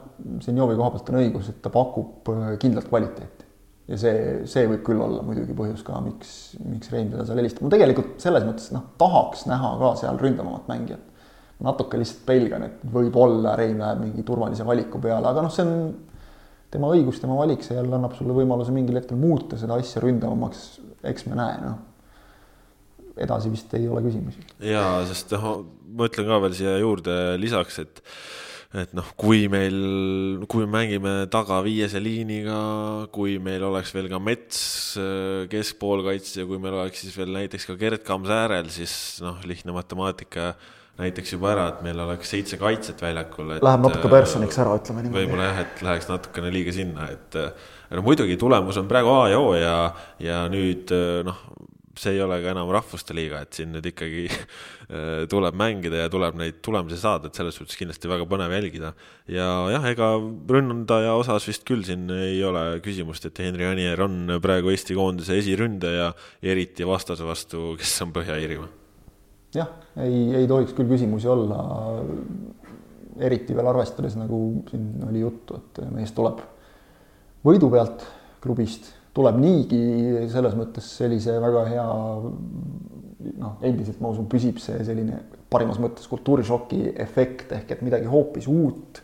siin 0.44 0.58
Jovi 0.60 0.76
koha 0.76 0.92
pealt 0.94 1.10
on 1.10 1.20
õigus, 1.22 1.48
et 1.52 1.62
ta 1.64 1.72
pakub 1.72 2.28
äh, 2.34 2.54
kindlat 2.60 2.88
kvaliteeti. 2.90 3.43
Ja 3.88 3.98
see, 4.00 4.20
see 4.48 4.68
võib 4.70 4.84
küll 4.86 5.02
olla 5.04 5.22
muidugi 5.26 5.56
põhjus 5.56 5.84
ka, 5.86 5.98
miks, 6.04 6.30
miks 6.64 6.92
Rein 6.92 7.10
teda 7.12 7.26
seal 7.28 7.40
helistab. 7.40 7.66
ma 7.66 7.72
tegelikult 7.74 8.16
selles 8.22 8.46
mõttes 8.46 8.70
noh, 8.74 8.86
tahaks 9.00 9.44
näha 9.50 9.74
ka 9.82 9.92
seal 10.00 10.20
ründavamat 10.20 10.70
mängijat. 10.70 11.10
natuke 11.64 12.00
lihtsalt 12.00 12.24
pelgan, 12.28 12.64
et 12.66 12.82
võib-olla 12.92 13.54
Rein 13.56 13.78
läheb 13.80 14.02
mingi 14.02 14.24
turvalise 14.26 14.66
valiku 14.66 15.00
peale, 15.00 15.30
aga 15.30 15.44
noh, 15.44 15.52
see 15.54 15.64
on 15.64 15.74
tema 16.74 16.90
õigus, 16.90 17.20
tema 17.22 17.36
valik, 17.38 17.62
see 17.62 17.76
jälle 17.76 17.94
annab 17.94 18.16
sulle 18.18 18.34
võimaluse 18.34 18.74
mingil 18.74 18.98
hetkel 18.98 19.20
muuta 19.20 19.56
seda 19.60 19.78
asja 19.78 20.02
ründavamaks, 20.02 20.64
eks 21.06 21.28
me 21.30 21.38
näe, 21.38 21.58
noh 21.62 21.82
edasi 23.20 23.50
vist 23.52 23.74
ei 23.78 23.86
ole 23.88 24.02
küsimusi. 24.04 24.42
jaa, 24.66 25.04
sest 25.08 25.34
noh, 25.36 25.62
ma 25.94 26.08
ütlen 26.10 26.26
ka 26.28 26.40
veel 26.42 26.56
siia 26.58 26.74
juurde 26.80 27.14
lisaks, 27.40 27.78
et 27.84 28.02
et 28.74 28.94
noh, 28.96 29.06
kui 29.18 29.46
meil, 29.50 29.76
kui 30.50 30.64
me 30.64 30.70
mängime 30.72 31.12
taga 31.32 31.60
viiese 31.64 32.00
liiniga, 32.02 32.56
kui 33.14 33.36
meil 33.42 33.62
oleks 33.68 33.92
veel 33.94 34.08
ka 34.10 34.18
Mets 34.22 34.60
äh, 34.98 35.44
keskpoolkaitsja, 35.52 36.46
kui 36.48 36.58
meil 36.62 36.74
oleks 36.80 37.04
siis 37.04 37.14
veel 37.18 37.30
näiteks 37.36 37.68
ka 37.70 37.76
Gerd 37.78 38.02
Kams 38.06 38.32
äärel, 38.34 38.70
siis 38.74 38.94
noh, 39.22 39.38
lihtne 39.46 39.76
matemaatika 39.76 40.54
näiteks 40.98 41.34
juba 41.36 41.52
ära, 41.52 41.68
et 41.72 41.84
meil 41.86 42.02
oleks 42.02 42.30
seitse 42.34 42.58
kaitset 42.58 43.02
väljakul. 43.02 43.56
Läheb 43.58 43.86
natuke 43.86 44.08
äh, 44.08 44.14
personiks 44.16 44.58
ära, 44.62 44.74
ütleme 44.80 45.06
niimoodi. 45.06 45.22
võib-olla 45.22 45.50
jah, 45.52 45.62
et 45.66 45.86
läheks 45.86 46.10
natukene 46.10 46.50
liiga 46.54 46.74
sinna, 46.74 47.08
et 47.14 47.38
no 47.94 48.02
muidugi 48.06 48.38
tulemus 48.40 48.78
on 48.82 48.90
praegu 48.90 49.14
A 49.14 49.22
ja 49.30 49.38
O 49.42 49.54
ja, 49.58 49.78
ja 50.22 50.42
nüüd 50.50 50.90
noh, 51.26 51.46
see 52.00 52.14
ei 52.16 52.22
ole 52.24 52.38
ka 52.42 52.52
enam 52.52 52.70
rahvuste 52.74 53.14
liiga, 53.16 53.42
et 53.44 53.56
siin 53.56 53.72
nüüd 53.74 53.86
ikkagi 53.90 54.24
äh, 54.32 55.24
tuleb 55.30 55.56
mängida 55.58 56.04
ja 56.04 56.12
tuleb 56.12 56.38
neid 56.40 56.60
tulemusi 56.64 56.98
saada, 57.00 57.30
et 57.30 57.38
selles 57.38 57.58
suhtes 57.58 57.78
kindlasti 57.78 58.10
väga 58.10 58.26
põnev 58.30 58.54
jälgida. 58.54 58.94
ja 59.30 59.48
jah, 59.72 59.88
ega 59.90 60.10
ründaja 60.50 61.14
osas 61.18 61.48
vist 61.48 61.66
küll 61.68 61.84
siin 61.86 62.08
ei 62.14 62.40
ole 62.44 62.64
küsimust, 62.84 63.28
et 63.28 63.42
Henri 63.44 63.68
Anier 63.68 64.00
on 64.04 64.38
praegu 64.42 64.72
Eesti 64.72 64.96
koondise 64.98 65.38
esiründaja, 65.40 66.12
eriti 66.42 66.86
vastase 66.88 67.26
vastu, 67.26 67.74
kes 67.80 67.94
on 68.06 68.14
Põhja-Iirimaa. 68.16 68.72
jah, 69.58 69.70
ei, 70.02 70.24
ei 70.40 70.50
tohiks 70.50 70.74
küll 70.76 70.90
küsimusi 70.90 71.30
olla, 71.30 71.60
eriti 73.22 73.54
veel 73.54 73.70
arvestades, 73.70 74.18
nagu 74.18 74.40
siin 74.70 75.06
oli 75.06 75.22
juttu, 75.22 75.60
et 75.60 75.84
mees 75.94 76.12
tuleb 76.16 76.42
võidu 77.44 77.68
pealt 77.72 78.06
klubist 78.44 78.93
tuleb 79.14 79.38
niigi 79.38 79.80
selles 80.32 80.56
mõttes 80.58 80.88
sellise 80.98 81.36
väga 81.42 81.64
hea 81.70 81.86
noh, 83.38 83.56
endiselt 83.64 84.00
ma 84.02 84.10
usun, 84.10 84.28
püsib 84.30 84.58
see 84.62 84.82
selline 84.86 85.20
parimas 85.52 85.78
mõttes 85.82 86.08
kultuurišoki 86.10 86.94
efekt 87.04 87.52
ehk 87.54 87.76
et 87.76 87.84
midagi 87.86 88.10
hoopis 88.10 88.48
uut, 88.50 89.00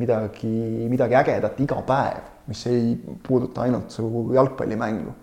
midagi, 0.00 0.50
midagi 0.90 1.18
ägedat 1.20 1.60
iga 1.62 1.78
päev, 1.86 2.24
mis 2.50 2.64
ei 2.70 2.96
puuduta 2.98 3.62
ainult 3.64 3.94
su 3.94 4.30
jalgpallimängu. 4.34 5.20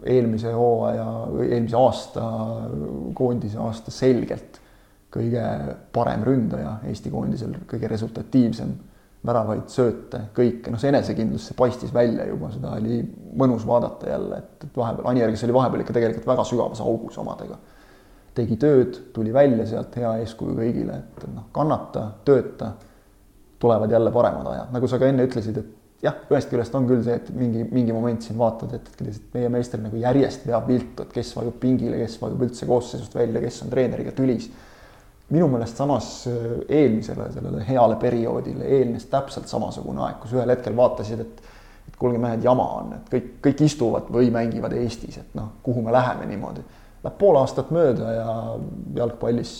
eelmise 0.00 0.52
hooaja, 0.54 1.06
eelmise 1.42 1.76
aasta 1.76 2.26
koondise 3.14 3.58
aasta 3.58 3.90
selgelt 3.92 4.60
kõige 5.12 5.42
parem 5.92 6.22
ründaja 6.24 6.78
Eesti 6.88 7.10
koondisel, 7.10 7.56
kõige 7.68 7.88
resultatiivsem 7.90 8.70
väravaid, 9.26 9.66
sööte, 9.68 10.22
kõike, 10.36 10.72
noh, 10.72 10.80
see 10.80 10.88
enesekindlus, 10.92 11.50
see 11.50 11.56
paistis 11.58 11.92
välja 11.92 12.24
juba, 12.30 12.48
seda 12.54 12.72
oli 12.78 13.02
mõnus 13.40 13.66
vaadata 13.68 14.08
jälle, 14.08 14.38
et, 14.40 14.70
vahepeal, 14.76 15.10
Anier, 15.10 15.32
kes 15.34 15.44
oli 15.44 15.56
vahepeal 15.56 15.84
ikka 15.84 15.96
tegelikult 15.96 16.30
väga 16.30 16.46
sügavas 16.48 16.80
augus 16.84 17.18
omadega, 17.20 17.58
tegi 18.36 18.56
tööd, 18.60 18.96
tuli 19.12 19.34
välja 19.34 19.66
sealt, 19.68 19.98
hea 20.00 20.14
eeskuju 20.22 20.56
kõigile, 20.62 20.96
et 21.02 21.28
noh, 21.34 21.50
kannata, 21.52 22.06
tööta, 22.24 22.72
tulevad 23.60 23.92
jälle 23.92 24.12
paremad 24.14 24.48
ajad, 24.54 24.72
nagu 24.72 24.88
sa 24.88 25.02
ka 25.02 25.12
enne 25.12 25.28
ütlesid, 25.28 25.60
et 25.60 25.76
jah, 26.06 26.16
ühest 26.32 26.48
küljest 26.48 26.80
on 26.80 26.88
küll 26.88 27.04
see, 27.04 27.18
et 27.20 27.28
mingi, 27.36 27.66
mingi 27.68 27.92
moment 27.92 28.24
siin 28.24 28.40
vaatad, 28.40 28.72
et, 28.78 28.90
et 29.04 29.36
meie 29.36 29.52
meister 29.52 29.82
nagu 29.84 30.00
järjest 30.00 30.48
veab 30.48 30.64
viltu, 30.70 31.04
et 31.04 31.12
kes 31.12 31.36
vajub 31.36 31.60
pingile, 31.60 32.00
kes 32.00 32.16
vajub 32.22 32.48
üldse 32.48 32.68
koosseisust 32.70 33.20
välja, 33.20 33.44
kes 33.44 33.60
on 33.66 33.76
treeneriga 33.76 34.16
tülis 34.16 34.48
minu 35.30 35.48
meelest 35.52 35.78
samas 35.78 36.10
äh, 36.30 36.50
eelmisele 36.80 37.30
sellele 37.34 37.64
heale 37.68 37.96
perioodile 38.00 38.66
eelnes 38.78 39.06
täpselt 39.12 39.48
samasugune 39.50 40.04
aeg, 40.06 40.20
kus 40.22 40.34
ühel 40.36 40.54
hetkel 40.56 40.76
vaatasid, 40.76 41.24
et 41.26 41.48
et 41.90 41.96
kuulge, 41.98 42.20
mehed, 42.22 42.44
jama 42.44 42.66
on, 42.78 42.92
et 42.98 43.08
kõik, 43.10 43.30
kõik 43.42 43.64
istuvad 43.66 44.10
või 44.14 44.28
mängivad 44.30 44.76
Eestis, 44.78 45.16
et 45.18 45.32
noh, 45.34 45.56
kuhu 45.64 45.82
me 45.82 45.90
läheme 45.94 46.28
niimoodi. 46.28 46.62
Läheb 47.02 47.16
pool 47.18 47.38
aastat 47.40 47.72
mööda 47.74 48.12
ja 48.14 48.34
jalgpallis 49.00 49.54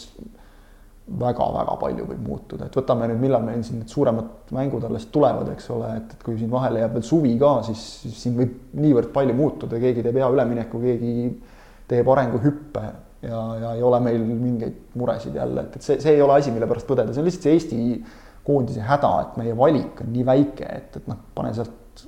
väga-väga 1.18 1.74
palju 1.80 2.06
võib 2.06 2.22
muutuda, 2.22 2.68
et 2.68 2.76
võtame 2.76 3.08
nüüd, 3.10 3.18
millal 3.24 3.42
meil 3.42 3.64
siin 3.66 3.80
need 3.80 3.90
suuremad 3.90 4.52
mängud 4.54 4.84
alles 4.86 5.08
tulevad, 5.10 5.48
eks 5.56 5.70
ole, 5.74 5.88
et, 5.98 6.14
et 6.14 6.22
kui 6.22 6.36
siin 6.38 6.52
vahele 6.52 6.84
jääb 6.84 6.98
veel 6.98 7.06
suvi 7.08 7.32
ka, 7.40 7.54
siis, 7.66 7.82
siis 8.04 8.20
siin 8.26 8.36
võib 8.38 8.76
niivõrd 8.78 9.10
palju 9.16 9.34
muutuda, 9.34 9.80
keegi 9.82 10.04
teeb 10.06 10.20
hea 10.20 10.28
ülemineku, 10.30 10.82
keegi 10.84 11.14
teeb 11.90 12.12
arenguhüppe 12.14 12.84
ja, 13.22 13.40
ja 13.60 13.74
ei 13.76 13.82
ole 13.82 14.00
meil 14.04 14.24
mingeid 14.24 14.96
muresid 14.98 15.36
jälle, 15.36 15.66
et, 15.66 15.76
et 15.76 15.86
see, 15.86 16.00
see 16.02 16.16
ei 16.16 16.22
ole 16.24 16.38
asi, 16.38 16.52
mille 16.54 16.68
pärast 16.70 16.88
põdeda, 16.88 17.14
see 17.14 17.22
on 17.22 17.28
lihtsalt 17.28 17.48
see 17.48 17.58
Eesti 17.58 17.80
koondise 18.46 18.84
häda, 18.86 19.12
et 19.24 19.36
meie 19.40 19.56
valik 19.56 20.00
on 20.04 20.12
nii 20.14 20.24
väike, 20.26 20.66
et, 20.66 20.96
et 21.00 21.10
noh, 21.10 21.20
pane 21.36 21.52
sealt 21.56 22.06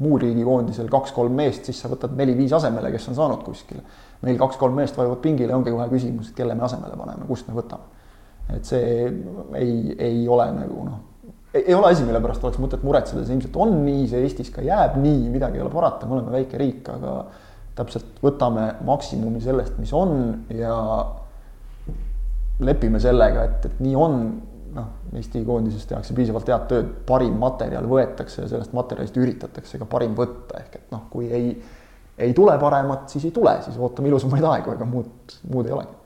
muu 0.00 0.16
riigi 0.20 0.44
koondisel 0.44 0.88
kaks-kolm 0.92 1.34
meest, 1.36 1.66
siis 1.68 1.80
sa 1.82 1.90
võtad 1.92 2.14
neli-viis 2.16 2.54
asemele, 2.56 2.92
kes 2.94 3.10
on 3.12 3.18
saanud 3.18 3.42
kuskile. 3.44 3.82
meil 4.24 4.38
kaks-kolm 4.40 4.76
meest 4.76 4.96
vajuvad 4.96 5.20
pingile, 5.24 5.54
ongi 5.56 5.72
kohe 5.72 5.88
küsimus, 5.92 6.30
et 6.30 6.36
kelle 6.36 6.56
me 6.56 6.64
asemele 6.64 6.96
paneme, 6.96 7.28
kust 7.28 7.48
me 7.48 7.56
võtame. 7.56 7.98
et 8.54 8.66
see 8.66 9.06
ei, 9.54 9.94
ei 9.98 10.28
ole 10.28 10.48
nagu 10.56 10.84
noh, 10.86 10.98
ei 11.54 11.74
ole 11.74 11.90
asi, 11.92 12.04
mille 12.06 12.20
pärast 12.22 12.44
oleks 12.44 12.58
mõtet 12.62 12.82
muretseda, 12.86 13.24
see 13.26 13.36
ilmselt 13.36 13.56
on 13.60 13.76
nii, 13.84 14.08
see 14.10 14.24
Eestis 14.24 14.50
ka 14.54 14.64
jääb 14.64 14.96
nii, 15.02 15.28
midagi 15.32 15.58
ei 15.58 15.64
ole 15.64 15.72
parata, 15.72 16.08
me 16.08 16.18
oleme 16.18 16.34
väike 16.38 16.58
riik, 16.60 16.88
aga 16.94 17.14
täpselt 17.80 18.20
võtame 18.22 18.66
maksimumi 18.86 19.40
sellest, 19.42 19.78
mis 19.80 19.92
on 19.96 20.14
ja 20.54 20.76
lepime 22.64 23.00
sellega, 23.00 23.44
et, 23.48 23.68
et 23.70 23.82
nii 23.82 23.98
on, 23.98 24.16
noh, 24.76 24.88
Eesti 25.16 25.42
koondises 25.42 25.88
tehakse 25.90 26.14
piisavalt 26.14 26.50
head 26.52 26.66
tööd, 26.70 26.90
parim 27.08 27.38
materjal 27.40 27.88
võetakse 27.90 28.44
ja 28.44 28.50
sellest 28.52 28.74
materjalist 28.76 29.16
üritatakse 29.18 29.80
ka 29.80 29.88
parim 29.90 30.12
võtta, 30.18 30.60
ehk 30.60 30.76
et 30.78 30.92
noh, 30.94 31.08
kui 31.10 31.30
ei, 31.34 31.54
ei 32.20 32.36
tule 32.36 32.54
paremat, 32.62 33.08
siis 33.10 33.26
ei 33.26 33.32
tule, 33.34 33.56
siis 33.64 33.78
ootame 33.80 34.12
ilusamaid 34.12 34.46
aegu, 34.52 34.76
ega 34.76 34.86
muud, 34.86 35.34
muud 35.50 35.66
ei 35.66 35.74
olegi. 35.74 35.96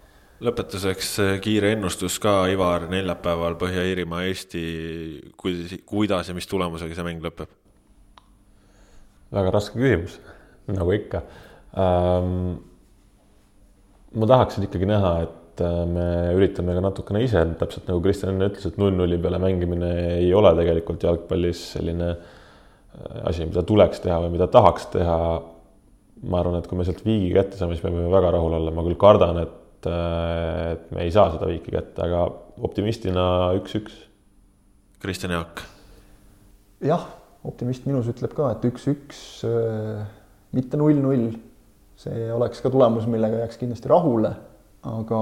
lõpetuseks 0.44 1.10
kiire 1.44 1.74
ennustus 1.74 2.16
ka, 2.22 2.46
Ivar, 2.52 2.88
neljapäeval 2.92 3.58
Põhja-Iirimaa, 3.60 4.24
Eesti, 4.30 4.64
kuidas, 5.40 5.76
kuidas 5.84 6.30
ja 6.30 6.38
mis 6.38 6.48
tulemusega 6.48 6.96
see 6.96 7.06
mäng 7.10 7.24
lõpeb? 7.24 7.52
väga 9.34 9.50
raske 9.50 9.80
küsimus, 9.80 10.20
nagu 10.70 10.92
ikka 10.94 11.24
ähm,. 11.78 12.58
ma 14.14 14.28
tahaksin 14.30 14.68
ikkagi 14.68 14.86
näha, 14.86 15.16
et 15.24 15.40
et 15.54 15.86
me 15.86 16.06
üritame 16.34 16.74
ka 16.74 16.82
natukene 16.82 17.22
ise, 17.24 17.42
täpselt 17.60 17.86
nagu 17.86 18.00
Kristjan 18.02 18.32
enne 18.32 18.48
ütles, 18.50 18.66
et 18.66 18.78
null-nulli 18.80 19.18
peale 19.22 19.38
mängimine 19.42 19.90
ei 20.16 20.32
ole 20.34 20.50
tegelikult 20.58 21.04
jalgpallis 21.06 21.60
selline 21.76 22.10
asi, 23.26 23.46
mida 23.46 23.62
tuleks 23.66 24.02
teha 24.02 24.18
või 24.24 24.34
mida 24.34 24.48
tahaks 24.50 24.88
teha. 24.94 25.18
ma 26.24 26.38
arvan, 26.40 26.56
et 26.56 26.66
kui 26.70 26.78
me 26.78 26.86
sealt 26.86 27.02
viigi 27.04 27.32
kätte 27.34 27.58
saame, 27.58 27.76
siis 27.76 27.84
me 27.84 27.92
võime 27.92 28.10
väga 28.12 28.30
rahul 28.32 28.54
olla, 28.56 28.72
ma 28.72 28.84
küll 28.86 28.96
kardan, 28.96 29.42
et, 29.42 29.88
et 29.90 30.86
me 30.94 31.04
ei 31.04 31.10
saa 31.12 31.28
seda 31.34 31.50
viiki 31.50 31.74
kätte, 31.74 32.00
aga 32.06 32.24
optimistina 32.64 33.26
üks-üks. 33.58 33.98
Kristjan 35.02 35.34
Jaak. 35.36 35.60
jah, 36.80 37.04
optimist 37.44 37.84
minus 37.84 38.08
ütleb 38.08 38.32
ka, 38.34 38.54
et 38.54 38.64
üks-üks, 38.70 39.18
mitte 40.56 40.80
null-null 40.80 41.34
see 42.00 42.32
oleks 42.32 42.62
ka 42.62 42.70
tulemus, 42.72 43.06
millega 43.10 43.44
jääks 43.44 43.60
kindlasti 43.60 43.90
rahule, 43.90 44.32
aga 44.90 45.20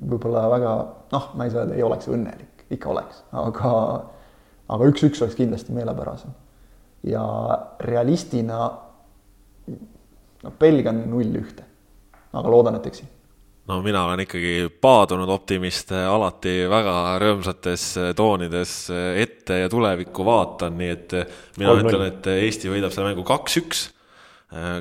võib-olla 0.00 0.46
väga 0.52 0.72
noh, 1.12 1.28
ma 1.36 1.46
ei 1.46 1.52
saa 1.52 1.64
öelda, 1.64 1.76
ei 1.76 1.84
oleks 1.86 2.08
õnnelik, 2.10 2.66
ikka 2.72 2.92
oleks, 2.92 3.22
aga 3.36 3.72
aga 4.72 4.88
üks-üks 4.88 5.22
oleks 5.22 5.36
kindlasti 5.38 5.74
meelepärasem. 5.76 6.32
ja 7.02 7.22
realistina 7.82 8.60
noh, 9.68 10.52
pelgan 10.58 11.02
null-ühte, 11.10 11.64
aga 12.32 12.50
loodan, 12.50 12.78
et 12.78 12.86
eksin. 12.92 13.10
No 13.66 13.78
mina 13.82 14.00
olen 14.08 14.24
ikkagi 14.24 14.66
paadunud 14.82 15.30
optimist, 15.30 15.92
alati 15.94 16.64
väga 16.70 16.94
rõõmsates 17.22 17.84
toonides 18.18 18.72
ette 19.22 19.60
ja 19.60 19.68
tulevikku 19.70 20.24
vaatan, 20.26 20.74
nii 20.78 20.90
et 20.90 21.14
mina 21.62 21.76
ütlen, 21.78 22.08
et 22.08 22.26
Eesti 22.32 22.72
võidab 22.72 22.94
selle 22.94 23.12
mängu 23.12 23.26
kaks-üks 23.26 23.84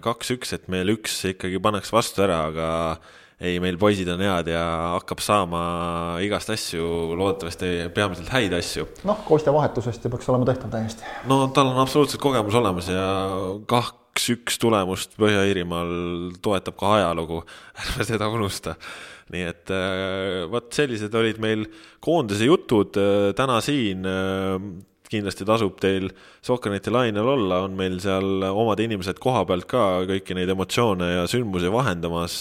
kaks-üks, 0.03 0.53
et 0.57 0.69
meil 0.72 0.91
üks 0.95 1.14
ikkagi 1.31 1.61
pannakse 1.64 1.93
vastu 1.95 2.26
ära, 2.26 2.41
aga 2.49 2.69
ei, 3.41 3.57
meil 3.64 3.77
poisid 3.81 4.10
on 4.14 4.22
head 4.22 4.52
ja 4.52 4.64
hakkab 4.98 5.22
saama 5.23 5.61
igast 6.26 6.52
asju, 6.53 6.84
loodetavasti 7.18 7.72
peamiselt 7.95 8.30
häid 8.34 8.53
asju. 8.57 8.85
noh, 9.07 9.23
Kostja 9.27 9.53
vahetusest 9.56 10.06
ju 10.06 10.11
peaks 10.14 10.30
olema 10.30 10.48
tehtav 10.49 10.73
täiesti. 10.73 11.07
no 11.30 11.43
tal 11.56 11.72
on 11.72 11.81
absoluutselt 11.81 12.22
kogemus 12.23 12.57
olemas 12.60 12.91
ja 12.91 13.07
kaks-üks 13.72 14.60
tulemust 14.61 15.18
Põhja-Iirimaal 15.22 16.35
toetab 16.43 16.77
ka 16.80 16.93
ajalugu, 16.99 17.41
ärme 17.81 18.07
seda 18.07 18.30
unusta 18.30 18.77
nii 19.31 19.48
et 19.48 19.72
äh, 19.73 20.43
vot 20.52 20.68
sellised 20.76 21.14
olid 21.15 21.39
meil 21.41 21.65
koondise 22.03 22.48
jutud 22.49 22.98
äh, 22.99 23.31
täna 23.38 23.61
siin 23.64 24.06
kindlasti 25.12 25.46
tasub 25.48 25.78
teil 25.82 26.10
Sokkerneti 26.46 26.94
lainel 26.94 27.28
olla, 27.36 27.62
on 27.66 27.76
meil 27.78 28.00
seal 28.04 28.46
omad 28.48 28.80
inimesed 28.84 29.20
koha 29.22 29.44
pealt 29.50 29.68
ka 29.72 29.84
kõiki 30.10 30.38
neid 30.38 30.52
emotsioone 30.54 31.12
ja 31.18 31.28
sündmusi 31.30 31.72
vahendamas 31.74 32.38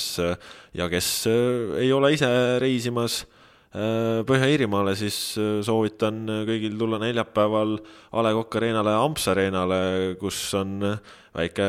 ja 0.77 0.89
kes 0.91 1.11
äh, 1.31 1.77
ei 1.85 1.93
ole 1.93 2.13
ise 2.15 2.29
reisimas 2.63 3.23
äh, 3.75 4.23
Põhja-Iirimaale, 4.27 4.95
siis 4.99 5.17
äh, 5.41 5.59
soovitan 5.67 6.23
kõigil 6.49 6.77
tulla 6.79 7.01
neljapäeval 7.03 7.79
A 8.15 8.27
Le 8.27 8.35
Coq 8.39 8.61
Arena'le, 8.61 8.95
Amps 8.99 9.27
Arena'le, 9.33 9.81
kus 10.21 10.39
on 10.59 10.79
väike 11.37 11.67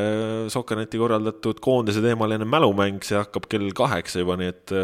Sokkerneti 0.53 1.01
korraldatud 1.01 1.61
koondise 1.61 2.01
teemaline 2.03 2.45
mälumäng, 2.49 3.01
see 3.05 3.19
hakkab 3.19 3.49
kell 3.49 3.73
kaheksa 3.77 4.23
juba, 4.23 4.37
nii 4.41 4.53
et 4.53 4.75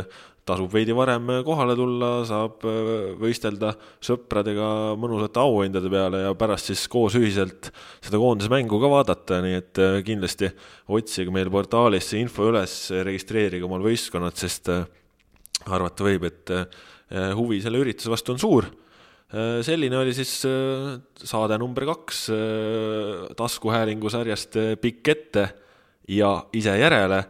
tasub 0.48 0.72
veidi 0.72 0.96
varem 0.96 1.30
kohale 1.46 1.76
tulla, 1.78 2.12
saab 2.28 2.64
äh, 2.68 2.92
võistelda 3.20 3.74
sõpradega 4.04 4.70
mõnusate 5.00 5.42
auhindade 5.44 5.92
peale 5.92 6.24
ja 6.24 6.34
pärast 6.40 6.72
siis 6.72 6.86
koos 6.92 7.18
ühiselt 7.20 7.72
seda 8.04 8.20
koondise 8.22 8.52
mängu 8.52 8.80
ka 8.82 8.92
vaadata, 8.92 9.42
nii 9.44 9.58
et 9.60 9.82
äh, 9.84 10.00
kindlasti 10.08 10.52
otsige 10.96 11.34
meil 11.36 11.52
portaalis 11.54 12.12
see 12.12 12.24
info 12.24 12.48
üles, 12.52 12.78
registreerige 13.08 13.68
omal 13.68 13.84
võistkonnad, 13.86 14.38
sest 14.40 14.72
äh, 14.74 14.86
arvata 15.68 16.06
võib, 16.06 16.28
et 16.30 16.52
huvi 17.36 17.58
selle 17.64 17.80
ürituse 17.80 18.12
vastu 18.12 18.34
on 18.34 18.40
suur. 18.40 18.66
selline 19.64 19.96
oli 19.98 20.14
siis 20.16 20.32
saade 21.28 21.58
number 21.60 21.86
kaks 21.88 22.20
taskuhäälingu 23.40 24.12
sarjast 24.12 24.56
Pikk 24.80 25.12
ette 25.12 25.46
ja 26.12 26.30
ise 26.56 26.76
järele 26.80 27.22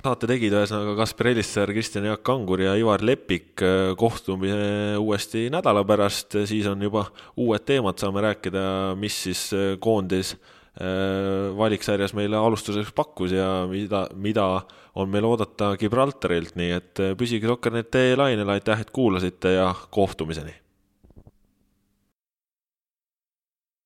saate 0.00 0.28
tegid 0.30 0.54
ühesõnaga 0.56 0.94
Kaspar 1.02 1.30
Elisser, 1.34 1.70
Kristjan 1.74 2.06
Jaak 2.08 2.22
Kangur 2.24 2.62
ja 2.64 2.72
Ivar 2.78 3.02
Lepik. 3.04 3.60
kohtume 4.00 4.52
uuesti 4.96 5.48
nädala 5.52 5.84
pärast, 5.84 6.38
siis 6.48 6.66
on 6.66 6.80
juba 6.82 7.04
uued 7.36 7.66
teemad, 7.68 7.98
saame 8.00 8.24
rääkida, 8.24 8.62
mis 8.96 9.18
siis 9.26 9.42
koondis 9.80 10.32
äh, 10.34 11.52
valiksarjas 11.56 12.14
meile 12.16 12.40
alustuseks 12.40 12.94
pakkus 12.96 13.36
ja 13.36 13.66
mida, 13.68 14.06
mida 14.14 14.48
on 14.94 15.12
meil 15.12 15.28
oodata 15.28 15.74
Gibraltarilt, 15.76 16.56
nii 16.56 16.72
et 16.78 17.04
püsige 17.18 17.50
Sokkernet 17.50 18.00
lainel, 18.16 18.56
aitäh, 18.56 18.80
et 18.80 18.90
kuulasite 18.90 19.52
ja 19.58 19.74
kohtumiseni 19.90 20.56